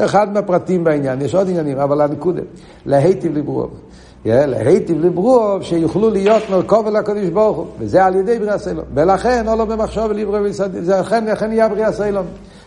זה 0.00 0.04
אחד 0.04 0.32
מהפרטים 0.32 0.84
בעניין, 0.84 1.22
יש 1.22 1.34
עוד 1.34 1.48
עניינים, 1.48 1.78
אבל 1.78 2.00
הנקודה, 2.00 2.42
להיטיב 2.86 3.38
לברוב. 3.38 3.70
להיטיב 4.24 5.04
לברוב 5.04 5.62
שיוכלו 5.62 6.10
להיות 6.10 6.42
מרכוב 6.50 6.86
אל 6.86 6.96
הקדוש 6.96 7.28
ברוך 7.28 7.56
הוא, 7.56 7.66
וזה 7.78 8.04
על 8.04 8.16
ידי 8.16 8.38
בריאה 8.38 8.58
סילום. 8.58 8.84
ולכן, 8.94 9.48
או 9.48 9.56
לא 9.56 9.64
במחשוב 9.64 10.04
ולברוב, 10.08 10.48
זה 10.80 11.00
אכן, 11.00 11.28
אכן 11.28 11.52
יהיה 11.52 11.68
בריאה 11.68 11.92
סילום. 11.92 12.26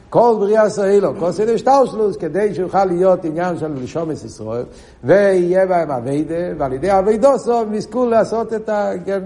כל 0.10 0.36
בריאה 0.40 0.70
סהילו, 0.70 1.14
כל 1.20 1.32
סדר 1.32 1.58
שטאושלוס, 1.58 2.18
כדי 2.18 2.54
שיוכל 2.54 2.86
להיות 2.86 3.26
עניין 3.26 3.58
של 3.58 3.72
לשומס 3.84 4.24
ישראל, 4.24 4.64
ויהיה 5.04 5.66
בהם 5.66 5.92
אביידה, 5.92 6.36
ועל 6.58 6.74
ידי 6.74 7.00
אביידוסו 7.00 7.60
הם 7.60 7.74
יזכו 7.74 8.06
לעשות 8.06 8.54
את 8.54 8.70
ה... 8.70 8.92
כן, 9.06 9.20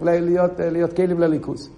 להיות, 0.00 0.50
להיות 0.58 0.92
כלים 0.92 1.20
לליכוס. 1.20 1.68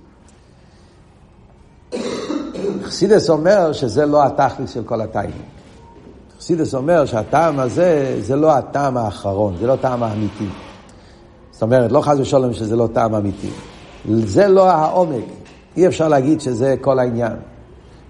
חסידס 2.88 3.30
אומר 3.30 3.72
שזה 3.72 4.06
לא 4.06 4.24
התכלס 4.26 4.74
של 4.74 4.84
כל 4.84 5.00
הטיימים. 5.00 5.42
חסידס 6.38 6.74
אומר 6.74 7.06
שהטעם 7.06 7.58
הזה 7.58 8.16
זה 8.20 8.36
לא 8.36 8.52
הטעם 8.52 8.96
האחרון, 8.96 9.56
זה 9.60 9.66
לא 9.66 9.76
טעם 9.76 10.02
האמיתי. 10.02 10.48
זאת 11.50 11.62
אומרת, 11.62 11.92
לא 11.92 12.00
חס 12.00 12.18
ושלום 12.18 12.52
שזה 12.52 12.76
לא 12.76 12.88
טעם 12.92 13.14
אמיתי. 13.14 13.50
זה 14.08 14.48
לא 14.48 14.70
העומק. 14.70 15.24
אי 15.76 15.86
אפשר 15.86 16.08
להגיד 16.08 16.40
שזה 16.40 16.74
כל 16.80 16.98
העניין. 16.98 17.32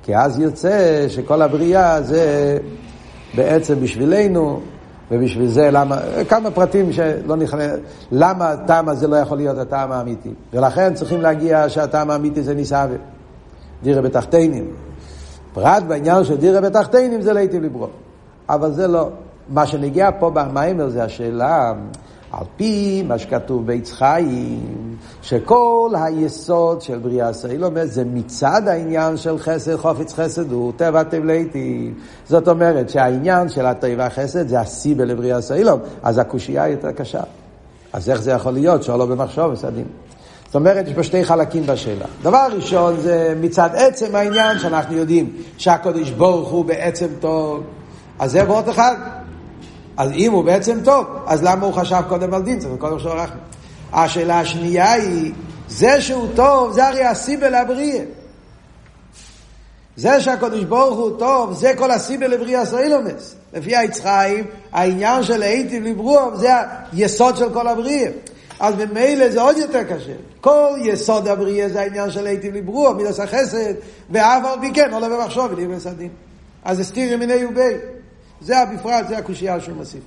כי 0.03 0.17
אז 0.17 0.39
יוצא 0.39 1.07
שכל 1.09 1.43
הבריאה 1.43 2.03
זה 2.03 2.59
בעצם 3.35 3.81
בשבילנו, 3.81 4.61
ובשביל 5.11 5.49
זה 5.49 5.71
למה, 5.71 5.99
כמה 6.29 6.51
פרטים 6.51 6.93
שלא 6.93 7.37
נכנס, 7.37 7.73
למה 8.13 8.51
הטעם 8.51 8.89
הזה 8.89 9.09
לא 9.09 9.17
יכול 9.17 9.37
להיות 9.37 9.59
הטעם 9.59 9.93
האמיתי. 9.93 10.31
ולכן 10.53 10.95
צריכים 10.95 11.21
להגיע 11.21 11.69
שהטעם 11.69 12.11
האמיתי 12.11 12.43
זה 12.43 12.55
ניסאווה, 12.55 12.97
דירה 13.83 14.03
בתחתינים. 14.03 14.67
פרט 15.55 15.83
בעניין 15.83 16.25
של 16.25 16.37
דירה 16.37 16.61
בתחתינים 16.61 17.23
זה 17.23 17.33
להיטיב 17.33 17.63
לברוא. 17.63 17.89
אבל 18.49 18.73
זה 18.73 18.87
לא. 18.87 19.09
מה 19.49 19.67
שנגיע 19.67 20.11
פה 20.19 20.31
במיימר 20.31 20.89
זה 20.89 21.05
השאלה 21.05 21.73
על 22.33 22.45
פי 22.57 23.03
מה 23.09 23.19
שכתוב 23.19 23.67
בעץ 23.67 23.93
חיים, 23.93 24.97
שכל 25.23 25.91
היסוד 25.95 26.83
של 26.83 26.99
בריאה 26.99 27.33
סיילומס 27.33 27.91
זה 27.91 28.05
מצד 28.05 28.63
העניין 28.69 29.17
של 29.17 29.39
חסד, 29.39 29.77
חופץ 29.77 30.13
חסד 30.13 30.53
הוא 30.53 30.73
טבע 30.77 31.03
תבליתי. 31.03 31.93
זאת 32.29 32.49
אומרת 32.49 32.91
שהעניין 32.91 33.49
של 33.49 33.67
הטבע 33.67 34.09
חסד 34.09 34.49
זה 34.49 34.61
הסיבה 34.61 35.05
לבריאה 35.05 35.41
סיילום, 35.41 35.81
אז 36.03 36.19
הקושייה 36.19 36.69
יותר 36.69 36.93
קשה. 36.93 37.23
אז 37.93 38.11
איך 38.11 38.23
זה 38.23 38.31
יכול 38.31 38.53
להיות 38.53 38.83
שלא 38.83 39.07
במחשוב 39.07 39.53
וסדים? 39.53 39.87
זאת 40.49 40.55
אומרת, 40.55 40.89
יש 40.89 40.95
פה 40.95 41.03
שתי 41.03 41.25
חלקים 41.25 41.67
בשאלה. 41.67 42.05
דבר 42.23 42.47
ראשון 42.53 43.01
זה 43.01 43.35
מצד 43.41 43.71
עצם 43.75 44.15
העניין 44.15 44.59
שאנחנו 44.59 44.97
יודעים 44.97 45.33
שהקדוש 45.59 46.11
ברוך 46.11 46.49
הוא 46.49 46.65
בעצם 46.65 47.07
טוב, 47.21 47.63
אז 48.19 48.33
זה 48.33 48.49
ועוד 48.49 48.69
אחד. 48.69 48.95
אז 49.97 50.11
אם 50.11 50.33
הוא 50.33 50.45
בעצם 50.45 50.79
טוב, 50.85 51.07
אז 51.27 51.43
למה 51.43 51.67
הוא 51.67 51.75
חשב 51.75 52.03
קודם 52.09 52.35
על 52.35 52.43
דין? 52.43 52.59
צריך 52.59 52.73
קודם 52.79 52.97
לחשוב 52.97 53.13
רחמים. 53.13 53.43
השאלה 53.93 54.41
השנייה 54.41 54.93
היא, 54.93 55.33
זה 55.69 56.01
שהוא 56.01 56.29
טוב, 56.35 56.73
זה 56.73 56.89
הרי 56.89 57.05
הסיבה 57.05 57.49
לבריאה. 57.49 58.05
זה 59.97 60.21
שהקדוש 60.21 60.65
ברוך 60.65 60.99
הוא 60.99 61.19
טוב, 61.19 61.53
זה 61.53 61.73
כל 61.77 61.91
הסיבה 61.91 62.27
לבריאה 62.27 62.67
סוילומס. 62.67 63.35
לפי 63.55 63.77
היצחיים, 63.77 64.45
העניין 64.73 65.23
של 65.23 65.43
היטיב 65.43 65.85
לברוח 65.85 66.35
זה 66.35 66.51
היסוד 66.93 67.37
של 67.37 67.53
כל 67.53 67.69
הבריאה. 67.69 68.11
אז 68.61 68.75
ממילא 68.75 69.31
זה 69.31 69.41
עוד 69.41 69.57
יותר 69.57 69.85
קשה. 69.85 70.15
כל 70.41 70.71
יסוד 70.83 71.29
הבריאה 71.29 71.69
זה 71.69 71.81
העניין 71.81 72.11
של 72.11 72.27
היטיב 72.27 72.55
לברוח, 72.55 72.97
מידס 72.97 73.21
החסד, 73.21 73.75
ואף 74.11 74.45
על 74.45 74.61
פי 74.61 74.73
כן, 74.75 74.95
עולה 74.95 75.09
במחשוב 75.09 75.53
ולהיבס 75.53 75.87
הדין. 75.87 76.11
אז 76.65 76.81
הסתיר 76.81 77.13
ימיני 77.13 77.45
ובי. 77.45 77.75
זה 78.41 78.55
בפרט, 78.75 79.09
זה 79.09 79.19
הקושייה 79.19 79.61
שהוא 79.61 79.77
מוסיף. 79.77 80.03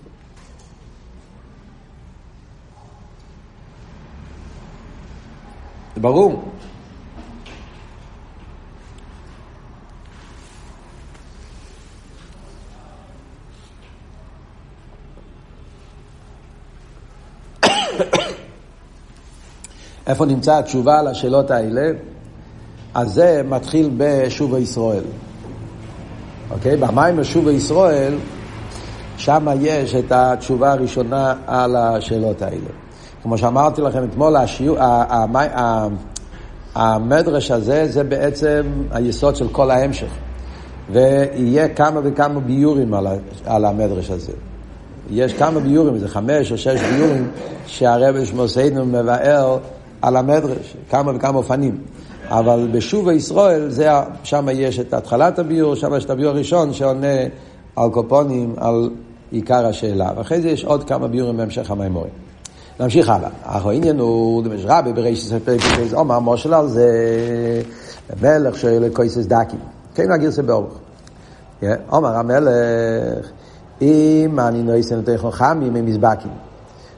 זה 5.95 6.01
ברור. 6.01 6.50
איפה 20.07 20.25
נמצא 20.25 20.57
התשובה 20.57 21.01
לשאלות 21.01 21.51
האלה? 21.51 21.91
אז 22.93 23.13
זה 23.13 23.41
מתחיל 23.49 23.91
בשוב 23.97 24.55
ישראל. 24.55 25.03
אוקיי? 26.51 26.77
במים 26.77 27.23
שוב 27.23 27.47
ישראל, 27.47 28.13
שם 29.17 29.47
יש 29.61 29.95
את 29.95 30.11
התשובה 30.11 30.71
הראשונה 30.71 31.33
על 31.47 31.75
השאלות 31.75 32.41
האלה. 32.41 32.69
כמו 33.23 33.37
שאמרתי 33.37 33.81
לכם 33.81 34.03
אתמול, 34.03 34.35
השיעור, 34.35 34.77
המדרש 36.75 37.51
הזה 37.51 37.87
זה 37.87 38.03
בעצם 38.03 38.61
היסוד 38.91 39.35
של 39.35 39.47
כל 39.47 39.71
ההמשך. 39.71 40.11
ויהיה 40.91 41.69
כמה 41.69 41.99
וכמה 42.03 42.39
ביורים 42.39 42.93
על, 42.93 43.07
על 43.45 43.65
המדרש 43.65 44.09
הזה. 44.09 44.31
יש 45.09 45.33
כמה 45.33 45.59
ביורים, 45.59 45.97
זה 45.97 46.07
חמש 46.07 46.51
או 46.51 46.57
שש 46.57 46.81
ביורים 46.81 47.31
שהרבי 47.65 48.25
שמוסיינו 48.25 48.85
מבאר 48.85 49.57
על 50.01 50.17
המדרש, 50.17 50.75
כמה 50.89 51.11
וכמה 51.15 51.37
אופנים. 51.37 51.77
אבל 52.29 52.67
בשוב 52.71 53.09
ישראל, 53.09 53.69
שם 54.23 54.47
יש 54.53 54.79
את 54.79 54.93
התחלת 54.93 55.39
הביור, 55.39 55.75
שם 55.75 55.95
יש 55.97 56.05
את 56.05 56.09
הביור 56.09 56.31
הראשון 56.31 56.73
שעונה 56.73 57.07
על 57.75 57.89
קופונים, 57.89 58.53
על 58.57 58.89
עיקר 59.31 59.65
השאלה. 59.65 60.11
ואחרי 60.17 60.41
זה 60.41 60.49
יש 60.49 60.65
עוד 60.65 60.83
כמה 60.83 61.07
ביורים 61.07 61.37
בהמשך 61.37 61.71
המימורים. 61.71 62.11
נמשיך 62.79 63.09
הלאה. 63.09 63.29
אנחנו 63.45 63.69
העניין 63.69 63.99
הוא, 63.99 64.43
דמש 64.43 64.61
רבי 64.65 64.93
בריש 64.93 65.25
ספר 65.25 65.57
פרקס, 65.57 65.93
אומר 65.93 66.19
מושל 66.19 66.53
על 66.53 66.67
זה, 66.67 66.91
המלך 68.09 68.57
שואל 68.57 68.89
קויסס 68.93 69.25
דקים. 69.25 69.59
כן, 69.95 70.11
הגרסה 70.11 70.41
באורך. 70.41 70.73
אומר 71.91 72.15
המלך, 72.15 73.31
אם 73.81 74.39
אני 74.39 74.63
נויסן 74.63 74.95
יותר 74.95 75.17
חכמים 75.17 75.75
הם 75.75 75.85
מזבקים. 75.85 76.31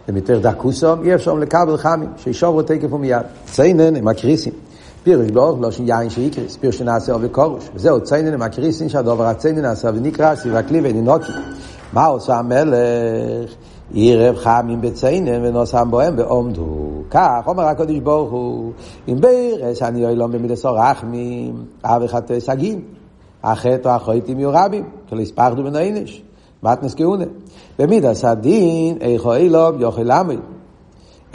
ומתר 0.08 0.40
דקוסום, 0.40 1.04
אי 1.04 1.16
אפשר 1.16 1.34
לקבל 1.34 1.78
חמים, 1.78 2.10
שישוברו 2.18 2.62
תקף 2.62 2.94
ומיד. 2.94 3.22
ציינן 3.46 3.96
הם 3.96 4.08
הקריסים. 4.08 4.54
פירוש 5.04 5.32
באורך 5.32 5.62
לא 5.62 5.72
שיין 5.72 6.10
שיקריס, 6.10 6.58
פירוש 6.58 6.78
שנעשה 6.78 7.14
עובי 7.14 7.30
קורוש. 7.30 7.70
וזהו 7.76 8.02
ציינן 8.02 8.34
הם 8.34 8.42
הקריסים 8.42 8.90
שהדובר 8.90 9.26
הציינן 9.26 9.62
נעשה 9.62 9.90
ונקרא 9.94 10.36
סביב 10.36 10.56
הכלי 10.56 10.80
ונינוקי. 10.84 11.32
מה 11.94 12.06
עושה 12.06 12.36
המלך? 12.36 13.54
עירב 13.94 14.36
חמים 14.36 14.82
בציינם 14.82 15.44
ונוסם 15.44 15.92
בוהם 15.92 16.14
ועומדו. 16.18 17.04
כך 17.10 17.44
אומר 17.48 17.64
הקדוש 17.64 18.00
ברוך 18.00 18.32
הוא, 18.32 18.72
אם 19.08 19.22
בירס 19.22 19.82
אני 19.82 20.06
אוי 20.06 20.16
לא 20.16 20.28
במידס 20.28 20.66
רחמים, 20.66 21.66
אב 21.84 22.02
וחטא 22.06 22.40
סגין, 22.40 22.82
החטא 23.44 23.88
או 23.88 23.94
החויטים 23.94 24.40
יהיו 24.40 24.50
רבים, 24.54 24.90
כי 25.10 25.16
לא 25.16 25.22
הספחנו 25.22 25.64
מן 25.64 25.76
העינש, 25.76 26.24
מתנס 26.64 26.96
כהונה. 26.96 27.26
במידס 27.80 28.26
הדין, 28.26 28.98
איכו 29.02 29.36
אילום 29.36 29.82
יוכל 29.82 30.12
עמי. 30.12 30.38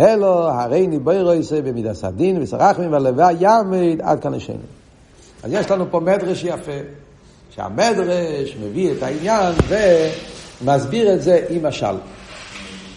אלו 0.00 0.48
הרי 0.48 0.86
ניבוירו 0.86 1.32
יעשה 1.32 1.62
במידס 1.62 2.04
הדין, 2.04 2.42
וסרחמים 2.42 2.92
והלווה 2.92 3.32
יעמד 3.32 4.00
עד 4.02 4.20
כאן 4.20 4.34
השני. 4.34 4.56
אז 5.42 5.52
יש 5.52 5.70
לנו 5.70 5.84
פה 5.90 6.00
מדרש 6.00 6.44
יפה, 6.44 6.72
שהמדרש 7.50 8.56
מביא 8.62 8.92
את 8.92 9.02
העניין 9.02 9.54
ומסביר 10.62 11.14
את 11.14 11.22
זה 11.22 11.46
עם 11.48 11.66
משל. 11.66 11.96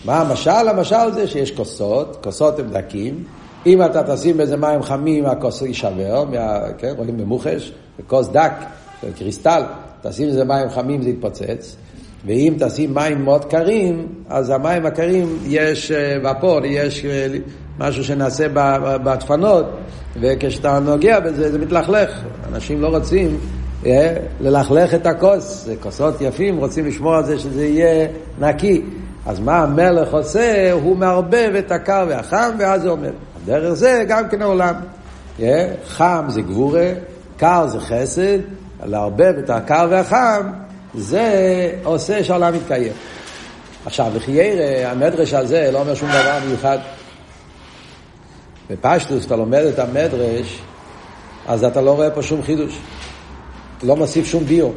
מה 0.06 0.22
המשל? 0.22 0.68
המשל 0.68 1.12
זה 1.14 1.28
שיש 1.28 1.52
כוסות, 1.52 2.18
כוסות 2.24 2.60
הם 2.60 2.70
דקים, 2.72 3.24
אם 3.66 3.86
אתה 3.86 4.16
תשים 4.16 4.38
באיזה 4.38 4.58
מים 4.58 4.84
חמים, 4.84 5.26
הכוס 5.26 5.62
יישבר, 5.62 6.24
מה, 6.24 6.60
כן, 6.78 6.94
רואים 6.98 7.18
במוחש, 7.18 7.72
כוס 8.08 8.28
דק, 8.28 8.54
קריסטל, 9.18 9.64
תשים 10.02 10.28
איזה 10.28 10.44
מים 10.44 10.70
חמים 10.70 11.02
זה 11.02 11.10
יתפוצץ, 11.10 11.76
ואם 12.26 12.54
תשים 12.60 12.94
מים 12.94 13.24
מאוד 13.24 13.46
קרים, 13.46 14.08
אז 14.30 14.50
המים 14.50 14.86
הקרים 14.86 15.38
יש 15.48 15.92
ופור, 16.24 16.66
יש 16.66 17.06
משהו 17.80 18.04
שנעשה 18.04 18.48
בדפנות, 19.04 19.66
וכשאתה 20.22 20.80
נוגע 20.80 21.20
בזה 21.20 21.52
זה 21.52 21.60
מתלכלך. 21.60 22.22
אנשים 22.54 22.82
לא 22.82 22.88
רוצים 22.88 23.38
ללכלך 24.42 24.94
את 24.94 25.06
הכוס, 25.06 25.66
זה 25.66 25.76
כוסות 25.80 26.22
יפים, 26.22 26.58
רוצים 26.58 26.86
לשמור 26.86 27.16
על 27.16 27.26
זה 27.26 27.40
שזה 27.40 27.66
יהיה 27.66 28.08
נקי. 28.40 28.82
אז 29.26 29.40
מה 29.40 29.58
המלך 29.58 30.14
עושה? 30.14 30.72
הוא 30.72 30.98
מערבב 30.98 31.52
את 31.60 31.72
הקר 31.72 32.06
והחם, 32.10 32.50
ואז 32.60 32.82
זה 32.82 32.90
אומר. 32.90 33.12
דרך 33.46 33.74
זה 33.74 34.04
גם 34.08 34.30
כן 34.30 34.42
העולם. 34.42 34.74
חם 35.86 36.26
זה 36.28 36.42
גבורה, 36.42 36.92
קר 37.38 37.68
זה 37.68 37.80
חסד, 37.80 38.38
לערבב 38.86 39.34
את 39.44 39.50
הקר 39.50 39.88
והחם, 39.90 40.42
זה 40.94 41.72
עושה 41.84 42.24
שהעולם 42.24 42.56
יתקיים. 42.56 42.94
עכשיו, 43.86 44.12
לחיירה, 44.16 44.92
המדרש 44.92 45.34
הזה 45.34 45.70
לא 45.74 45.80
אומר 45.80 45.96
שום 45.96 46.10
דבר 46.10 46.38
מיוחד. 46.48 46.78
בפשטוס, 48.70 49.26
אתה 49.26 49.36
לומד 49.36 49.64
את 49.74 49.80
המדרש, 49.80 50.62
אז 51.48 51.64
אתה 51.64 51.82
לא 51.82 51.96
רואה 51.96 52.12
פה 52.12 52.24
שום 52.24 52.44
חידוש. 52.44 52.78
לא 53.84 53.96
מוסיף 53.96 54.26
שום 54.26 54.44
ביור. 54.46 54.74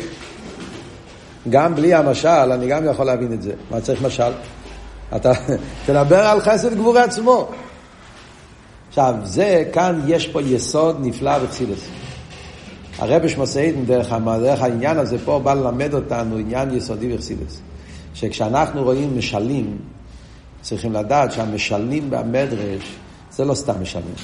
גם 1.50 1.74
בלי 1.74 1.94
המשל, 1.94 2.28
אני 2.28 2.66
גם 2.66 2.86
יכול 2.90 3.06
להבין 3.06 3.32
את 3.32 3.42
זה. 3.42 3.52
מה 3.70 3.80
צריך 3.80 4.02
משל? 4.02 4.32
אתה 5.16 5.32
תדבר 5.86 6.26
על 6.26 6.40
חסד 6.40 6.74
גבורי 6.74 7.00
עצמו. 7.00 7.50
עכשיו, 8.88 9.14
זה, 9.22 9.64
כאן 9.72 10.00
יש 10.06 10.26
פה 10.26 10.42
יסוד 10.42 10.96
נפלא 11.00 11.32
וחסידס. 11.42 11.88
הרבי 12.98 13.28
שמוסעידן, 13.28 13.84
דרך, 13.84 14.12
דרך 14.40 14.62
העניין 14.62 14.98
הזה 14.98 15.16
פה, 15.24 15.40
בא 15.44 15.54
ללמד 15.54 15.94
אותנו 15.94 16.36
עניין 16.36 16.76
יסודי 16.76 17.14
וחסידס. 17.14 17.60
שכשאנחנו 18.14 18.82
רואים 18.82 19.18
משלים, 19.18 19.78
צריכים 20.62 20.92
לדעת 20.92 21.32
שהמשלים 21.32 22.10
במדרש 22.10 22.96
זה 23.30 23.44
לא 23.44 23.54
סתם 23.54 23.74
משלים. 23.82 24.14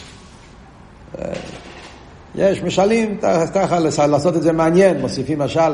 יש 2.34 2.62
משלים, 2.62 3.18
ככה 3.54 4.06
לעשות 4.06 4.36
את 4.36 4.42
זה 4.42 4.52
מעניין, 4.52 5.00
מוסיפים 5.00 5.38
משל. 5.38 5.72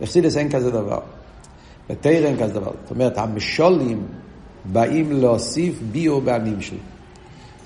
בחסידס 0.00 0.36
אין 0.36 0.50
כזה 0.50 0.70
דבר. 0.70 1.00
בתרא 1.90 2.12
אין 2.12 2.36
כזה 2.36 2.52
דבר. 2.52 2.70
זאת 2.82 2.90
אומרת, 2.90 3.18
המשולים 3.18 4.06
באים 4.64 5.12
להוסיף 5.12 5.74
ביור 5.92 6.20
בהנמשל. 6.20 6.76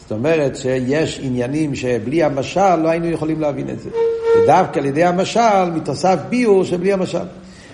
זאת 0.00 0.12
אומרת 0.12 0.56
שיש 0.56 1.20
עניינים 1.22 1.74
שבלי 1.74 2.22
המשל 2.22 2.76
לא 2.76 2.88
היינו 2.88 3.06
יכולים 3.06 3.40
להבין 3.40 3.70
את 3.70 3.80
זה. 3.80 3.90
ודווקא 4.38 4.78
על 4.78 4.86
ידי 4.86 5.04
המשל 5.04 5.70
מתוסף 5.74 6.18
ביור 6.28 6.64
שבלי 6.64 6.92
המשל. 6.92 7.18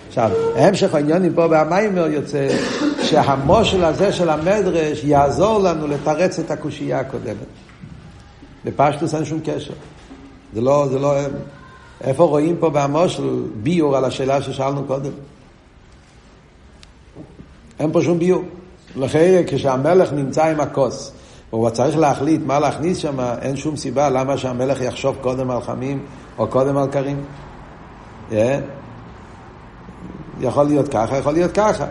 עכשיו, 0.07 0.31
המשך 0.55 0.95
העניינים 0.95 1.33
פה 1.33 1.47
במיימר 1.47 2.07
יוצא 2.07 2.47
שהמושל 3.01 3.83
הזה 3.83 4.11
של 4.11 4.29
המדרש 4.29 5.03
יעזור 5.03 5.59
לנו 5.59 5.87
לתרץ 5.87 6.39
את 6.39 6.51
הקושייה 6.51 6.99
הקודמת. 6.99 7.47
בפשטוס 8.65 9.15
אין 9.15 9.25
שום 9.25 9.39
קשר. 9.43 9.73
זה 10.53 10.61
לא, 10.61 10.87
זה 10.91 10.99
לא, 10.99 11.13
איפה 12.01 12.23
רואים 12.23 12.55
פה 12.59 12.69
במושל 12.69 13.43
ביור 13.55 13.97
על 13.97 14.05
השאלה 14.05 14.41
ששאלנו 14.41 14.83
קודם? 14.83 15.11
אין 17.79 17.91
פה 17.91 18.01
שום 18.01 18.19
ביור. 18.19 18.43
לכן 18.95 19.43
כשהמלך 19.47 20.13
נמצא 20.13 20.45
עם 20.45 20.59
הכוס, 20.59 21.11
והוא 21.49 21.69
צריך 21.69 21.97
להחליט 21.97 22.41
מה 22.45 22.59
להכניס 22.59 22.97
שם, 22.97 23.19
אין 23.41 23.55
שום 23.55 23.75
סיבה 23.75 24.09
למה 24.09 24.37
שהמלך 24.37 24.81
יחשוב 24.81 25.15
קודם 25.21 25.51
על 25.51 25.61
חמים 25.61 26.05
או 26.37 26.47
קודם 26.47 26.77
על 26.77 26.87
קרים. 26.87 27.23
Yeah. 28.31 28.33
יכול 30.39 30.63
להיות 30.63 30.87
ככה, 30.87 31.17
יכול 31.17 31.33
להיות 31.33 31.51
ככה. 31.51 31.85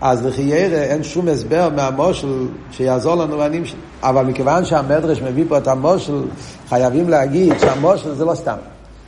אז 0.00 0.26
לחיירה 0.26 0.82
אין 0.82 1.02
שום 1.02 1.28
הסבר 1.28 1.68
מהמושל 1.76 2.48
שיעזור 2.70 3.14
לנו 3.14 3.36
בענים 3.36 3.64
שלנו. 3.64 3.82
אבל 4.02 4.26
מכיוון 4.26 4.64
שהמדרש 4.64 5.22
מביא 5.22 5.44
פה 5.48 5.58
את 5.58 5.68
המושל, 5.68 6.22
חייבים 6.68 7.08
להגיד 7.08 7.58
שהמושל 7.58 8.14
זה 8.14 8.24
לא 8.24 8.34
סתם. 8.34 8.56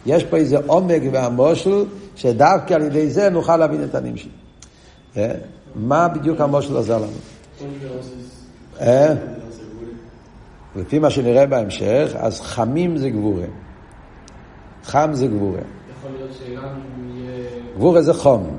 יש 0.07 0.25
פה 0.25 0.37
איזה 0.37 0.57
עומק 0.67 1.03
והמושל, 1.13 1.85
שדווקא 2.17 2.75
על 2.75 2.83
ידי 2.83 3.11
זה 3.11 3.31
נוכל 3.31 3.57
להבין 3.57 3.85
את 3.85 3.95
שלנו. 4.17 4.35
אה? 5.17 5.35
מה 5.75 6.09
בדיוק 6.09 6.41
המושל 6.41 6.77
עוזר 6.77 6.99
לנו? 6.99 7.13
אה? 8.81 9.15
לפי 10.77 10.99
מה 10.99 11.11
שנראה 11.11 11.47
בהמשך, 11.47 12.13
אז 12.19 12.41
חמים 12.41 12.97
זה 12.97 13.11
גבורה. 13.11 13.45
חם 14.85 15.11
זה 15.13 15.27
גבורה. 15.27 15.61
יכול 15.99 16.11
להיות 16.17 16.31
שגם 16.39 16.69
יהיה... 17.15 17.49
גבורה 17.77 18.03
זה 18.03 18.15
חום. 18.15 18.59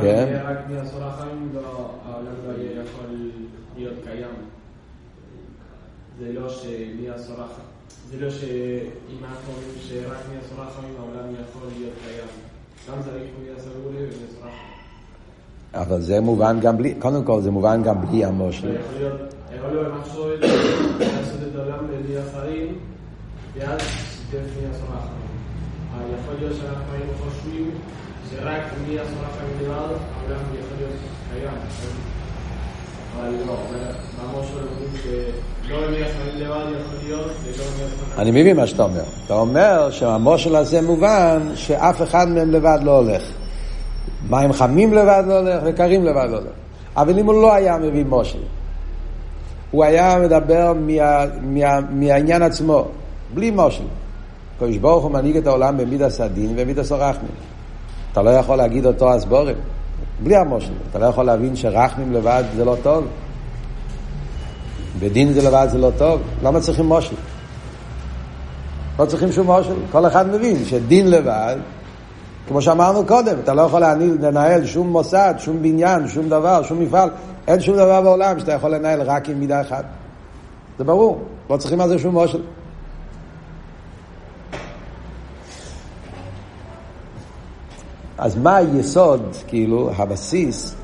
כן? 0.00 0.40
רק 0.44 0.58
מעשרה 0.70 1.16
חיים, 1.18 1.50
לא- 1.54 1.90
העולם 2.08 2.32
לא 2.46 2.52
יהיה 2.62 2.70
יכול 2.82 3.04
להיות 3.76 3.94
קיים. 4.04 4.34
זה 6.18 6.32
לא 6.32 6.48
שמעשרה 6.48 7.46
חיים. 7.46 7.68
זה 8.10 8.20
לא 8.24 8.30
שאם 8.30 9.16
אנחנו 9.24 9.52
אומרים 9.52 9.70
שרק 9.80 10.18
מעשרה 10.34 10.70
חיים 10.70 10.94
העולם 10.98 11.34
יכול 11.34 11.68
להיות 11.78 11.92
קיים. 12.04 12.28
גם 12.90 13.02
צריך 13.04 13.22
מעשרה 13.54 13.72
גבולה 13.80 13.98
ומעשרה. 13.98 14.50
אבל 15.74 16.00
זה 16.00 16.20
מובן 16.20 16.60
גם 16.60 16.76
בלי, 16.78 16.94
קודם 16.98 17.24
כל 17.24 17.40
זה 17.40 17.50
מובן 17.50 17.82
גם 17.82 18.06
בלי 18.06 18.24
המושל. 18.24 18.74
יכול 18.74 18.94
להיות, 18.98 19.20
יכול 19.56 19.70
להיות 19.70 19.92
משהו 20.02 20.24
לעשות 20.98 21.40
את 21.50 21.56
העולם 21.58 21.86
בלי 21.86 22.18
השרים, 22.18 22.78
ואז 23.54 23.80
שיתף 23.80 24.34
מעשרה 24.56 25.00
חיים. 25.00 25.23
יכול 26.20 26.34
להיות 26.38 26.56
שאנחנו 26.56 26.92
היינו 26.92 27.12
חושבים 27.24 27.70
שרק 28.30 28.62
מעשרה 28.88 29.28
חיים 29.38 29.58
לבד 29.60 29.70
העולם 29.70 30.40
יכול 30.52 30.76
להיות 30.78 30.92
קיים. 31.32 31.50
אני 38.18 38.30
מבין 38.30 38.56
מה 38.56 38.66
שאתה 38.66 38.82
אומר. 38.82 39.02
אתה 39.26 39.34
אומר 39.34 39.90
שהמושל 39.90 40.56
הזה 40.56 40.82
מובן 40.82 41.48
שאף 41.54 42.02
אחד 42.02 42.28
מהם 42.28 42.50
לבד 42.50 42.78
לא 42.82 42.98
הולך. 42.98 43.22
מים 44.30 44.52
חמים 44.52 44.94
לבד 44.94 45.24
לא 45.26 45.38
הולך 45.38 45.62
וקרים 45.64 46.04
לבד 46.04 46.26
לא 46.30 46.36
הולך. 46.36 46.52
אבל 46.96 47.18
אם 47.18 47.26
הוא 47.26 47.34
לא 47.34 47.54
היה 47.54 47.78
מביא 47.78 48.04
מושל, 48.04 48.38
הוא 49.70 49.84
היה 49.84 50.18
מדבר 50.18 50.72
מה, 50.72 51.24
מה, 51.42 51.80
מהעניין 51.90 52.42
עצמו, 52.42 52.88
בלי 53.34 53.50
מושל. 53.50 53.84
הקדוש 54.56 54.76
ברוך 54.76 55.04
הוא 55.04 55.10
מנהיג 55.10 55.36
את 55.36 55.46
העולם 55.46 55.76
במידס 55.76 56.20
הדין 56.20 56.54
ומידס 56.56 56.92
הרחמים. 56.92 57.30
אתה 58.12 58.22
לא 58.22 58.30
יכול 58.30 58.56
להגיד 58.56 58.86
אותו 58.86 59.12
הסבורים, 59.12 59.56
בלי 60.22 60.36
המושל. 60.36 60.72
אתה 60.90 60.98
לא 60.98 61.06
יכול 61.06 61.24
להבין 61.24 61.56
שרחמים 61.56 62.12
לבד 62.12 62.44
זה 62.56 62.64
לא 62.64 62.76
טוב. 62.82 63.04
בדין 65.00 65.32
זה 65.32 65.42
לבד 65.42 65.66
זה 65.70 65.78
לא 65.78 65.90
טוב. 65.98 66.20
למה 66.42 66.60
צריכים 66.60 66.86
מושל? 66.86 67.16
לא 68.98 69.04
צריכים 69.04 69.32
שום 69.32 69.46
מושל. 69.46 69.74
כל 69.92 70.06
אחד 70.06 70.28
מבין 70.28 70.64
שדין 70.64 71.10
לבד, 71.10 71.56
כמו 72.48 72.62
שאמרנו 72.62 73.06
קודם, 73.06 73.36
אתה 73.44 73.54
לא 73.54 73.62
יכול 73.62 73.82
לנהל 74.20 74.66
שום 74.66 74.88
מוסד, 74.88 75.34
שום 75.38 75.62
בניין, 75.62 76.08
שום 76.08 76.28
דבר, 76.28 76.62
שום 76.62 76.80
מפעל. 76.80 77.10
אין 77.48 77.60
שום 77.60 77.76
דבר 77.76 78.00
בעולם 78.00 78.40
שאתה 78.40 78.52
יכול 78.52 78.74
לנהל 78.74 79.02
רק 79.02 79.28
עם 79.28 79.40
מידה 79.40 79.60
אחת. 79.60 79.84
זה 80.78 80.84
ברור, 80.84 81.22
לא 81.50 81.56
צריכים 81.56 81.80
על 81.80 81.88
זה 81.88 81.98
שום 81.98 82.14
מושל. 82.14 82.42
אז 88.18 88.36
מה 88.36 88.56
היסוד, 88.56 89.36
כאילו, 89.46 89.90
הבסיס? 89.96 90.74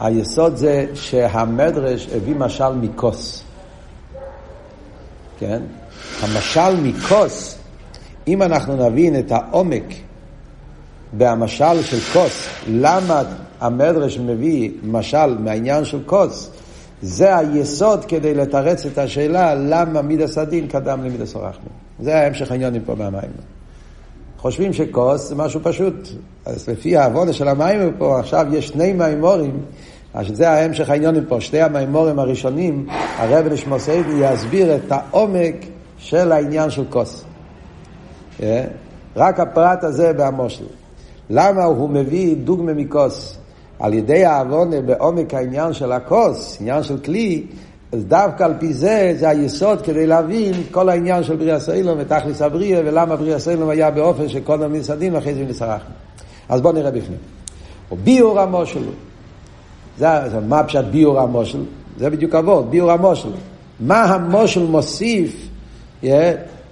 היסוד 0.00 0.56
זה 0.56 0.86
שהמדרש 0.94 2.08
הביא 2.16 2.34
משל 2.34 2.72
מכוס. 2.72 3.42
כן? 5.38 5.62
המשל 6.22 6.80
מכוס, 6.82 7.58
אם 8.28 8.42
אנחנו 8.42 8.88
נבין 8.88 9.18
את 9.18 9.32
העומק 9.32 9.84
בהמשל 11.12 11.82
של 11.82 12.00
כוס, 12.12 12.48
למה 12.68 13.22
המדרש 13.60 14.18
מביא 14.18 14.70
משל 14.82 15.38
מהעניין 15.38 15.84
של 15.84 16.00
כוס, 16.06 16.50
זה 17.02 17.36
היסוד 17.36 18.04
כדי 18.04 18.34
לתרץ 18.34 18.86
את 18.86 18.98
השאלה 18.98 19.54
למה 19.54 20.02
מידס 20.02 20.38
הדין 20.38 20.66
קדם 20.68 21.04
למידס 21.04 21.36
הרחמים. 21.36 21.68
זה 22.00 22.16
ההמשך 22.16 22.50
העניונים 22.50 22.82
פה 22.86 22.94
מהמים. 22.94 23.57
חושבים 24.38 24.72
שכוס 24.72 25.28
זה 25.28 25.34
משהו 25.34 25.60
פשוט. 25.62 26.08
אז 26.46 26.68
לפי 26.68 26.96
העבודה 26.96 27.32
של 27.32 27.48
המים 27.48 27.92
פה, 27.98 28.18
עכשיו 28.18 28.46
יש 28.52 28.68
שני 28.68 28.92
מימורים, 28.92 29.60
אז 30.14 30.26
זה 30.32 30.50
ההמשך 30.50 30.90
העניונים 30.90 31.24
פה, 31.28 31.40
שתי 31.40 31.60
המימורים 31.60 32.18
הראשונים, 32.18 32.86
הרב 33.16 33.52
נשמוסייבי 33.52 34.12
יסביר 34.12 34.76
את 34.76 34.92
העומק 34.92 35.54
של 35.98 36.32
העניין 36.32 36.70
של 36.70 36.84
כוס. 36.90 37.24
אה? 38.42 38.64
רק 39.16 39.40
הפרט 39.40 39.84
הזה 39.84 40.12
בהמושל. 40.12 40.64
למה 41.30 41.64
הוא 41.64 41.90
מביא 41.90 42.36
דוגמה 42.36 42.74
מכוס? 42.74 43.38
על 43.78 43.94
ידי 43.94 44.24
העוונה 44.24 44.80
בעומק 44.80 45.34
העניין 45.34 45.72
של 45.72 45.92
הכוס, 45.92 46.56
עניין 46.60 46.82
של 46.82 46.98
כלי, 46.98 47.46
אז 47.92 48.04
דווקא 48.04 48.44
על 48.44 48.54
פי 48.58 48.72
זה, 48.72 49.14
זה 49.18 49.28
היסוד 49.28 49.82
כדי 49.82 50.06
להבין 50.06 50.54
כל 50.70 50.88
העניין 50.88 51.24
של 51.24 51.36
בריאה 51.36 51.60
סאילום 51.60 51.98
ותכלס 52.00 52.42
הבריאה, 52.42 52.80
ולמה 52.84 53.16
בריאה 53.16 53.38
סאילום 53.38 53.68
היה 53.68 53.90
באופן 53.90 54.28
שקודם 54.28 54.72
נסעדים 54.72 55.14
ואחרי 55.14 55.34
זה 55.34 55.44
נסרחנו. 55.48 55.90
אז 56.48 56.60
בואו 56.60 56.72
נראה 56.72 56.90
בפנים. 56.90 57.18
או 57.90 57.96
ביור 57.96 58.40
המושל. 58.40 58.82
זה, 59.98 60.06
מה 60.48 60.64
פשט 60.64 60.84
ביור 60.84 61.20
המושל? 61.20 61.62
זה 61.98 62.10
בדיוק 62.10 62.34
עבוד, 62.34 62.70
ביור 62.70 62.90
המושל. 62.90 63.30
מה 63.80 64.04
המושל 64.04 64.62
מוסיף, 64.62 65.48
yeah, 66.02 66.06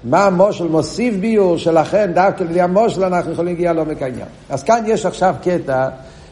מה 0.05 0.25
המושל 0.25 0.69
מוסיף 0.69 1.15
ביור, 1.15 1.59
שלכן 1.59 2.11
דווקא 2.15 2.45
לפי 2.45 2.61
המושל 2.61 3.05
אנחנו 3.05 3.33
יכולים 3.33 3.55
להגיע 3.55 3.73
לעומק 3.73 4.03
העניין. 4.03 4.27
אז 4.51 4.63
כאן 4.63 4.83
יש 4.87 5.07
עכשיו 5.07 5.35
קטע 5.43 5.89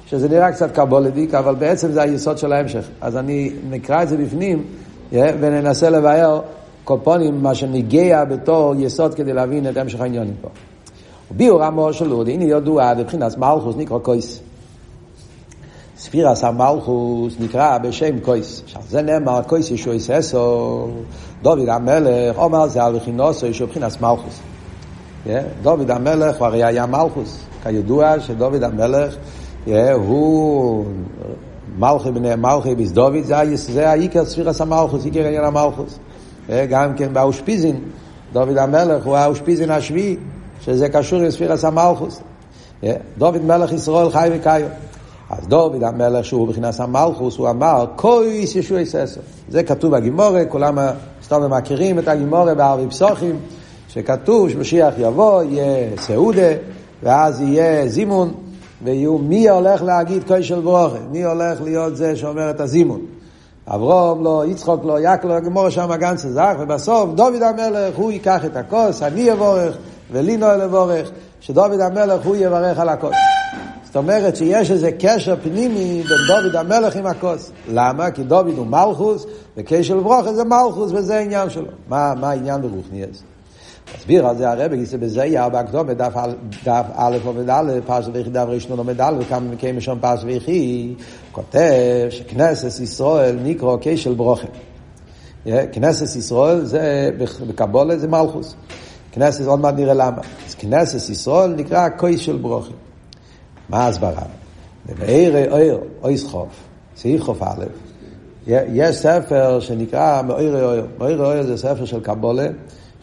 שזה 0.06 0.28
נראה 0.28 0.52
קצת 0.52 0.74
קבולדיק, 0.74 1.34
אבל 1.34 1.54
בעצם 1.54 1.92
זה 1.92 2.02
היסוד 2.02 2.38
של 2.38 2.52
ההמשך. 2.52 2.84
אז 3.00 3.16
אני 3.16 3.52
נקרא 3.70 4.02
את 4.02 4.08
זה 4.08 4.16
בפנים 4.16 4.64
וננסה 5.12 5.90
לבאר 5.90 6.40
קופונים, 6.84 7.42
מה 7.42 7.54
שניגע 7.54 8.24
בתור 8.24 8.74
יסוד 8.78 9.14
כדי 9.14 9.32
להבין 9.32 9.68
את 9.68 9.76
המשך 9.76 10.00
העניונים 10.00 10.34
פה. 10.40 10.48
ביור 11.30 11.64
המושל 11.64 12.10
הוא, 12.10 12.24
הנה 12.28 12.44
ידוע, 12.44 12.94
בבחינת 12.94 13.38
מלכוס 13.38 13.76
נקרא 13.76 13.98
קויס. 13.98 14.40
ספירס 15.98 16.44
המלכוס 16.44 17.34
נקרא 17.40 17.78
בשם 17.78 18.20
קויס. 18.20 18.62
עכשיו 18.64 18.82
זה 18.88 19.02
נאמר 19.02 19.42
קויס 19.42 19.70
ישוע 19.70 19.94
יססו, 19.94 20.88
דוד 21.42 21.68
המלך, 21.68 22.38
אומר 22.38 22.68
זה 22.68 22.84
על 22.84 22.96
בכינוסו 22.96 23.46
ישוע 23.46 23.66
בחינת 23.66 24.00
מלכוס. 24.00 24.40
דוד 25.62 25.90
המלך 25.90 26.36
הוא 26.38 26.46
הרי 26.46 26.64
היה 26.64 26.86
מלכוס. 26.86 27.38
כידוע 27.62 28.20
שדוד 28.20 28.62
המלך 28.62 29.16
הוא 29.94 30.84
מלכי 31.78 32.10
בני 32.10 32.34
מלכי 32.34 32.74
ביס 32.74 32.90
דוד, 32.90 33.24
זה 33.54 33.90
העיקר 33.90 34.24
ספירס 34.24 34.60
המלכוס, 34.60 35.04
עיקר 35.04 35.26
עניין 35.26 35.44
המלכוס. 35.44 35.98
גם 36.70 36.94
כן 36.96 37.12
באושפיזין, 37.12 37.80
דוד 38.32 38.58
המלך 38.58 39.06
הוא 39.06 39.16
האושפיזין 39.16 39.70
השביעי, 39.70 40.16
שזה 40.60 40.88
קשור 40.88 41.20
עם 41.20 41.30
ספירס 41.30 41.64
המלכוס. 41.64 42.20
דוד 43.18 43.44
מלך 43.44 43.72
ישראל 43.72 44.10
חי 44.10 44.28
וקיים. 44.32 44.66
אז 45.30 45.46
דוד 45.48 45.84
המלך 45.84 46.24
שהוא 46.24 46.48
מבחינת 46.48 46.80
המלכוס, 46.80 47.36
הוא 47.36 47.50
אמר, 47.50 47.84
קויס 47.96 48.56
ישוע 48.56 48.84
ססו. 48.84 49.20
זה 49.48 49.62
כתוב 49.62 49.96
בגימורה, 49.96 50.44
כולם 50.44 50.78
סתם 51.24 51.50
מכירים 51.50 51.98
את 51.98 52.08
הגימורה 52.08 52.54
בערבי 52.54 52.88
פסוחים, 52.88 53.36
שכתוב 53.88 54.48
שמשיח 54.48 54.94
יבוא, 54.98 55.42
יהיה 55.42 55.96
סעודה, 55.96 56.52
ואז 57.02 57.40
יהיה 57.40 57.88
זימון, 57.88 58.34
ויהיו 58.82 59.18
מי 59.18 59.48
הולך 59.48 59.82
להגיד 59.82 60.24
קוי 60.26 60.42
של 60.42 60.60
ברוכה, 60.60 60.98
מי 61.10 61.24
הולך 61.24 61.62
להיות 61.62 61.96
זה 61.96 62.16
שאומר 62.16 62.50
את 62.50 62.60
הזימון. 62.60 63.00
אברום 63.66 64.24
לא, 64.24 64.44
יצחוק 64.46 64.84
לא, 64.84 65.00
יעקב 65.00 65.28
לא, 65.28 65.40
גמור 65.40 65.70
שם 65.70 65.90
הגנץ 65.90 66.26
זך, 66.26 66.54
ובסוף 66.60 67.10
דוד 67.14 67.42
המלך 67.42 67.96
הוא 67.96 68.12
ייקח 68.12 68.44
את 68.44 68.56
הכוס, 68.56 69.02
אני 69.02 69.32
אבורך, 69.32 69.76
ולינו 70.12 70.46
אל 70.46 70.60
אבורך, 70.60 71.10
שדוד 71.40 71.80
המלך 71.80 72.26
הוא 72.26 72.36
יברך 72.36 72.78
על 72.78 72.88
הכוס. 72.88 73.16
זאת 73.84 73.96
אומרת 73.96 74.36
שיש 74.36 74.70
איזה 74.70 74.90
קשר 74.98 75.36
פנימי 75.42 76.02
בין 76.08 76.18
דוד 76.28 76.56
המלך 76.56 76.96
עם 76.96 77.06
הכוס. 77.06 77.50
למה? 77.68 78.10
כי 78.10 78.22
דוד 78.22 78.54
הוא 78.56 78.66
מלכוס, 78.66 79.26
וקשר 79.56 79.94
לברוכה 79.94 80.34
זה 80.34 80.44
מלכוס, 80.44 80.92
וזה 80.92 81.16
העניין 81.16 81.50
שלו. 81.50 81.66
מה, 81.88 82.14
מה 82.20 82.30
העניין 82.30 82.62
ברוכניאס? 82.62 83.22
מסביר 83.98 84.26
על 84.26 84.36
זה 84.36 84.50
הרבי, 84.50 84.76
גיסא 84.76 84.96
בזה 84.96 85.24
יהיה 85.24 85.48
בהקדום 85.48 85.86
בדף 85.86 86.12
א' 86.94 87.16
עובד 87.24 87.50
א', 87.50 87.72
פרש 87.86 88.04
ויחי 88.12 88.30
דף 88.30 88.44
ראשון 88.48 88.78
עומד 88.78 89.00
א', 89.00 89.14
וכמה 89.18 89.40
מקיים 89.40 89.76
משום 89.76 89.98
פרש 90.00 90.24
ויחי, 90.24 90.94
כותב 91.32 92.06
שכנסת 92.10 92.80
ישראל 92.80 93.38
נקרא 93.42 93.76
כשל 93.80 94.14
ברוכה. 94.14 94.46
כנסת 95.72 96.16
ישראל 96.16 96.64
זה, 96.64 97.10
בקבולה 97.46 97.98
זה 97.98 98.08
מלכוס. 98.08 98.54
כנסת, 99.12 99.46
עוד 99.46 99.60
מעט 99.60 99.74
נראה 99.74 99.94
למה. 99.94 100.22
אז 100.46 100.54
כנסת 100.54 101.10
ישראל 101.10 101.54
נקרא 101.54 101.88
כשל 101.98 102.36
ברוכה. 102.36 102.72
מה 103.68 103.78
ההסברה? 103.78 104.22
במאיר 104.86 105.52
אויר, 105.52 105.80
אויס 106.02 106.24
חוף, 106.24 106.48
סעיף 106.96 107.22
חוף 107.22 107.42
א', 107.42 107.64
יש 108.46 108.96
ספר 108.96 109.60
שנקרא 109.60 110.22
מאיר 110.22 110.64
אויר. 110.64 110.86
מאיר 110.98 111.24
אויר 111.24 111.42
זה 111.42 111.56
ספר 111.56 111.84
של 111.84 112.00
קבולה. 112.00 112.46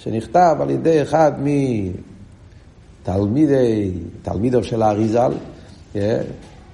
שנכתב 0.04 0.56
על 0.60 0.70
ידי 0.70 1.02
אחד 1.02 1.32
מתלמידי, 3.04 3.92
תלמידו 4.22 4.64
של 4.64 4.82
האריזל, 4.82 5.32
yeah, 5.94 5.98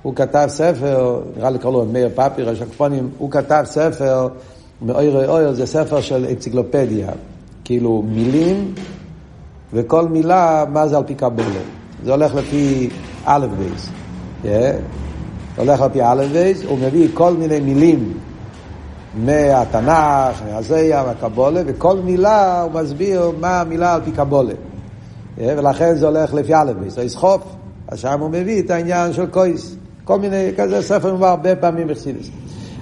הוא 0.01 0.15
כתב 0.15 0.45
ספר, 0.47 1.21
נראה 1.37 1.49
לי 1.49 1.59
קראו 1.59 1.71
לו 1.71 1.85
מאיר 1.85 2.09
פפיר, 2.15 2.49
השקפונים, 2.49 3.09
הוא 3.17 3.31
כתב 3.31 3.63
ספר, 3.65 4.27
מאויר 4.81 5.29
אויר 5.29 5.53
זה 5.53 5.65
ספר 5.65 6.01
של 6.01 6.25
אנציקלופדיה, 6.29 7.09
כאילו 7.63 8.03
מילים, 8.07 8.73
וכל 9.73 10.07
מילה, 10.07 10.65
מה 10.69 10.87
זה 10.87 10.97
על 10.97 11.03
פי 11.03 11.15
קבולה. 11.15 11.61
זה 12.03 12.11
הולך 12.11 12.35
לפי 12.35 12.89
א' 13.25 13.47
בית. 13.57 13.89
Yeah. 14.43 14.47
הולך 15.57 15.81
לפי 15.81 16.01
א' 16.01 16.25
בית, 16.33 16.63
הוא 16.63 16.77
מביא 16.77 17.07
כל 17.13 17.33
מיני 17.33 17.59
מילים 17.59 18.13
מהתנ"ך, 19.15 20.41
מהזוהר, 20.45 21.03
מהקבלה, 21.03 21.62
וכל 21.65 21.97
מילה 21.99 22.61
הוא 22.61 22.71
מסביר 22.81 23.31
מה 23.39 23.61
המילה 23.61 23.93
על 23.93 24.01
פי 24.01 24.11
קבלה. 24.12 24.53
אה, 25.39 25.53
ולכן 25.57 25.95
זה 25.95 26.07
הולך 26.07 26.33
לפי 26.33 26.55
א' 26.55 26.71
בית, 26.79 26.97
אות 26.97 27.14
כ"ף, 27.14 27.41
אז 27.87 27.99
שם 27.99 28.19
הוא 28.19 28.29
מביא 28.29 28.61
את 28.61 28.69
העניין 28.69 29.13
של 29.13 29.25
כוס. 29.25 29.75
כל 30.03 30.19
מיני, 30.19 30.51
כזה 30.57 30.81
ספר 30.81 31.15
מבוא 31.15 31.27
הרבה 31.27 31.55
פעמים 31.55 31.87
בחסידות. 31.88 32.29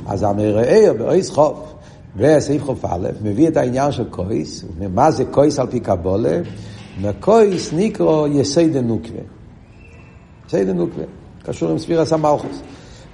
אז 0.08 0.24
הוא 0.24 0.54
מראה 0.54 0.94
באות 0.98 1.32
כ"ף, 1.32 1.74
בסעיף 2.16 2.64
כ"ף 2.64 2.86
א', 2.86 3.08
מביא 3.24 3.48
את 3.48 3.58
העניין 3.58 3.92
של 3.92 4.04
כוס, 4.10 4.66
מה 4.94 5.12
זה 5.12 5.26
כוס 5.26 5.60
על 5.60 5.68
פי 5.68 5.80
קבלה? 5.80 6.40
וכוס 7.02 7.74
נקרא 7.74 8.28
יסוד 8.28 8.82
הנוקבא. 8.82 9.22
יסוד 10.48 10.74
הנוקבא, 10.74 11.06
קשור 11.44 11.72
עם 11.72 11.78
ספירת 11.78 12.14
המלכות. 12.14 12.62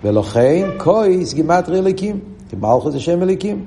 ולכן 0.04 0.70
כוס 0.78 1.34
גימטריא 1.34 1.80
אלוקים. 1.80 2.20
כי 2.52 2.56
מלכות 2.56 2.94
זה 2.94 3.00
שם 3.00 3.24
אלוקים. 3.24 3.66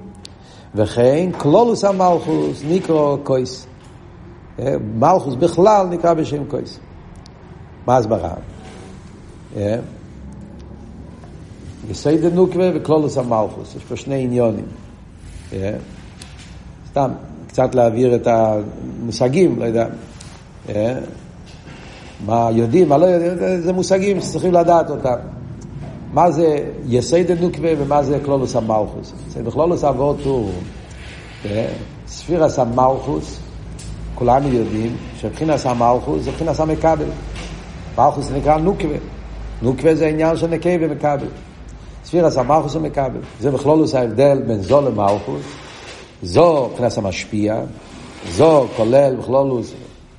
וכן 0.75 1.31
כללות 1.39 1.85
המלכות 1.85 2.63
נקרא 2.69 3.17
כוס. 3.23 3.67
אה, 4.59 4.75
מלכות 4.99 5.35
בכלל 5.35 5.87
נקרא 5.91 6.15
בשם 6.15 6.45
כוס. 6.45 6.79
מה 7.87 7.97
הסברה? 7.97 8.35
אה, 9.57 9.77
יסוד 11.91 12.31
הנוקבא 12.31 12.71
וכללות 12.75 13.19
המלכות. 13.19 13.75
יש 13.77 13.85
פה 13.85 13.97
שני 13.97 14.23
עניינים. 14.23 14.67
אה, 15.53 15.77
סתם, 16.91 17.11
קצת 17.49 17.75
להעביר 17.75 18.15
את 18.15 18.27
המושגים, 18.27 19.59
לא 19.59 19.65
יודע. 19.65 19.87
מה 22.27 22.49
יודעים, 22.53 22.89
מה 22.89 22.99
לא 22.99 23.07
יודעים, 23.07 23.61
זה 23.61 23.73
מושגים 23.73 24.21
שצריכים 24.21 24.53
לדעת 24.53 24.91
אותם. 24.91 25.17
מה 26.15 26.31
זה 26.31 26.59
יסייד 26.89 27.31
נוקבה 27.31 27.69
ומה 27.79 28.03
זה 28.03 28.19
כלולוס 28.25 28.57
המלכוס. 28.57 29.13
זה 29.29 29.43
בכלולוס 29.43 29.85
אבות 29.85 30.21
הוא 30.25 30.51
ספירס 32.07 32.59
המלכוס, 32.59 33.39
כולנו 34.15 34.49
יודעים 34.49 34.97
שבחינס 35.17 35.67
המלכוס 35.67 36.23
זה 36.23 36.31
בחינס 36.31 36.61
המקבל. 36.61 37.09
מלכוס 37.99 38.31
נקרא 38.31 38.57
נוקבה. 38.57 38.95
נוקבה 39.63 39.95
זה 39.95 40.07
עניין 40.07 40.37
של 40.37 40.47
נקה 40.47 40.71
ומקבל. 40.81 41.27
ספירס 42.05 42.39
המלכוס 42.39 42.75
הוא 42.75 42.83
מקבל. 42.83 43.21
זה 43.41 43.51
בכלולוס 43.51 43.95
ההבדל 43.95 44.43
בין 44.47 44.63
זו 44.63 44.81
למלכוס. 44.81 45.43
זו 46.23 46.71
בחינס 46.75 46.99
המשפיע, 46.99 47.61
זו 48.31 48.67
כולל 48.77 49.17
בכלולוס 49.17 49.73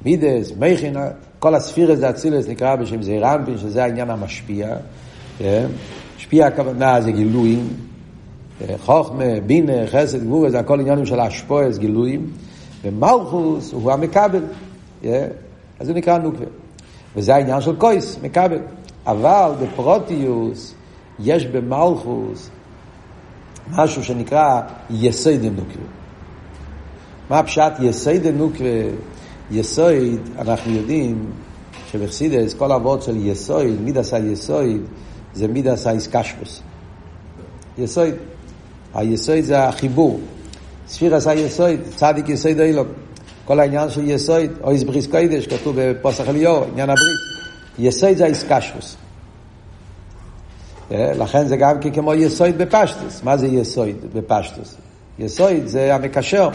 מידס, 0.06 0.52
מייכינה, 0.60 1.08
כל 1.40 1.56
הספירס 1.56 2.00
זה 2.00 2.10
אצילס 2.10 2.48
נקרא 2.48 2.76
בשם 2.76 3.02
זעירמפין, 3.02 3.58
שזה 3.58 3.84
העניין 3.84 4.10
המשפיע. 4.10 4.76
השפיע 6.18 6.48
הכוונה 6.48 7.02
זה 7.02 7.12
גילויים, 7.12 7.68
חוכמה, 8.78 9.40
בינה, 9.46 9.88
חסד, 9.88 10.24
גבורה, 10.24 10.50
זה 10.50 10.60
הכל 10.60 10.80
עניינים 10.80 11.06
של 11.06 11.20
אשפויס, 11.20 11.78
גילויים, 11.78 12.28
ומלכוס 12.84 13.74
הוא 13.74 13.92
המקבל, 13.92 14.44
כן? 15.02 15.28
אז 15.80 15.88
זה 15.88 15.94
נקרא 15.94 16.18
נוקווה. 16.18 16.46
וזה 17.16 17.36
העניין 17.36 17.62
של 17.62 17.76
קויס, 17.76 18.18
מקבל. 18.24 18.60
אבל 19.08 19.52
בפרוטיוס 19.62 20.74
יש 21.20 21.46
במלכוס 21.46 22.50
משהו 23.72 24.04
שנקרא 24.04 24.62
יסוד 24.90 25.34
דנוקווה. 25.34 25.86
מה 27.30 27.40
הפשט 27.40 27.72
יסוד 27.80 28.16
דנוקווה? 28.16 28.82
יסוד, 29.52 30.20
אנחנו 30.40 30.72
יודעים 30.72 31.26
שבחסידס 31.92 32.54
כל 32.54 32.72
אבות 32.72 33.02
של 33.02 33.28
יסוד, 33.28 33.82
מידס 33.84 34.14
היסוד, 34.14 34.82
זה 35.36 35.48
מידס 35.48 35.88
האיסקשפוס. 35.88 36.62
יסוד. 37.78 38.14
היסוד 38.94 39.42
זה 39.42 39.68
החיבור. 39.68 40.20
ספיר 40.88 41.16
עשה 41.16 41.34
יסוד, 41.34 41.80
צדיק 41.96 42.30
יסוד 42.30 42.60
אילום. 42.60 42.88
כל 43.46 43.60
העניין 43.60 43.90
של 43.90 44.10
יסוד, 44.10 44.50
או 44.64 44.72
איזבריס 44.72 45.08
קוידש, 45.08 45.48
כתוב 45.48 45.76
בפוסח 45.80 46.30
אליהו, 46.30 46.64
עניין 46.64 46.90
הבריס. 46.90 47.20
יסוד 47.80 48.18
זה 48.18 48.24
האיסקשפוס. 48.24 48.96
אה, 50.92 51.12
לכן 51.18 51.48
זה 51.48 51.58
גם 51.58 51.78
כמו 51.94 52.14
יסוד 52.14 52.58
בפשטוס. 52.58 53.24
מה 53.24 53.38
זה 53.38 53.48
יסוד 53.48 53.96
בפשטוס? 54.14 54.76
יסוד 55.20 55.66
זה 55.66 55.96
המקשר. 55.96 56.50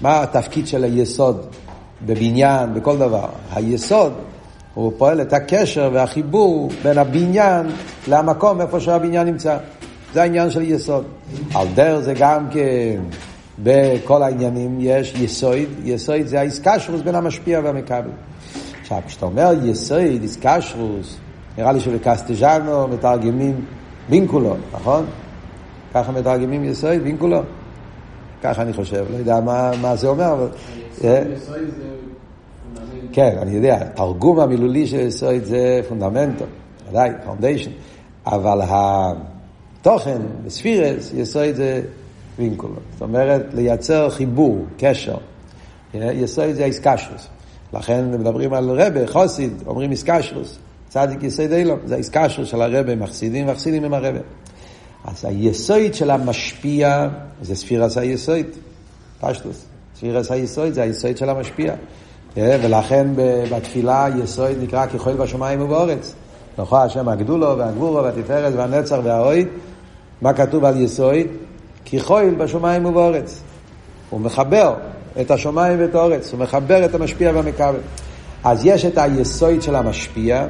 מה 0.00 0.22
התפקיד 0.22 0.66
של 0.66 0.84
היסוד 0.84 1.46
בבניין, 2.06 2.74
בכל 2.74 2.98
דבר? 2.98 3.28
היסוד 3.52 4.12
הוא 4.74 4.92
פועל 4.98 5.20
את 5.20 5.32
הקשר 5.32 5.90
והחיבור 5.92 6.70
בין 6.82 6.98
הבניין 6.98 7.66
למקום 8.08 8.60
איפה 8.60 8.80
שהבניין 8.80 9.26
נמצא. 9.26 9.56
זה 10.12 10.22
העניין 10.22 10.50
של 10.50 10.62
יסוד. 10.62 11.04
על 11.54 11.66
דרך 11.74 12.00
זה 12.00 12.14
גם 12.18 12.50
כן 12.50 13.00
בכל 13.58 14.22
העניינים 14.22 14.76
יש 14.80 15.14
יסוד, 15.14 15.58
יסוד 15.84 16.26
זה 16.26 16.40
האיסקשרוס 16.40 17.00
בין 17.00 17.14
המשפיע 17.14 17.60
והמקבל. 17.64 18.10
עכשיו, 18.80 18.98
כשאתה 19.06 19.26
אומר 19.26 19.50
יסוד, 19.64 20.22
איסקשרוס, 20.22 21.16
נראה 21.58 21.72
לי 21.72 21.80
שבקסטג'אנו 21.80 22.88
מתרגמים 22.88 23.64
בינקולו, 24.08 24.56
נכון? 24.72 25.06
ככה 25.94 26.12
מתרגמים 26.12 26.64
יסוד, 26.64 27.02
בינקולו? 27.02 27.40
ככה 28.42 28.62
אני 28.62 28.72
חושב, 28.72 29.04
לא 29.10 29.16
יודע 29.16 29.40
מה, 29.40 29.70
מה 29.82 29.96
זה 29.96 30.08
אומר, 30.08 30.32
אבל... 30.32 30.48
אה? 31.04 31.22
כן, 33.14 33.36
אני 33.42 33.56
יודע, 33.56 33.76
התרגום 33.76 34.40
המילולי 34.40 34.86
של 34.86 35.00
יסוד 35.00 35.44
זה 35.44 35.80
פונדמנטו, 35.88 36.44
ודאי, 36.90 37.10
foundation, 37.24 37.70
אבל 38.26 38.60
התוכן 38.68 40.20
בספירת, 40.44 41.10
יסוד 41.14 41.54
זה 41.54 41.82
vínculo. 42.38 42.74
זאת 42.92 43.02
אומרת, 43.02 43.42
לייצר 43.52 44.10
חיבור, 44.10 44.64
קשר. 44.78 45.16
יסוד 45.94 46.52
זה 46.52 46.62
התקשרות. 46.62 47.28
לכן 47.72 48.10
מדברים 48.10 48.52
על 48.52 48.70
רבי, 48.70 49.06
חסיד, 49.06 49.52
אומרים 49.66 49.90
התקשרות. 49.90 50.58
צדיק 50.88 51.22
יסוד 51.22 51.52
עולם, 51.52 51.78
זה 51.84 51.94
ההתקשרות 51.94 52.48
של 52.48 52.62
הרבי 52.62 52.92
עם 52.92 53.02
החסידים, 53.02 53.46
והחסידים 53.48 53.84
עם 53.84 53.94
הרבי. 53.94 54.20
אז 55.04 55.24
היסוד 55.24 55.94
של 55.94 56.10
המשפיע 56.10 57.08
זה 57.42 57.54
ספירת 57.56 57.98
היסוד, 57.98 58.46
פשטות. 59.20 59.64
ספירת 59.96 60.30
היסוד 60.30 60.72
זה 60.72 60.82
היסוד 60.82 61.16
של 61.16 61.30
המשפיע. 61.30 61.74
ולכן 62.36 63.06
בתפילה 63.50 64.06
יסוד 64.22 64.56
נקרא 64.62 64.86
ככל 64.86 65.12
בשמיים 65.12 65.60
ובאורץ. 65.60 66.14
נכון 66.58 66.80
השם 66.80 67.08
הגדולו 67.08 67.58
והגבורו 67.58 68.04
והתפארת 68.04 68.52
והנצח 68.56 68.96
והאוהד. 69.04 69.46
מה 70.22 70.32
כתוב 70.32 70.64
על 70.64 70.80
יסוד? 70.80 71.26
חויל 71.98 72.34
בשמיים 72.34 72.86
ובאורץ. 72.86 73.42
הוא 74.10 74.20
מחבר 74.20 74.74
את 75.20 75.30
השמיים 75.30 75.80
ואת 75.80 75.94
האורץ, 75.94 76.32
הוא 76.32 76.40
מחבר 76.40 76.84
את 76.84 76.94
המשפיע 76.94 77.32
והמכבל. 77.34 77.74
אז 78.44 78.66
יש 78.66 78.84
את 78.84 78.98
היסוד 78.98 79.62
של 79.62 79.74
המשפיע, 79.74 80.46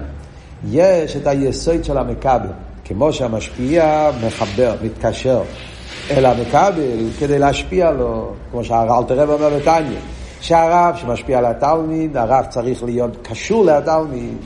יש 0.71 1.17
את 1.17 1.27
היסוד 1.27 1.85
של 1.85 1.99
המכבל. 1.99 2.49
כמו 2.85 3.13
שהמשפיע 3.13 4.11
מחבר, 4.27 4.75
מתקשר 4.83 5.43
אל 6.11 6.27
המכבל 6.27 6.73
כדי 7.19 7.39
להשפיע 7.39 7.91
לו, 7.91 8.33
כמו 8.51 8.65
שהאלתר 8.65 9.19
רב 9.19 9.31
אומר 9.31 9.59
בתניא, 9.59 9.99
שהרב 10.41 10.95
שמשפיע 10.97 11.39
על 11.39 11.45
התלמיד, 11.45 12.17
הרב 12.17 12.45
צריך 12.49 12.85
להיות 12.85 13.17
קשור 13.23 13.65
לתלמיד, 13.65 14.37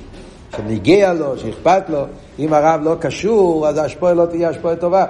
שנגיע 0.56 1.12
לו, 1.12 1.38
שאכפת 1.38 1.82
לו. 1.88 2.04
אם 2.38 2.52
הרב 2.52 2.80
לא 2.84 2.96
קשור, 3.00 3.68
אז 3.68 3.78
ההשפועה 3.78 4.14
לא 4.14 4.26
תהיה 4.26 4.48
השפועה 4.48 4.76
טובה. 4.76 5.04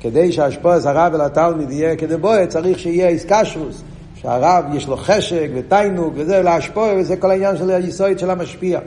כדי 0.00 0.32
שהשפועה 0.32 0.78
הרב 0.84 1.14
אל 1.14 1.20
התלמיד 1.20 1.70
יהיה 1.70 1.96
כדבואה, 1.96 2.46
צריך 2.46 2.78
שיהיה 2.78 3.08
איסקשרוס. 3.08 3.82
שהרב 4.22 4.64
יש 4.74 4.88
לו 4.88 4.96
חשק 4.96 5.48
ותיינוג 5.54 6.12
וזה, 6.16 6.42
להשפועה, 6.42 6.94
וזה 6.96 7.16
כל 7.16 7.30
העניין 7.30 7.56
של 7.56 7.70
היסוד 7.70 8.18
של 8.18 8.30
המשפיע. 8.30 8.80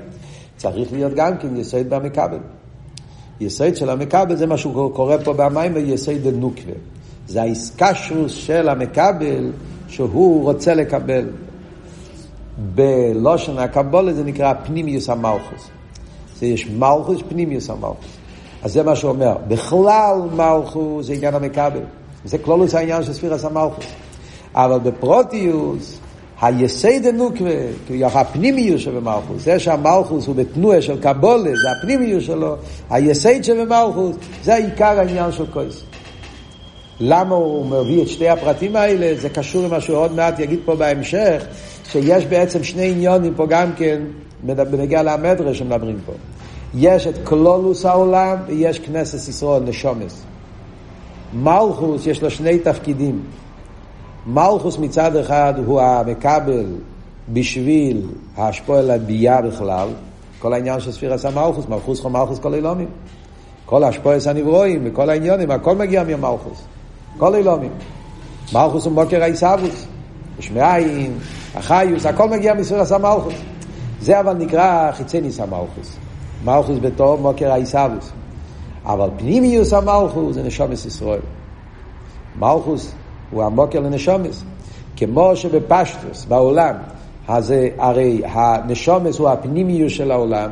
צריך 0.57 0.93
להיות 0.93 1.13
גם 1.15 1.37
כן 1.37 1.57
יסוד 1.57 1.89
במכבל. 1.89 2.39
יסוד 3.39 3.75
של 3.75 3.89
המכבל 3.89 4.35
זה 4.35 4.47
מה 4.47 4.57
שקורה 4.57 5.17
פה 5.17 5.33
במים 5.33 5.75
ויסוד 5.75 6.15
דנוקווה. 6.23 6.73
זה 7.27 7.41
האיסקשרוס 7.41 8.31
של 8.31 8.69
המכבל 8.69 9.51
שהוא 9.87 10.43
רוצה 10.43 10.73
לקבל. 10.73 11.25
בלושן 12.75 13.57
הקבולה 13.57 14.13
זה 14.13 14.23
נקרא 14.23 14.53
פנימיוס 14.65 15.09
המלכוס. 15.09 15.69
זה 16.39 16.45
יש 16.45 16.67
מלכוס, 16.67 17.21
פנימיוס 17.29 17.69
המלכוס. 17.69 18.07
אז 18.63 18.73
זה 18.73 18.83
מה 18.83 18.95
שהוא 18.95 19.11
אומר. 19.11 19.37
בכלל 19.47 20.15
מלכוס 20.35 21.05
זה 21.05 21.13
עניין 21.13 21.35
המכבל. 21.35 21.81
זה 22.25 22.37
כלולוס 22.37 22.75
העניין 22.75 23.03
של 23.03 23.13
ספירס 23.13 23.45
המלכוס. 23.45 23.85
אבל 24.55 24.79
בפרוטיוס, 24.79 25.99
היסד 26.41 27.05
הנוקווה, 27.05 27.51
כאילו 27.87 28.07
הפנימיוס 28.07 28.81
שבמלכוס, 28.81 29.43
זה 29.43 29.59
שהמלכוס 29.59 30.27
הוא 30.27 30.35
בתנועה 30.35 30.81
של 30.81 31.01
קבולה, 31.01 31.43
זה 31.43 31.71
הפנימיוס 31.79 32.23
שלו, 32.23 32.55
היסד 32.89 33.43
שבמלכוס, 33.43 34.15
זה 34.43 34.53
העיקר 34.53 34.99
העניין 34.99 35.31
של 35.31 35.45
קויס. 35.51 35.83
למה 36.99 37.35
הוא 37.35 37.65
מביא 37.65 38.03
את 38.03 38.07
שתי 38.07 38.29
הפרטים 38.29 38.75
האלה? 38.75 39.21
זה 39.21 39.29
קשור 39.29 39.63
למה 39.63 39.81
שהוא 39.81 39.97
עוד 39.97 40.15
מעט 40.15 40.39
יגיד 40.39 40.59
פה 40.65 40.75
בהמשך, 40.75 41.45
שיש 41.91 42.25
בעצם 42.25 42.63
שני 42.63 42.91
עניונים 42.91 43.33
פה 43.35 43.45
גם 43.45 43.71
כן, 43.77 44.01
בנגיע 44.43 45.03
למדרש 45.03 45.59
שמדברים 45.59 45.97
פה. 46.05 46.11
יש 46.75 47.07
את 47.07 47.15
כלולוס 47.23 47.85
העולם 47.85 48.37
ויש 48.47 48.79
כנסת 48.79 49.29
ישראל, 49.29 49.63
נשומס. 49.63 50.23
מלכוס 51.33 52.07
יש 52.07 52.21
לו 52.21 52.29
שני 52.31 52.59
תפקידים. 52.59 53.21
מלכוס 54.25 54.77
מצד 54.77 55.15
אחד 55.15 55.53
הוא 55.65 55.81
המקבל 55.81 56.65
בשביל 57.33 58.01
ההשפוע 58.37 58.79
על 58.79 58.91
הביאה 58.91 59.41
בכלל, 59.41 59.87
כל 60.39 60.53
העניין 60.53 60.79
של 60.79 60.91
ספירס 60.91 61.25
המלכוס, 61.25 61.65
מלכוס 61.69 61.99
חו 61.99 62.09
מלכוס 62.09 62.39
כל 62.39 62.53
אילומים. 62.53 62.87
כל 63.65 63.83
ההשפועס 63.83 64.27
הנברואים 64.27 64.81
וכל 64.85 65.09
העניונים, 65.09 65.51
הכל 65.51 65.75
מגיע 65.75 66.03
מהמלכוס. 66.03 66.61
כל 67.17 67.35
אילומים. 67.35 67.71
מלכוס 68.53 68.85
הוא 68.85 68.93
מוקר 68.93 69.23
העיסאוווס, 69.23 69.85
יש 70.39 70.51
מאין, 70.51 71.17
החיוס, 71.55 72.05
הכל 72.05 72.29
מגיע 72.29 72.53
מספירס 72.53 72.91
המלכוס. 72.91 73.33
זה 74.01 74.19
אבל 74.19 74.33
נקרא 74.33 74.91
חיצי 74.91 75.21
ניס 75.21 75.39
המלכוס. 75.39 75.97
מלכוס 76.45 76.77
בתור 76.81 77.17
מוקר 77.17 77.51
העיסאוווס. 77.51 78.11
אבל 78.85 79.09
פנימיוס 79.17 79.73
המלכוס 79.73 80.35
זה 80.35 80.43
נשומס 80.43 80.85
ישראל. 80.85 81.19
מלכוס 82.39 82.91
הוא 83.31 83.43
המוקר 83.43 83.79
לנשומס. 83.79 84.43
כמו 84.97 85.35
שבפשטוס, 85.35 86.25
בעולם, 86.25 86.75
אז 87.27 87.53
הרי 87.77 88.21
הנשומס 88.25 89.19
הוא 89.19 89.29
הפנימיוס 89.29 89.91
של 89.93 90.11
העולם, 90.11 90.51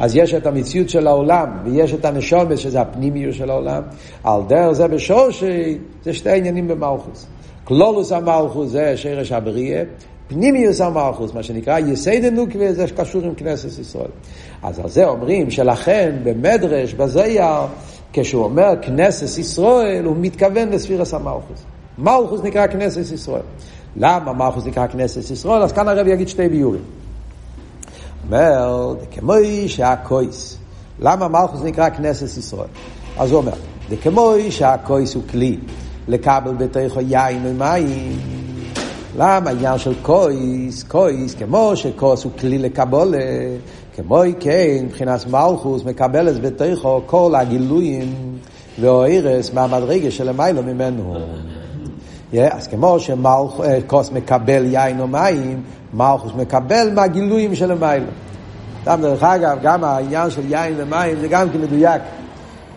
אז 0.00 0.16
יש 0.16 0.34
את 0.34 0.46
המציאות 0.46 0.88
של 0.88 1.06
העולם, 1.06 1.48
ויש 1.64 1.94
את 1.94 2.04
הנשומס 2.04 2.58
שזה 2.58 2.80
הפנימיוס 2.80 3.36
של 3.36 3.50
העולם, 3.50 3.82
על 4.24 4.40
דרך 4.48 4.72
זה 4.72 4.88
בשורשי, 4.88 5.78
זה 6.04 6.14
שתי 6.14 6.30
עניינים 6.30 6.68
במלכוס. 6.68 7.26
כלולוס 7.64 8.12
המלכוס 8.12 8.70
זה 8.70 8.96
שרש 8.96 9.32
הבריאה, 9.32 9.82
פנימיוס 10.28 10.80
המלכוס, 10.80 11.34
מה 11.34 11.42
שנקרא 11.42 11.78
יסד 11.78 12.24
הנוקווה, 12.24 12.72
זה 12.72 12.84
קשור 12.96 13.22
עם 13.24 13.34
כנסת 13.34 13.78
ישראל. 13.78 14.10
אז 14.62 14.78
על 14.78 14.88
זה 14.88 15.08
אומרים 15.08 15.50
שלכן 15.50 16.16
במדרש, 16.22 16.94
בזייר, 16.94 17.66
כשהוא 18.12 18.44
אומר 18.44 18.72
כנסת 18.82 19.38
ישראל, 19.38 20.04
הוא 20.04 20.16
מתכוון 20.20 20.68
לספירס 20.68 21.14
המלכוס. 21.14 21.64
מלכוס 21.98 22.40
נקרא 22.42 22.66
כנסת 22.66 23.12
ישראל. 23.12 23.42
למה 23.96 24.32
מלכוס 24.32 24.66
נקרא 24.66 24.86
כנסת 24.86 25.30
ישראל? 25.30 25.62
אז 25.62 25.72
כאן 25.72 25.88
הרב 25.88 26.06
יגיד 26.06 26.28
שתי 26.28 26.48
ביורים. 26.48 26.99
אומר, 28.24 28.94
דכמוי 29.02 29.68
שהקויס. 29.68 30.58
למה 30.98 31.28
מלכוס 31.28 31.60
נקרא 31.62 31.90
כנסת 31.90 32.38
ישראל? 32.38 32.68
אז 33.18 33.30
הוא 33.30 33.38
אומר, 33.38 33.52
דכמוי 33.90 34.50
שהקויס 34.50 35.14
הוא 35.14 35.22
כלי 35.30 35.58
לקבל 36.08 36.54
בתוכו 36.54 37.00
יין 37.00 37.42
ומים. 37.44 38.18
למה 39.16 39.50
העניין 39.50 39.78
של 39.78 39.94
קויס, 40.02 40.82
קויס, 40.82 41.34
כמו 41.34 41.72
שקוס 41.74 42.24
הוא 42.24 42.32
כלי 42.40 42.58
לקבולה, 42.58 43.18
כמו 43.96 44.22
כן, 44.40 44.78
מבחינת 44.84 45.26
מלכוס 45.26 45.84
מקבלת 45.84 46.40
בתוכו 46.40 47.02
כל 47.06 47.34
הגילויים 47.34 48.38
והאירס 48.80 49.52
מהמדרגה 49.52 50.10
שלמיילו 50.10 50.62
ממנו. 50.62 51.14
אז 52.38 52.66
כמו 52.66 52.96
שקוס 53.00 54.12
מקבל 54.12 54.64
יין 54.64 55.00
או 55.00 55.08
מים, 55.08 55.62
מלכוס 55.94 56.32
מקבל 56.36 56.90
מהגילויים 56.94 57.54
של 57.54 57.70
המיילו. 57.70 58.06
סתם 58.82 58.98
דרך 59.02 59.22
אגב, 59.22 59.58
גם 59.62 59.84
העניין 59.84 60.30
של 60.30 60.42
יין 60.52 60.74
ומים 60.76 61.20
זה 61.20 61.28
גם 61.28 61.50
כן 61.50 61.60
מדויק. 61.60 62.02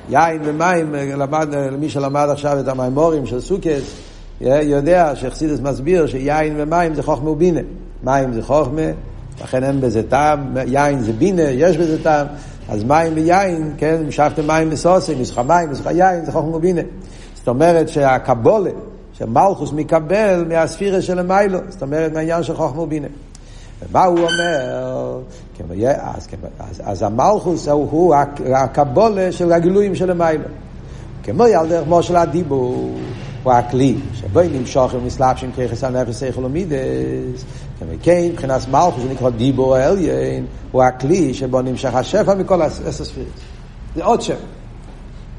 יין 0.09 0.41
ומים, 0.43 0.93
למד, 0.93 1.47
למי 1.55 1.89
שלמד 1.89 2.27
עכשיו 2.31 2.59
את 2.59 2.67
המימורים 2.67 3.25
של 3.25 3.41
סוכס, 3.41 3.81
יודע 4.41 5.15
שחסידס 5.15 5.59
מסביר 5.59 6.07
שיין 6.07 6.53
ומים 6.57 6.93
זה 6.93 7.03
חוכמה 7.03 7.29
ובינה. 7.29 7.61
מים 8.03 8.33
זה 8.33 8.41
חוכמה, 8.41 8.81
לכן 9.43 9.63
אין 9.63 9.81
בזה 9.81 10.03
טעם, 10.03 10.57
יין 10.67 10.99
זה 10.99 11.13
בינה, 11.13 11.41
יש 11.41 11.77
בזה 11.77 12.03
טעם, 12.03 12.27
אז 12.69 12.83
מים 12.83 13.13
ויין, 13.15 13.73
כן, 13.77 14.03
משכתם 14.07 14.47
מים 14.47 14.69
מסוסי, 14.69 15.15
מסך 15.15 15.39
מים, 15.39 15.71
מסך 15.71 15.85
יין, 15.85 16.25
זה 16.25 16.31
חוכמה 16.31 16.55
ובינה. 16.55 16.81
זאת 17.33 17.47
אומרת 17.47 17.89
שהקבולה, 17.89 18.69
שמלכוס 19.13 19.71
מקבל 19.73 20.45
מהספירה 20.49 21.01
של 21.01 21.19
המיילו, 21.19 21.59
זאת 21.69 21.81
אומרת 21.81 22.13
מהעניין 22.13 22.43
של 22.43 22.55
חוכמה 22.55 22.81
ובינה. 22.81 23.07
ומה 23.89 24.05
הוא 24.05 24.19
אומר? 24.19 25.19
אז, 25.99 26.27
אז, 26.59 26.81
אז 26.83 27.03
המלכוס 27.03 27.67
הוא, 27.67 27.87
הוא 27.91 28.15
הקבולה 28.55 29.31
של 29.31 29.51
הגילויים 29.51 29.95
של 29.95 30.11
המיילו. 30.11 30.43
כמו 31.23 31.47
ילדך 31.47 31.83
מושל 31.87 32.15
הדיבור, 32.15 32.97
הוא 33.43 33.53
הכלי 33.53 33.95
שבו 34.13 34.41
נמשוך 34.41 34.93
ומסלבשים 34.93 35.51
ככס 35.51 35.83
הנפש 35.83 36.23
איכול 36.23 36.45
ומידס. 36.45 37.45
כן, 38.01 38.21
מבחינת 38.31 38.67
מלכוס 38.67 39.03
זה 39.03 39.09
נקרא 39.09 39.29
דיבור 39.29 39.75
העליין, 39.75 40.45
הוא 40.71 40.83
הכלי 40.83 41.33
שבו 41.33 41.61
נמשך 41.61 41.95
השפע 41.95 42.35
מכל 42.35 42.69
ספירות. 42.69 43.29
זה 43.95 44.03
עוד 44.03 44.21
שם. 44.21 44.35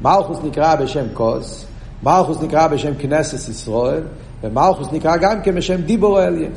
מלכוס 0.02 0.38
נקרא 0.44 0.74
בשם 0.74 1.04
כוס, 1.14 1.66
מלכוס 2.02 2.42
נקרא 2.42 2.66
בשם 2.66 2.92
כנסת 2.98 3.48
ישראל, 3.48 4.02
ומלכוס 4.42 4.88
נקרא 4.92 5.16
גם 5.16 5.42
כן 5.42 5.54
בשם 5.54 5.80
דיבור 5.80 6.18
העליין. 6.18 6.52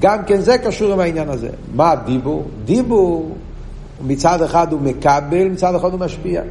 גם 0.00 0.24
כן 0.24 0.40
זה 0.40 0.58
קשור 0.58 0.92
עם 0.92 1.00
העניין 1.00 1.28
הזה. 1.28 1.48
מה 1.74 1.94
דיבור? 2.04 2.44
דיבור 2.64 3.36
מצד 4.06 4.42
אחד 4.42 4.72
הוא 4.72 4.80
מקבל, 4.80 5.48
מצד 5.48 5.74
אחד 5.74 5.92
הוא 5.92 6.00
משפיע. 6.00 6.42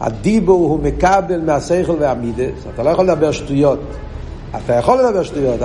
הדיבור 0.00 0.68
הוא 0.68 0.80
מקבל 0.82 1.40
מהשכל 1.40 1.96
והמידס, 1.98 2.66
אתה 2.74 2.82
לא 2.82 2.90
יכול 2.90 3.04
לדבר 3.04 3.32
שטויות. 3.32 3.80
אתה 4.64 4.72
יכול 4.72 5.02
לדבר 5.02 5.22
שטויות, 5.22 5.60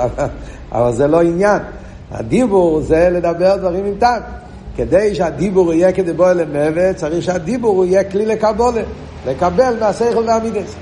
אבל 0.71 0.93
זה 0.93 1.07
לא 1.07 1.21
עניין. 1.21 1.61
הדיבור 2.11 2.81
זה 2.81 3.09
לדבר 3.11 3.57
דברים 3.57 3.85
עם 3.85 3.93
טעם. 3.99 4.21
כדי 4.75 5.15
שהדיבור 5.15 5.73
יהיה 5.73 5.91
כדי 5.91 6.13
בוא 6.13 6.31
אל 6.31 6.39
המוות, 6.39 6.95
צריך 6.95 7.23
שהדיבור 7.25 7.85
יהיה 7.85 8.03
כלי 8.03 8.25
לקבולה, 8.25 8.81
לקבל 9.27 9.73
מהשכל 9.79 10.23
והמידס. 10.27 10.75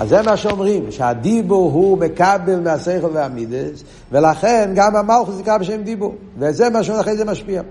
אז 0.00 0.08
זה 0.08 0.22
מה 0.22 0.36
שאומרים, 0.36 0.90
שהדיבור 0.90 1.72
הוא 1.72 1.98
מקבל 1.98 2.60
מהשכל 2.60 3.10
והמידס, 3.12 3.84
ולכן 4.12 4.70
גם 4.74 4.96
המלכוס 4.96 5.38
נקרא 5.38 5.58
בשם 5.58 5.82
דיבור, 5.82 6.14
וזה 6.38 6.70
מה 6.70 6.82
שאחרי 6.82 7.16
זה 7.16 7.24
משפיע. 7.24 7.62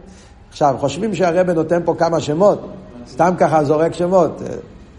עכשיו, 0.49 0.75
חושבים 0.79 1.15
שהרבא 1.15 1.53
נותן 1.53 1.79
פה 1.85 1.95
כמה 1.97 2.19
שמות, 2.19 2.67
סתם 3.07 3.33
ככה 3.37 3.63
זורק 3.63 3.93
שמות, 3.93 4.41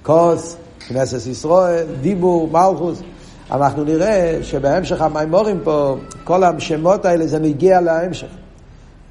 כוס, 0.03 0.57
כנסת 0.89 1.27
ישראל, 1.27 1.87
דיבור, 2.01 2.49
מלכוס. 2.53 3.03
אנחנו 3.51 3.85
נראה 3.85 4.39
שבהמשך 4.43 5.01
המימורים 5.01 5.61
פה, 5.65 5.97
כל 6.25 6.45
השמות 6.45 7.05
האלה 7.05 7.27
זה 7.27 7.39
נגיע 7.39 7.81
להמשך. 7.81 8.29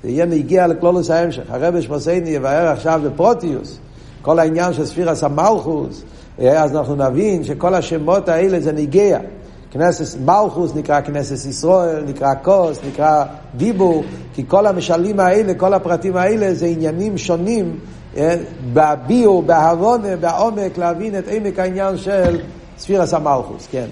זה 0.04 0.10
יהיה 0.10 0.26
נגיע 0.26 0.68
לכלולוס 0.68 1.10
ההמשך. 1.10 1.44
הרבי 1.50 1.82
שמוסייני 1.82 2.30
יבהר 2.30 2.68
עכשיו 2.68 3.02
בפרוטיוס, 3.04 3.80
כל 4.22 4.40
העניין 4.40 4.74
של 4.74 4.86
ספירס 4.86 5.24
המלכוס, 5.24 6.04
אז 6.48 6.76
אנחנו 6.76 6.96
נבין 6.96 7.44
שכל 7.44 7.74
השמות 7.74 8.30
האלה 8.30 8.60
זה 8.60 8.72
נגיע. 8.72 9.20
כנסת 9.72 10.20
מלכוס 10.26 10.76
נקרא 10.76 11.02
כנסת 11.02 11.46
ישראל, 11.50 12.04
נקרא 12.08 12.34
כוס, 12.42 12.80
נקרא 12.88 13.26
דיבור, 13.56 14.04
כי 14.34 14.44
כל 14.48 14.68
המשלים 14.68 15.20
האלה, 15.20 15.54
כל 15.54 15.74
הפרטים 15.74 16.16
האלה 16.16 16.54
זה 16.54 16.66
עניינים 16.66 17.18
שונים 17.18 17.80
בביור, 18.74 19.44
בהבונה, 19.44 20.16
בעומק, 20.16 20.78
להבין 20.78 21.20
את 21.20 21.24
עמק 21.28 21.60
העניין 21.60 21.98
של 21.98 22.40
ספירס 22.78 23.14
המלכוס, 23.14 23.68
כן. 23.72 23.86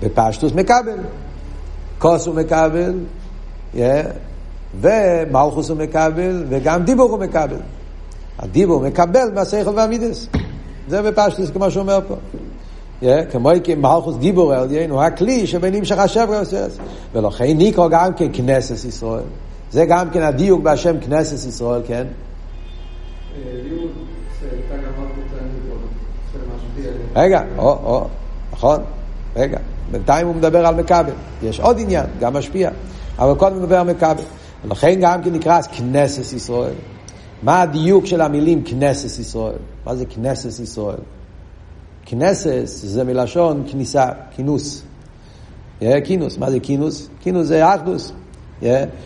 בפשטוס 0.00 0.52
מקבל. 0.52 0.98
כוס 1.98 2.26
הוא 2.26 2.34
מקבל, 2.34 2.94
ומלכוס 4.80 5.68
הוא 5.68 5.78
מקבל, 5.78 6.44
וגם 6.48 6.84
דיבור 6.84 7.10
הוא 7.10 7.18
מקבל. 7.18 7.56
הדיבור 8.38 8.80
מקבל 8.80 9.30
מהשכל 9.34 9.70
והמידס. 9.76 10.28
זה 10.88 11.02
בפשטוס, 11.02 11.50
כמו 11.50 11.70
שהוא 11.70 11.80
אומר 11.80 12.00
פה. 12.08 12.14
כמו 13.30 13.50
מלכוס 13.76 14.16
דיבור 14.16 14.54
עליין 14.54 14.90
הוא 14.90 15.02
הכלי 15.02 15.46
שבנים 15.46 15.84
שחשב 15.84 16.26
ועושה 16.30 16.66
ולכן 17.12 17.44
ניקרו 17.44 17.88
גם 17.88 18.14
כן 18.14 18.26
כנסת 18.32 18.84
ישראל. 18.84 19.22
זה 19.70 19.84
גם 19.84 20.10
כן 20.10 20.22
הדיוק 20.22 20.62
בהשם 20.62 21.00
כנסת 21.00 21.48
ישראל 21.48 21.82
כן? 21.86 22.06
רגע, 27.16 27.42
או, 27.58 27.78
או, 27.84 28.06
נכון, 28.52 28.80
רגע, 29.36 29.58
בינתיים 29.90 30.26
הוא 30.26 30.34
מדבר 30.34 30.66
על 30.66 30.74
מקבל, 30.74 31.12
יש 31.42 31.60
עוד 31.60 31.76
עניין, 31.80 32.06
גם 32.20 32.34
משפיע, 32.34 32.70
אבל 33.18 33.34
קודם 33.34 33.56
מדבר 33.56 33.78
על 33.78 33.86
מקבל, 33.86 34.22
ולכן 34.64 34.94
גם 35.00 35.22
כן 35.22 35.32
נקרא 35.32 35.62
כנסת 35.62 36.32
ישראל. 36.32 36.74
מה 37.42 37.62
הדיוק 37.62 38.06
של 38.06 38.20
המילים 38.20 38.64
כנסת 38.64 39.20
ישראל? 39.20 39.58
מה 39.86 39.96
זה 39.96 40.06
כנסת 40.06 40.60
ישראל? 40.60 41.00
כנסס 42.06 42.84
זה 42.84 43.04
מלשון 43.04 43.64
כניסה, 43.70 44.08
כינוס. 44.36 44.82
כינוס, 46.04 46.38
מה 46.38 46.50
זה 46.50 46.60
כינוס? 46.60 47.08
כינוס 47.20 47.46
זה 47.46 47.74
אחדוס. 47.74 48.12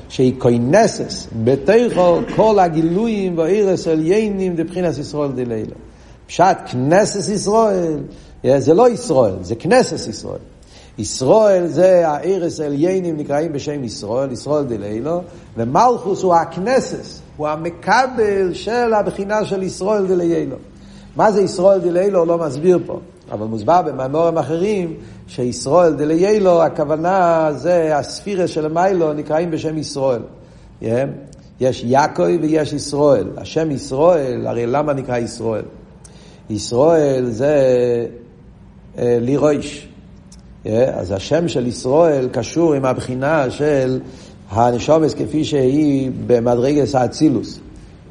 שהיא 0.08 0.34
כוינסס 0.38 1.26
בתוכו 1.42 2.18
כל 2.36 2.58
הגילויים 2.58 3.38
והאירס 3.38 3.88
עליינים 3.88 4.56
דבחינס 4.56 4.98
ישראל 4.98 5.32
דלילה. 5.32 5.74
פשט 6.26 6.56
כנסס 6.66 7.28
ישראל, 7.28 7.98
זה 8.58 8.74
לא 8.74 8.88
ישראל, 8.88 9.34
זה 9.40 9.54
כנסס 9.54 10.08
ישראל. 10.08 10.38
ישראל 10.98 11.66
זה 11.66 12.08
האירס 12.08 12.60
עליינים 12.60 13.16
נקראים 13.16 13.52
בשם 13.52 13.84
ישראל, 13.84 14.32
ישראל 14.32 14.64
דלילו, 14.64 15.22
ומלכוס 15.56 16.22
הוא 16.22 16.34
הכנסס, 16.34 17.20
הוא 17.36 17.48
המקבל 17.48 18.52
של 18.52 18.94
הבחינה 18.94 19.44
של 19.44 19.62
ישראל 19.62 20.06
דלילו. 20.06 20.56
מה 21.16 21.32
זה 21.32 21.42
ישראל 21.42 21.80
דליילו 21.80 22.24
לא 22.24 22.38
מסביר 22.38 22.78
פה, 22.86 23.00
אבל 23.30 23.46
מוסבר 23.46 23.82
במאמורים 23.82 24.38
אחרים 24.38 24.94
שישראל 25.26 25.94
דליילו 25.94 26.62
הכוונה 26.62 27.48
זה 27.52 27.96
הספירה 27.96 28.46
של 28.46 28.68
מיילו 28.68 29.12
נקראים 29.12 29.50
בשם 29.50 29.78
ישראל. 29.78 30.22
Yeah. 30.82 30.86
יש 31.60 31.84
יעקב 31.84 32.38
ויש 32.42 32.72
ישראל. 32.72 33.26
השם 33.36 33.70
ישראל, 33.70 34.46
הרי 34.46 34.66
למה 34.66 34.92
נקרא 34.92 35.18
ישראל? 35.18 35.64
ישראל 36.50 37.30
זה 37.30 37.56
אה, 38.98 39.18
לירויש. 39.20 39.87
אז 40.66 41.12
השם 41.12 41.48
של 41.48 41.66
ישראל 41.66 42.28
קשור 42.32 42.74
עם 42.74 42.84
הבחינה 42.84 43.50
של 43.50 44.00
הנשומס 44.50 45.14
כפי 45.14 45.44
שהיא 45.44 46.10
במדרגס 46.26 46.94
האצילוס. 46.94 47.60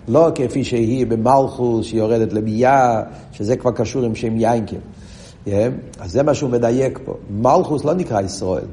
לא 0.08 0.32
כפי 0.36 0.64
שהיא 0.64 1.08
במלכוס, 1.08 1.86
שיורדת 1.86 2.34
לביאה, 2.34 3.02
שזה 3.32 3.56
כבר 3.56 3.72
קשור 3.72 4.04
עם 4.04 4.16
שם 4.16 4.38
יינקים. 4.38 4.80
Yeah, 5.46 5.50
אז 6.00 6.12
זה 6.12 6.24
מה 6.24 6.34
שהוא 6.34 6.50
מדייק 6.50 7.00
פה. 7.06 7.14
מלכוס 7.30 7.86
לא 7.86 7.94
נקרא 7.94 8.22
ישראל. 8.22 8.66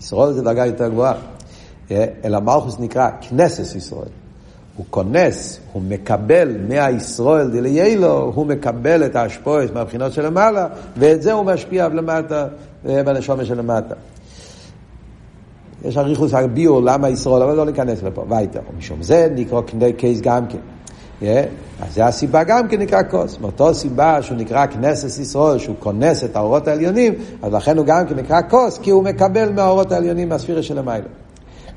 ישראל 0.00 0.32
זה 0.32 0.42
דרגה 0.42 0.66
יותר 0.66 0.88
גבוהה. 0.88 1.14
Yeah, 1.88 1.92
אלא 2.24 2.40
מלכוס 2.40 2.78
נקרא 2.78 3.10
כנסת 3.20 3.76
ישראל. 3.76 4.08
הוא 4.76 4.86
כונס, 4.90 5.60
הוא 5.72 5.82
מקבל 5.82 6.56
מהישראל 6.68 7.50
דליילו, 7.50 8.32
הוא 8.34 8.46
מקבל 8.46 9.06
את 9.06 9.16
האשפויס 9.16 9.70
מהבחינות 9.70 10.12
של 10.12 10.26
למעלה, 10.26 10.66
ואת 10.96 11.22
זה 11.22 11.32
הוא 11.32 11.44
משפיע 11.44 11.88
למטה, 11.88 12.46
בנשומת 12.84 13.46
של 13.46 13.58
למטה. 13.58 13.94
יש 15.84 15.96
אריכות 15.96 16.34
הביאור 16.34 16.82
למה 16.82 17.08
ישראל, 17.08 17.42
אבל 17.42 17.56
לא 17.56 17.66
ניכנס 17.66 18.02
לפה, 18.02 18.24
ווייטער. 18.28 18.60
משום 18.78 19.02
זה 19.02 19.28
נקרא 19.34 19.60
כן 19.60 19.92
כוס 19.92 20.20
גם 20.20 20.46
כן. 20.46 20.58
Yeah, 21.22 21.24
אז 21.80 21.94
זה 21.94 22.06
הסיבה 22.06 22.44
גם 22.44 22.68
כן 22.68 22.80
נקרא 22.80 23.02
כוס. 23.10 23.38
מאותו 23.40 23.74
סיבה 23.74 24.22
שהוא 24.22 24.36
נקרא 24.36 24.66
כנסת 24.66 25.20
ישראל, 25.20 25.58
שהוא 25.58 25.76
כונס 25.78 26.24
את 26.24 26.36
האורות 26.36 26.68
העליונים, 26.68 27.14
אז 27.42 27.52
לכן 27.52 27.78
הוא 27.78 27.86
גם 27.86 28.06
כן 28.06 28.14
נקרא 28.14 28.40
כוס, 28.50 28.78
כי 28.78 28.90
הוא 28.90 29.04
מקבל 29.04 29.52
מהאורות 29.52 29.92
העליונים 29.92 30.28
מהספירה 30.28 30.62
שלמעלה. 30.62 31.08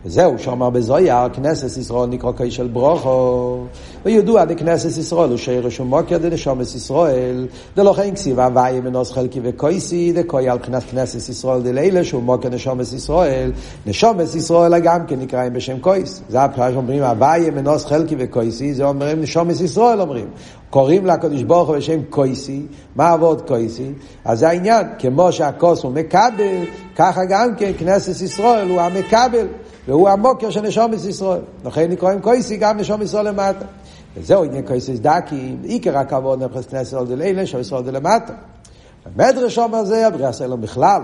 וזהו, 0.05 0.39
שאומר 0.39 0.69
בזוהר, 0.69 1.29
כנסת 1.33 1.77
ישראל 1.77 2.09
נקרא 2.09 2.31
כוס 2.31 2.51
של 2.51 2.67
ברכה. 2.67 3.57
וידוע 4.05 4.45
דכנסת 4.45 4.97
ישראל 4.97 5.29
הוא 5.29 5.37
שורש 5.37 5.79
ומקור 5.79 6.17
דנשמות 6.17 6.75
ישראל, 6.75 7.47
דלכן 7.75 8.13
כתיב 8.15 8.39
הוי' 8.39 8.79
מנת 8.79 9.11
חלקי 9.11 9.39
וכוסי, 9.43 10.11
דקאי 10.11 10.49
על 10.49 10.57
בחינת 10.57 10.83
כנסת 10.83 11.29
ישראל 11.29 11.61
דלעילא 11.61 12.03
שהוא 12.03 12.23
מקור 12.23 12.49
נשמות 12.49 12.93
ישראל. 12.93 13.51
נשומת 13.85 14.35
ישראל 14.35 14.79
גם 14.79 15.05
כן 15.07 15.19
נקראים 15.19 15.53
בשם 15.53 15.79
קויס. 15.79 16.21
זה 16.29 16.41
הפרש 16.41 16.75
אומרים 16.75 17.03
הוואי 17.03 17.49
מנוס 17.49 17.85
חלקי 17.85 18.15
וקויסי, 18.19 18.73
זה 18.73 18.83
אומרים 18.83 19.21
נשומת 19.21 19.61
ישראל 19.61 20.01
אומרים. 20.01 20.27
קוראים 20.69 21.05
לקדוש 21.05 21.43
ברוך 21.43 21.69
הוא 21.69 21.77
בשם 21.77 21.99
קויסי, 22.09 22.61
מה 22.95 23.09
עבוד 23.09 23.41
קויסי? 23.41 23.91
אז 24.25 24.39
זה 24.39 24.49
העניין, 24.49 24.87
כמו 24.99 25.31
שהכוס 25.31 25.83
הוא 25.83 25.91
מקבל, 25.91 26.65
ככה 26.95 27.21
גם 27.29 27.55
כן 27.57 27.71
כנסת 27.79 28.21
ישראל 28.21 28.69
הוא 28.69 28.81
המקבל, 28.81 29.47
והוא 29.87 30.09
המוקר 30.09 30.49
של 30.49 30.61
נשומת 30.61 31.05
ישראל. 31.05 31.41
לכן 31.65 31.91
נקראים 31.91 32.21
קויסי 32.21 32.57
גם 32.57 32.77
נשומת 32.77 33.01
ישראל 33.01 33.27
למטה. 33.27 33.65
וזהו 34.17 34.43
עניין 34.43 34.67
קויסיס 34.67 34.99
דקים, 34.99 35.61
עיקר 35.63 35.97
הכבוד 35.97 36.43
נכנס 36.43 36.65
כנסת 36.65 36.87
ישראל 36.87 37.05
דלילה, 37.05 37.41
נשומת 37.41 37.65
ישראל 37.65 37.83
דלמטה. 37.83 38.33
המדרש 39.05 39.57
אומר 39.57 39.83
זה, 39.85 40.07
הבריאה 40.07 40.31
סלם 40.31 40.61
בכלל. 40.61 41.01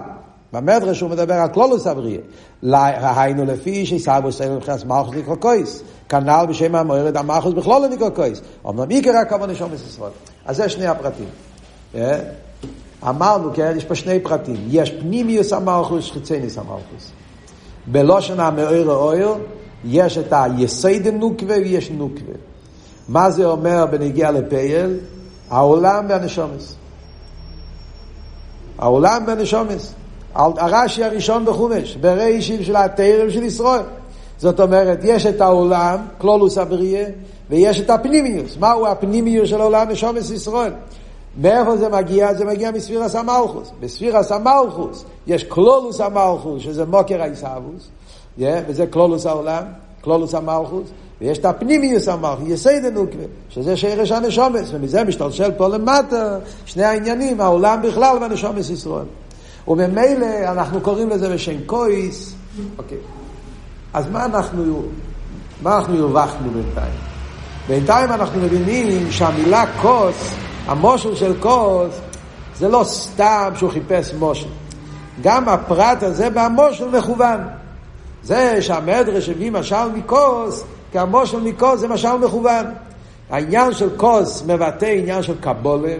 במדרש 0.54 1.02
הוא 1.02 1.10
מדבר 1.10 1.34
על 1.34 1.50
כלולוס 1.50 1.88
הבריאה. 1.88 2.22
היינו 3.22 3.46
לפי 3.46 3.86
שיסבו 3.86 4.32
סלם 4.32 4.56
מבחינת 4.56 4.86
מלכוס 4.86 5.16
נקרא 5.16 5.36
קויס. 5.36 5.84
כנ"ל 6.10 6.46
בשם 6.50 6.76
המוערד 6.76 7.18
המלכוס 7.18 7.54
בכלול 7.54 7.88
נקרא 7.88 8.10
קויס. 8.10 8.42
אמנם 8.70 8.90
עיקר 8.90 9.18
הכבוד 9.18 9.50
נשומת 9.50 9.74
ישראל. 9.88 10.12
אז 10.46 10.58
זה 10.58 10.70
שני 10.70 10.88
הפרטים. 10.88 11.28
אמרנו, 13.08 13.54
כן, 13.54 13.74
יש 13.78 13.86
פה 13.86 13.96
שני 13.96 14.20
פרטים. 14.20 14.68
יש 14.68 14.92
פנימיוס 14.92 15.54
המלכוס, 15.54 16.12
חיצניוס 16.12 16.58
המלכוס. 16.58 17.12
בלושן 17.88 18.40
המאיר 18.40 18.92
האויר, 18.92 19.36
יש 19.86 20.18
את 20.18 20.28
היסייד 20.32 21.08
נוקווה 21.08 21.58
ויש 21.58 21.92
נוקווה. 21.92 22.34
מה 23.10 23.32
זה 23.32 23.46
אומר 23.46 23.86
בנגיע 23.86 24.32
לפייל? 24.32 24.98
העולם 25.50 26.06
והנשומס. 26.10 26.76
העולם 28.78 29.24
והנשומס. 29.28 29.94
הרש"י 30.36 31.04
הראשון 31.04 31.46
בחומש, 31.46 31.96
בראשים 31.96 32.64
של 32.64 32.76
התרם 32.76 33.30
של 33.30 33.44
ישראל. 33.44 33.82
זאת 34.38 34.60
אומרת, 34.60 35.00
יש 35.04 35.26
את 35.26 35.42
העולם, 35.42 35.98
כלולוס 36.18 36.58
הבריאה, 36.58 37.06
ויש 37.50 37.80
את 37.80 37.90
הפנימיוס. 37.90 38.58
מהו 38.60 38.88
הפנימיוס 38.88 39.50
של 39.50 39.62
העולם 39.62 39.90
נשומס 39.90 40.32
ישראל? 40.32 40.72
מאיפה 41.38 41.78
זה 41.78 41.90
מגיע? 41.90 42.34
זה 42.34 42.46
מגיע 42.46 42.72
מספירס 42.72 43.16
המלכוס. 43.16 43.72
בספירס 43.80 44.32
המלכוס 44.32 45.06
יש 45.28 45.44
כלולוס 45.44 46.02
המלכוס, 46.02 46.64
שזה 46.64 46.86
מוקר 46.86 47.22
האיסאוווס, 47.22 47.88
yeah, 48.40 48.44
וזה 48.68 48.88
כלולוס 48.88 49.26
העולם, 49.26 49.64
כלולוס 50.02 50.36
המלכוס, 50.36 50.90
ויש 51.22 51.38
את 51.38 51.46
הפנימיוס 51.46 52.08
המלכוס, 52.08 52.48
יסייד 52.48 52.86
הנוקווה, 52.86 53.26
שזה 53.50 53.78
שרש 53.78 54.12
הנשומס, 54.12 54.70
ומזה 54.74 55.04
משתלשל 55.04 55.52
פה 55.52 55.68
למטה 55.68 56.38
שני 56.66 56.84
העניינים, 56.84 57.42
העולם 57.42 57.82
בכלל 57.82 58.18
והנשומס 58.22 58.70
ישראל. 58.70 59.06
וממילא 59.68 60.26
אנחנו 60.44 60.82
קוראים 60.82 61.10
לזה 61.10 61.34
בשם 61.34 61.66
קויס, 61.66 62.34
אוקיי. 62.78 62.98
אז 63.94 64.08
מה 64.12 64.26
אנחנו, 64.26 64.82
מה 65.62 65.78
אנחנו 65.78 65.98
הרווחנו 65.98 66.50
בינתיים? 66.52 66.94
בינתיים 67.68 68.12
אנחנו 68.12 68.42
מבינים 68.42 69.12
שהמילה 69.12 69.66
כוס, 69.82 70.34
המושל 70.68 71.16
של 71.16 71.34
כוס, 71.40 72.00
זה 72.56 72.68
לא 72.68 72.84
סתם 72.84 73.52
שהוא 73.56 73.72
חיפש 73.72 74.14
מושל. 74.14 74.48
גם 75.22 75.50
הפרט 75.50 76.04
הזה 76.04 76.30
במושל 76.30 76.88
מכוון. 76.98 77.40
זה 78.24 78.62
שהמדרש 78.62 79.30
הביא 79.30 79.52
משל 79.52 79.90
מכוס, 79.96 80.64
כי 80.92 81.00
המושל 81.00 81.40
מכוס 81.40 81.80
זה 81.80 81.88
משל 81.88 82.18
מכוון. 82.18 82.66
העניין 83.30 83.74
של 83.74 83.90
כוס 83.98 84.44
מבטא 84.48 84.86
עניין 84.86 85.24
של 85.24 85.34
קבולה, 85.42 85.96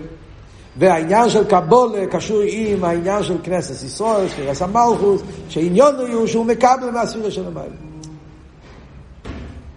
והעניין 0.78 1.30
של 1.30 1.44
קבולה 1.44 2.06
קשור 2.06 2.42
עם 2.48 2.84
העניין 2.84 3.24
של 3.24 3.38
כנסת 3.44 3.84
ישראל, 3.84 4.30
של 4.30 4.50
רס 4.50 4.62
המלכוס, 4.62 5.22
שעניון 5.50 5.96
הוא 6.14 6.28
שהוא 6.28 6.46
מקבל 6.46 6.92
מהספירה 6.94 7.32
של 7.32 7.48
המים. 7.48 7.72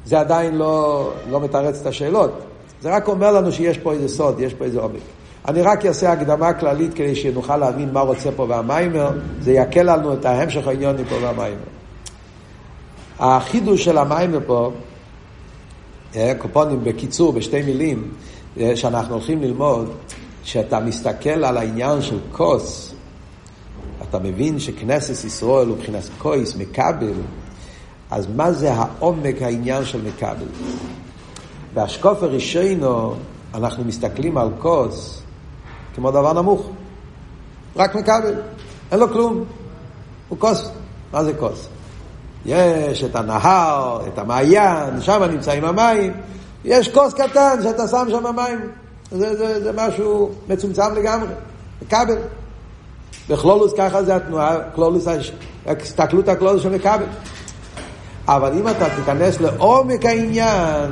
זה 0.04 0.20
עדיין 0.20 0.54
לא, 0.54 1.10
לא 1.30 1.40
מתרץ 1.40 1.80
את 1.80 1.86
השאלות. 1.86 2.49
זה 2.80 2.96
רק 2.96 3.08
אומר 3.08 3.32
לנו 3.32 3.52
שיש 3.52 3.78
פה 3.78 3.92
איזה 3.92 4.08
סוד, 4.08 4.40
יש 4.40 4.54
פה 4.54 4.64
איזה 4.64 4.80
עומק. 4.80 5.00
אני 5.48 5.62
רק 5.62 5.86
אעשה 5.86 6.12
הקדמה 6.12 6.52
כללית 6.52 6.94
כדי 6.94 7.14
שנוכל 7.14 7.56
להבין 7.56 7.92
מה 7.92 8.00
רוצה 8.00 8.30
פה 8.36 8.46
והמיימר, 8.48 9.10
זה 9.40 9.52
יקל 9.52 9.82
לנו 9.82 10.14
את 10.14 10.24
ההמשך 10.24 10.66
העניונים 10.66 11.04
פה 11.04 11.14
והמיימר. 11.22 11.64
החידוש 13.18 13.84
של 13.84 13.98
המיימר 13.98 14.38
פה, 14.46 14.72
אה, 16.16 16.32
קופונים 16.38 16.84
בקיצור, 16.84 17.32
בשתי 17.32 17.62
מילים, 17.62 18.10
אה, 18.60 18.76
שאנחנו 18.76 19.14
הולכים 19.14 19.42
ללמוד, 19.42 19.90
כשאתה 20.44 20.80
מסתכל 20.80 21.44
על 21.44 21.56
העניין 21.56 22.02
של 22.02 22.18
כוס, 22.32 22.94
אתה 24.08 24.18
מבין 24.18 24.58
שכנסת 24.58 25.24
ישראל 25.24 25.68
הוא 25.68 25.76
מבחינת 25.76 26.02
כוס, 26.18 26.56
מקבל, 26.56 27.12
אז 28.10 28.26
מה 28.36 28.52
זה 28.52 28.72
העומק 28.72 29.42
העניין 29.42 29.84
של 29.84 30.02
מקבל? 30.02 30.46
בהשקוף 31.74 32.22
הראשינו 32.22 33.14
אנחנו 33.54 33.84
מסתכלים 33.84 34.38
על 34.38 34.48
כוס 34.58 35.22
כמו 35.94 36.10
דבר 36.10 36.32
נמוך. 36.32 36.70
רק 37.76 37.94
מקבל, 37.94 38.34
אין 38.92 39.00
לו 39.00 39.08
כלום. 39.08 39.44
הוא 40.28 40.38
כוס. 40.38 40.70
מה 41.12 41.24
זה 41.24 41.34
כוס? 41.34 41.68
יש 42.46 43.04
את 43.04 43.16
הנהר, 43.16 44.00
את 44.08 44.18
המעיין, 44.18 45.00
שם 45.00 45.22
נמצאים 45.22 45.64
המים. 45.64 46.12
יש 46.64 46.88
כוס 46.88 47.14
קטן 47.14 47.58
שאתה 47.62 47.88
שם 47.88 48.06
שם 48.10 48.26
המים. 48.26 48.60
זה, 49.10 49.36
זה, 49.36 49.64
זה 49.64 49.72
משהו 49.72 50.30
מצומצם 50.48 50.94
לגמרי, 50.94 51.28
מכבל. 51.82 52.18
בכלולוס 53.28 53.72
ככה 53.78 54.02
זה 54.02 54.16
התנועה, 54.16 54.56
כלולוס, 54.74 55.06
הסתכלות 55.66 56.28
הכלולוס 56.28 56.62
של 56.62 56.74
מכבל. 56.74 57.04
אבל 58.28 58.52
אם 58.52 58.68
אתה 58.68 58.86
תיכנס 58.96 59.40
לעומק 59.40 60.04
העניין, 60.04 60.90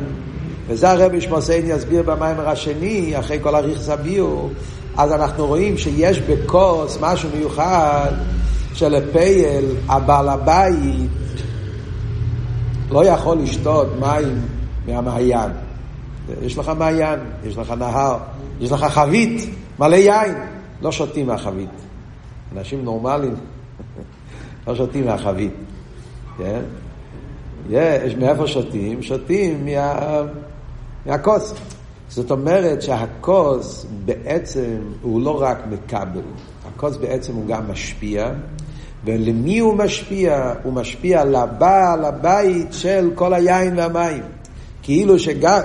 וזה 0.69 0.91
הרבי 0.91 1.21
שמוסיין 1.21 1.67
יסביר 1.67 2.03
במיימר 2.03 2.49
השני, 2.49 3.19
אחרי 3.19 3.39
כל 3.43 3.55
הריכס 3.55 3.89
הביור, 3.89 4.51
אז 4.97 5.13
אנחנו 5.13 5.47
רואים 5.47 5.79
שיש 5.79 6.21
בכוס 6.21 6.99
משהו 7.01 7.29
מיוחד 7.37 8.13
שלפייל, 8.75 9.65
הבעל 9.89 10.29
הבית 10.29 11.11
לא 12.91 13.05
יכול 13.05 13.39
לשתות 13.39 13.87
מים 14.01 14.41
מהמעיין. 14.87 15.51
יש 16.43 16.59
לך 16.59 16.73
מעיין, 16.79 17.21
יש 17.45 17.57
לך 17.57 17.71
נהר, 17.79 18.19
יש 18.61 18.73
לך 18.73 18.85
חבית, 18.85 19.51
מלא 19.79 19.97
יין, 19.97 20.35
לא 20.83 20.93
שותים 20.93 21.27
מהחבית. 21.27 21.71
אנשים 22.57 22.85
נורמליים 22.85 23.35
לא 24.67 24.75
שותים 24.75 25.07
מהחבית. 25.07 25.53
כן? 26.39 26.61
יש, 27.71 28.15
מאיפה 28.15 28.47
שותים? 28.47 29.03
שותים 29.03 29.65
מה, 29.65 30.23
מהכוס. 31.09 31.55
זאת 32.09 32.31
אומרת 32.31 32.83
שהכוס 32.83 33.87
בעצם 34.05 34.77
הוא 35.03 35.23
לא 35.23 35.43
רק 35.43 35.59
מקבל, 35.71 36.21
הכוס 36.69 36.97
בעצם 36.97 37.35
הוא 37.35 37.47
גם 37.47 37.71
משפיע, 37.71 38.31
ולמי 39.05 39.59
הוא 39.59 39.75
משפיע? 39.75 40.53
הוא 40.63 40.73
משפיע 40.73 41.25
לבעל 41.25 42.05
הבית 42.05 42.67
של 42.71 43.11
כל 43.15 43.35
היין 43.35 43.79
והמים. 43.79 44.23
כאילו 44.83 45.19
שגם 45.19 45.61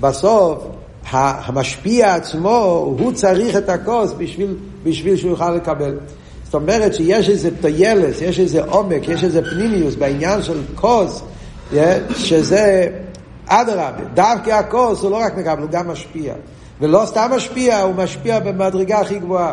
בסוף 0.00 0.64
המשפיע 1.10 2.14
עצמו, 2.14 2.94
הוא 2.98 3.12
צריך 3.12 3.56
את 3.56 3.68
הכוס 3.68 4.12
בשביל, 4.18 4.56
בשביל 4.84 5.16
שהוא 5.16 5.30
יוכל 5.30 5.50
לקבל. 5.54 5.98
זאת 6.44 6.54
אומרת 6.54 6.94
שיש 6.94 7.28
איזה 7.28 7.50
טיילס, 7.60 8.20
יש 8.20 8.40
איזה 8.40 8.64
עומק, 8.64 9.08
יש 9.08 9.24
איזה 9.24 9.42
פנימיוס 9.50 9.94
בעניין 9.94 10.42
של 10.42 10.60
כוס, 10.74 11.22
שזה 12.16 12.88
אדרבה, 13.46 14.04
דווקא 14.14 14.50
הכוס 14.50 15.02
הוא 15.02 15.10
לא 15.10 15.16
רק 15.16 15.36
מקבל, 15.36 15.62
הוא 15.62 15.70
גם 15.70 15.88
משפיע. 15.88 16.34
ולא 16.80 17.02
סתם 17.06 17.30
משפיע, 17.36 17.80
הוא 17.80 17.94
משפיע 17.94 18.40
במדרגה 18.40 19.00
הכי 19.00 19.18
גבוהה. 19.18 19.52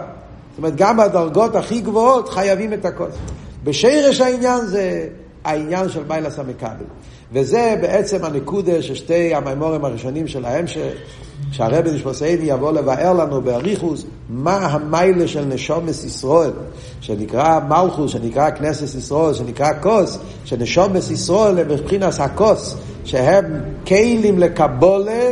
זאת 0.51 0.57
אומרת, 0.57 0.75
גם 0.75 0.97
בדרגות 0.97 1.55
הכי 1.55 1.81
גבוהות 1.81 2.29
חייבים 2.29 2.73
את 2.73 2.85
הכוס. 2.85 3.15
בשרש 3.63 4.21
העניין 4.21 4.65
זה 4.65 5.07
העניין 5.43 5.89
של 5.89 6.03
מיילס 6.07 6.39
המקבל. 6.39 6.85
וזה 7.33 7.75
בעצם 7.81 8.25
הנקודה 8.25 8.81
של 8.81 8.95
שתי 8.95 9.35
המימורים 9.35 9.85
הראשונים 9.85 10.27
של 10.27 10.45
ההמשך, 10.45 10.93
שהרבי 11.51 11.91
נשפוסייני 11.91 12.45
יבוא 12.45 12.71
לבאר 12.71 13.13
לנו 13.13 13.41
באריכוס 13.41 14.05
מה 14.29 14.57
המיילה 14.57 15.27
של 15.27 15.45
נשומס 15.45 16.03
ישראל, 16.03 16.51
שנקרא 17.01 17.59
מלכוס, 17.69 18.11
שנקרא 18.11 18.49
כנסת 18.49 18.97
ישראל, 18.97 19.33
שנקרא 19.33 19.69
כוס, 19.81 20.17
שנשומס 20.45 21.11
ישראל 21.11 21.59
הם 21.59 21.67
מבחינת 21.67 22.19
הכוס, 22.19 22.75
שהם 23.05 23.61
כלים 23.87 24.39
לקבולה 24.39 25.31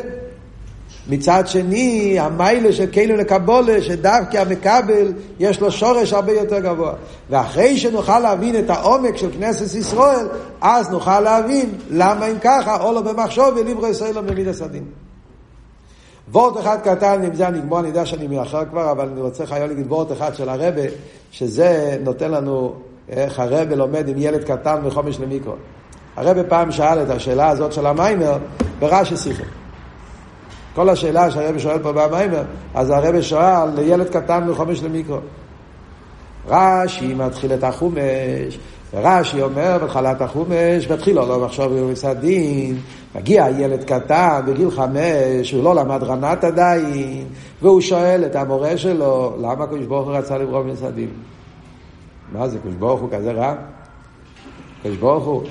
מצד 1.09 1.47
שני, 1.47 2.19
המיילה 2.19 2.73
של 2.73 2.85
כאילו 2.91 3.15
לקבולה, 3.15 3.81
שדווקא 3.81 4.37
המקבל, 4.37 5.13
יש 5.39 5.61
לו 5.61 5.71
שורש 5.71 6.13
הרבה 6.13 6.31
יותר 6.31 6.59
גבוה. 6.59 6.93
ואחרי 7.29 7.77
שנוכל 7.77 8.19
להבין 8.19 8.59
את 8.59 8.69
העומק 8.69 9.17
של 9.17 9.29
כנסת 9.31 9.75
ישראל, 9.75 10.27
אז 10.61 10.89
נוכל 10.89 11.19
להבין 11.19 11.69
למה 11.89 12.25
אם 12.25 12.39
ככה, 12.41 12.81
או 12.83 12.93
לא 12.93 13.01
במחשוב 13.01 13.47
וליברו 13.55 13.87
ישראל 13.87 14.15
לא 14.15 14.21
מבין 14.21 14.47
הסדין. 14.47 14.83
וורט 16.31 16.59
אחד 16.59 16.77
קטן, 16.83 17.23
עם 17.23 17.33
זה 17.33 17.47
אני 17.47 17.59
אגמור, 17.59 17.79
אני 17.79 17.87
יודע 17.87 18.05
שאני 18.05 18.27
מאחר 18.27 18.65
כבר, 18.65 18.91
אבל 18.91 19.09
אני 19.09 19.21
רוצה 19.21 19.45
חייב 19.45 19.69
להגיד 19.69 19.91
וורט 19.91 20.11
אחד 20.11 20.35
של 20.35 20.49
הרבה, 20.49 20.81
שזה 21.31 21.97
נותן 22.03 22.31
לנו 22.31 22.73
איך 23.09 23.39
הרבה 23.39 23.75
לומד 23.75 24.07
עם 24.07 24.15
ילד 24.17 24.43
קטן 24.43 24.81
מחומש 24.83 25.19
למיקרו. 25.19 25.53
הרבה 26.15 26.43
פעם 26.43 26.71
שאל 26.71 27.03
את 27.03 27.09
השאלה 27.09 27.47
הזאת 27.49 27.73
של 27.73 27.85
המיימר 27.85 28.37
ברש"י 28.79 29.17
שיחה. 29.17 29.43
כל 30.75 30.89
השאלה 30.89 31.31
שהרבי 31.31 31.59
שואל 31.59 31.79
פה 31.79 31.91
במיימר, 31.91 32.43
אז 32.73 32.89
הרבי 32.89 33.23
שואל 33.23 33.69
לילד 33.75 34.09
קטן 34.09 34.43
מחומש 34.49 34.83
למיקרו. 34.83 35.17
רש"י 36.47 37.13
מתחיל 37.13 37.53
את 37.53 37.63
החומש, 37.63 38.59
ורש"י 38.93 39.41
אומר 39.41 39.77
בתחילת 39.83 40.21
החומש, 40.21 40.91
מתחיל 40.91 41.15
לא 41.15 41.39
מחשוב 41.39 41.73
במסעדין, 41.73 42.77
מגיע 43.15 43.47
ילד 43.57 43.83
קטן 43.83 44.41
בגיל 44.47 44.71
חמש, 44.71 45.51
הוא 45.51 45.63
לא 45.63 45.75
למד 45.75 46.03
רנת 46.03 46.43
עדיין, 46.43 47.27
והוא 47.61 47.81
שואל 47.81 48.23
את 48.25 48.35
המורה 48.35 48.77
שלו, 48.77 49.35
למה 49.39 49.63
הקדוש 49.63 49.85
ברוך 49.85 50.07
הוא 50.07 50.15
רצה 50.15 50.37
לברוא 50.37 50.61
במסעדין? 50.61 51.09
מה 52.33 52.47
זה, 52.47 52.57
הקדוש 52.57 52.75
ברוך 52.75 53.01
הוא 53.01 53.09
כזה 53.11 53.31
רע? 53.31 53.53
הקדוש 54.79 54.97
ברוך 54.97 55.25
הוא. 55.25 55.43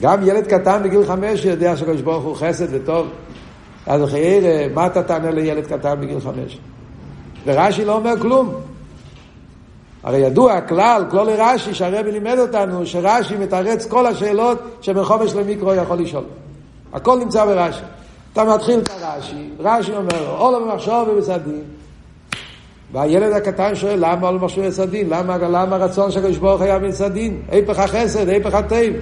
גם 0.00 0.28
ילד 0.28 0.46
קטן 0.46 0.82
בגיל 0.82 1.04
חמש 1.06 1.44
יודע 1.44 1.76
שהקדוש 1.76 2.00
ברוך 2.00 2.24
הוא 2.24 2.36
חסד 2.36 2.66
וטוב. 2.70 3.06
אז 3.86 4.10
חייר, 4.10 4.44
מה 4.74 4.86
אתה 4.86 5.02
תענה 5.02 5.30
לילד 5.30 5.66
קטן 5.66 6.00
בגיל 6.00 6.20
חמש? 6.20 6.58
ורש"י 7.46 7.84
לא 7.84 7.96
אומר 7.96 8.20
כלום. 8.20 8.54
הרי 10.08 10.18
ידוע 10.18 10.52
הכלל, 10.52 11.04
כלולי 11.10 11.32
רש"י, 11.38 11.74
שהרבי 11.74 12.12
לימד 12.12 12.38
אותנו, 12.38 12.86
שרש"י 12.86 13.36
מתרץ 13.36 13.86
כל 13.86 14.06
השאלות 14.06 14.58
שבחומש 14.80 15.34
למיקרו 15.34 15.74
יכול 15.74 15.98
לשאול. 15.98 16.24
הכל 16.92 17.18
נמצא 17.18 17.44
ברש"י. 17.44 17.82
אתה 18.32 18.44
מתחיל 18.44 18.80
את 18.80 18.90
הרש"י, 18.90 19.48
רש"י 19.60 19.92
אומר, 19.92 20.36
או 20.38 20.52
לא 20.52 20.58
במחשוב 20.58 21.08
ובסדין. 21.08 21.62
והילד 22.92 23.32
הקטן 23.32 23.74
שואל, 23.74 23.96
למה 23.98 24.30
לא 24.30 24.38
במחשוב 24.38 24.64
ובסדין? 24.64 25.08
למה, 25.10 25.36
למה 25.36 25.76
הרצון 25.76 26.10
של 26.10 26.18
הקדוש 26.18 26.36
ברוך 26.36 26.60
היה 26.62 26.78
מסדין? 26.78 27.42
היפך 27.48 27.78
החסד, 27.78 28.28
היפך 28.28 28.54
הטייב. 28.54 28.94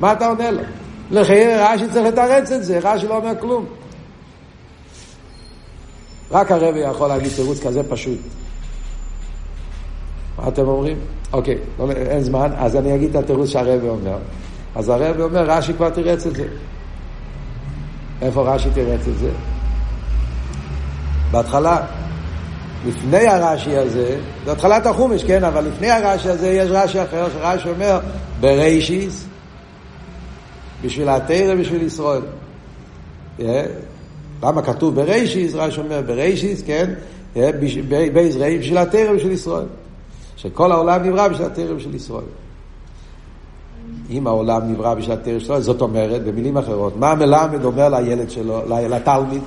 מה 0.00 0.12
אתה 0.12 0.26
עונה 0.26 0.50
לו? 0.50 0.62
לחייר 1.10 1.64
רש"י 1.64 1.88
צריך 1.92 2.06
לתרץ 2.06 2.52
את 2.52 2.64
זה, 2.64 2.78
רש"י 2.82 3.06
לא 3.06 3.16
אומר 3.16 3.32
כלום. 3.40 3.66
רק 6.30 6.50
הרבי 6.50 6.78
יכול 6.78 7.08
להגיד 7.08 7.30
תירוץ 7.36 7.66
כזה 7.66 7.82
פשוט. 7.90 8.18
מה 10.38 10.48
אתם 10.48 10.68
אומרים? 10.68 10.96
אוקיי, 11.32 11.58
לא, 11.78 11.90
אין 11.90 12.22
זמן, 12.22 12.50
אז 12.56 12.76
אני 12.76 12.94
אגיד 12.94 13.16
את 13.16 13.24
התירוץ 13.24 13.48
שהרבי 13.48 13.88
אומר. 13.88 14.16
אז 14.74 14.88
הרבי 14.88 15.22
אומר, 15.22 15.50
רש"י 15.50 15.72
כבר 15.72 15.90
תירץ 15.90 16.26
את 16.26 16.36
זה. 16.36 16.44
איפה 18.22 18.54
רש"י 18.54 18.68
תירץ 18.74 19.08
את 19.08 19.18
זה? 19.18 19.30
בהתחלה, 21.30 21.78
לפני 22.86 23.26
הרש"י 23.26 23.76
הזה, 23.76 24.18
זה 24.44 24.52
התחלת 24.52 24.86
החומש, 24.86 25.24
כן, 25.24 25.44
אבל 25.44 25.64
לפני 25.64 25.90
הרש"י 25.90 26.28
הזה 26.28 26.48
יש 26.48 26.70
רש"י 26.70 27.02
אחר, 27.02 27.26
שרש"י 27.30 27.68
אומר, 27.68 28.00
ברישיס, 28.40 29.26
בשביל 30.82 31.08
התרא 31.08 31.54
ובשביל 31.54 31.82
ישראל. 31.82 32.22
Yeah. 33.38 33.42
למה 34.42 34.62
כתוב 34.62 34.94
ברישיס? 34.94 35.54
רש"י 35.54 35.80
אומר 35.80 36.00
ברישיס, 36.06 36.62
כן, 36.62 36.94
בעזרי 38.12 38.58
בשביל 38.58 38.78
התרא 38.78 39.10
ובשביל 39.10 39.32
ישראל. 39.32 39.66
שכל 40.36 40.72
העולם 40.72 41.02
נברא 41.02 41.28
בשביל 41.28 41.46
התרם 41.46 41.80
של 41.80 41.94
ישראל. 41.94 42.24
אם 44.10 44.26
העולם 44.26 44.72
נברא 44.72 44.94
בשביל 44.94 45.16
התרם 45.16 45.40
שלו, 45.40 45.60
זאת 45.60 45.80
אומרת, 45.80 46.24
במילים 46.24 46.56
אחרות, 46.56 46.96
מה 46.96 47.10
המלמד 47.10 47.64
אומר 47.64 47.88
לילד 47.88 48.30
שלו, 48.30 48.60
לתלמיד? 48.68 49.42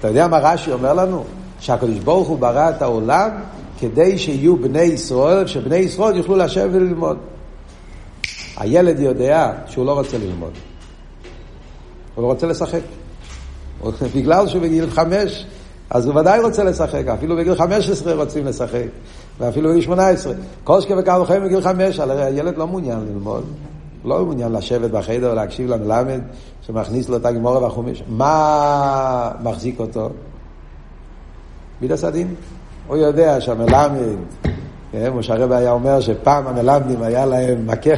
אתה 0.00 0.08
יודע 0.08 0.28
מה 0.28 0.38
רש"י 0.38 0.72
אומר 0.72 0.94
לנו? 0.94 1.24
שהקדוש 1.60 1.98
ברוך 1.98 2.28
הוא 2.28 2.38
ברא 2.38 2.70
את 2.70 2.82
העולם 2.82 3.30
כדי 3.78 4.18
שיהיו 4.18 4.56
בני 4.56 4.82
ישראל, 4.82 5.46
שבני 5.46 5.76
ישראל 5.76 6.16
יוכלו 6.16 6.36
לשבת 6.36 6.70
וללמוד. 6.72 7.18
הילד 8.56 8.98
יודע 8.98 9.52
שהוא 9.66 9.86
לא 9.86 9.92
רוצה 9.92 10.18
ללמוד. 10.18 10.52
הוא 12.14 12.22
לא 12.22 12.26
רוצה 12.26 12.46
לשחק. 12.46 12.80
בגלל 14.14 14.48
שהוא 14.48 14.62
בגיל 14.62 14.90
חמש, 14.90 15.46
אז 15.90 16.06
הוא 16.06 16.20
ודאי 16.20 16.40
רוצה 16.40 16.64
לשחק, 16.64 17.06
אפילו 17.06 17.36
בגיל 17.36 17.54
חמש 17.54 17.90
עשרה 17.90 18.14
רוצים 18.14 18.46
לשחק. 18.46 18.86
ואפילו 19.38 19.70
בגיל 19.70 19.82
18. 19.82 20.32
כל 20.64 20.80
שכם 20.80 20.94
וקל 20.98 21.20
וחיים 21.20 21.44
בגיל 21.44 21.60
חמש, 21.60 21.98
הרי 21.98 22.24
הילד 22.24 22.56
לא 22.56 22.66
מעוניין 22.66 22.98
ללמוד. 23.00 23.44
לא 24.04 24.24
מעוניין 24.24 24.52
לשבת 24.52 24.90
בחדר 24.90 25.30
ולהקשיב 25.32 25.70
למלמד 25.70 26.20
שמכניס 26.62 27.08
לו 27.08 27.16
את 27.16 27.26
הגמורה 27.26 27.62
והחומש. 27.62 28.02
מה 28.08 29.30
מחזיק 29.42 29.80
אותו? 29.80 30.10
מידס 31.80 32.04
הדין. 32.04 32.34
הוא 32.86 32.96
יודע 32.96 33.40
שהמלמד, 33.40 33.90
כן, 34.92 35.22
שהרבא 35.22 35.54
היה 35.54 35.72
אומר 35.72 36.00
שפעם 36.00 36.46
המלמדים 36.46 37.02
היה 37.02 37.26
להם 37.26 37.66
מכה, 37.66 37.90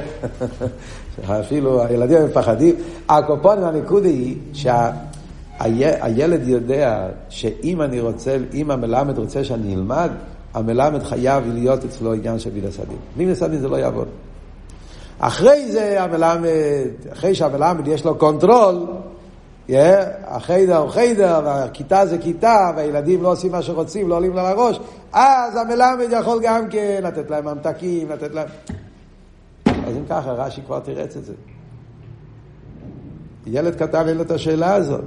אפילו 1.40 1.82
הילדים 1.84 2.24
מפחדים. 2.24 2.74
הקופונים 3.08 3.64
הנקודה 3.64 4.08
היא 4.08 4.36
שהילד 4.52 6.48
יודע 6.48 7.08
שאם 7.28 7.82
אני 7.82 8.00
רוצה, 8.00 8.36
אם 8.54 8.70
המלמד 8.70 9.18
רוצה 9.18 9.44
שאני 9.44 9.74
אלמד, 9.74 10.10
המלמד 10.56 11.02
חייב 11.02 11.44
להיות 11.52 11.84
אצלו 11.84 12.12
עניין 12.12 12.38
של 12.38 12.50
מידת 12.54 12.80
הדין. 12.80 12.96
בלי 13.16 13.24
מידת 13.24 13.42
הדין 13.42 13.60
זה 13.60 13.68
לא 13.68 13.76
יעבוד. 13.76 14.08
אחרי 15.18 15.72
זה 15.72 16.02
המלמד, 16.02 16.48
אחרי 17.12 17.34
שהמלמד 17.34 17.88
יש 17.88 18.04
לו 18.04 18.18
control, 18.18 18.86
החיידר 20.24 20.76
הוא 20.76 20.90
חיידר, 20.90 21.40
והכיתה 21.44 22.06
זה 22.06 22.18
כיתה, 22.18 22.70
והילדים 22.76 23.22
לא 23.22 23.32
עושים 23.32 23.52
מה 23.52 23.62
שרוצים, 23.62 24.08
לא 24.08 24.14
עולים 24.14 24.30
לו 24.30 24.42
לראש, 24.42 24.80
אז 25.12 25.56
המלמד 25.56 26.06
יכול 26.10 26.38
גם 26.42 26.68
כן 26.68 27.00
לתת 27.02 27.30
להם 27.30 27.44
ממתקים, 27.44 28.10
לתת 28.10 28.34
להם... 28.34 28.48
אז 29.66 29.96
אם 29.96 30.04
ככה, 30.08 30.32
רש"י 30.32 30.62
כבר 30.66 30.80
תירץ 30.80 31.16
את 31.16 31.24
זה. 31.24 31.32
ילד 33.46 33.74
קטן 33.74 34.08
אין 34.08 34.16
לו 34.16 34.22
את 34.22 34.30
השאלה 34.30 34.74
הזאת. 34.74 35.04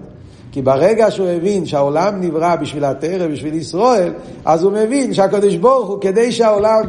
כי 0.51 0.61
ברגע 0.61 1.11
שהוא 1.11 1.27
הבין 1.27 1.65
שהעולם 1.65 2.21
נברא 2.21 2.55
בשביל 2.55 2.85
התרא, 2.85 3.27
בשביל 3.27 3.53
ישראל, 3.53 4.13
אז 4.45 4.63
הוא 4.63 4.71
מבין 4.71 5.13
שהקדוש 5.13 5.55
ברוך 5.55 5.89
הוא, 5.89 6.01
כדי 6.01 6.31
שהעולם 6.31 6.83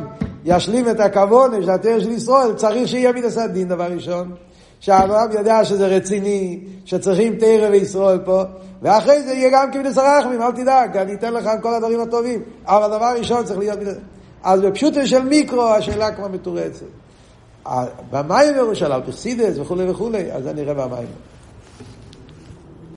ישלים 0.45 0.89
את 0.89 1.01
הכבוד 1.01 1.51
של 1.63 1.71
התרא 1.71 2.01
של 2.01 2.11
ישראל, 2.11 2.53
צריך 2.57 2.89
שיהיה 2.89 3.13
מידס 3.13 3.39
הדין 3.39 3.69
דבר 3.69 3.85
ראשון. 3.85 4.31
שהעולם 4.81 5.33
יודע 5.33 5.65
שזה 5.65 5.87
רציני, 5.87 6.61
שצריכים 6.85 7.37
תרא 7.37 7.69
וישראל 7.71 8.19
פה, 8.19 8.43
ואחרי 8.83 9.23
זה 9.23 9.33
יהיה 9.33 9.51
גם 9.53 9.73
כמידס 9.73 9.99
הרחמים, 9.99 10.43
אל 10.43 10.53
תדאג, 10.53 10.97
אני 10.97 11.15
אתן 11.15 11.33
לך 11.33 11.51
כל 11.63 11.75
הדברים 11.75 12.01
הטובים. 12.01 12.43
אבל 12.67 12.97
דבר 12.97 13.15
ראשון 13.19 13.45
צריך 13.45 13.59
להיות. 13.59 13.79
אז 14.43 14.61
בפשוטו 14.61 15.07
של 15.07 15.23
מיקרו 15.23 15.63
השאלה 15.63 16.13
כבר 16.13 16.29
מתורצת. 16.29 16.87
במים 18.11 18.57
ירושלים, 18.57 19.03
פרסידס 19.03 19.59
וכולי 19.59 19.91
וכולי, 19.91 20.33
אז 20.33 20.47
אני 20.47 20.63
אראה 20.63 20.75
במים. 20.75 21.30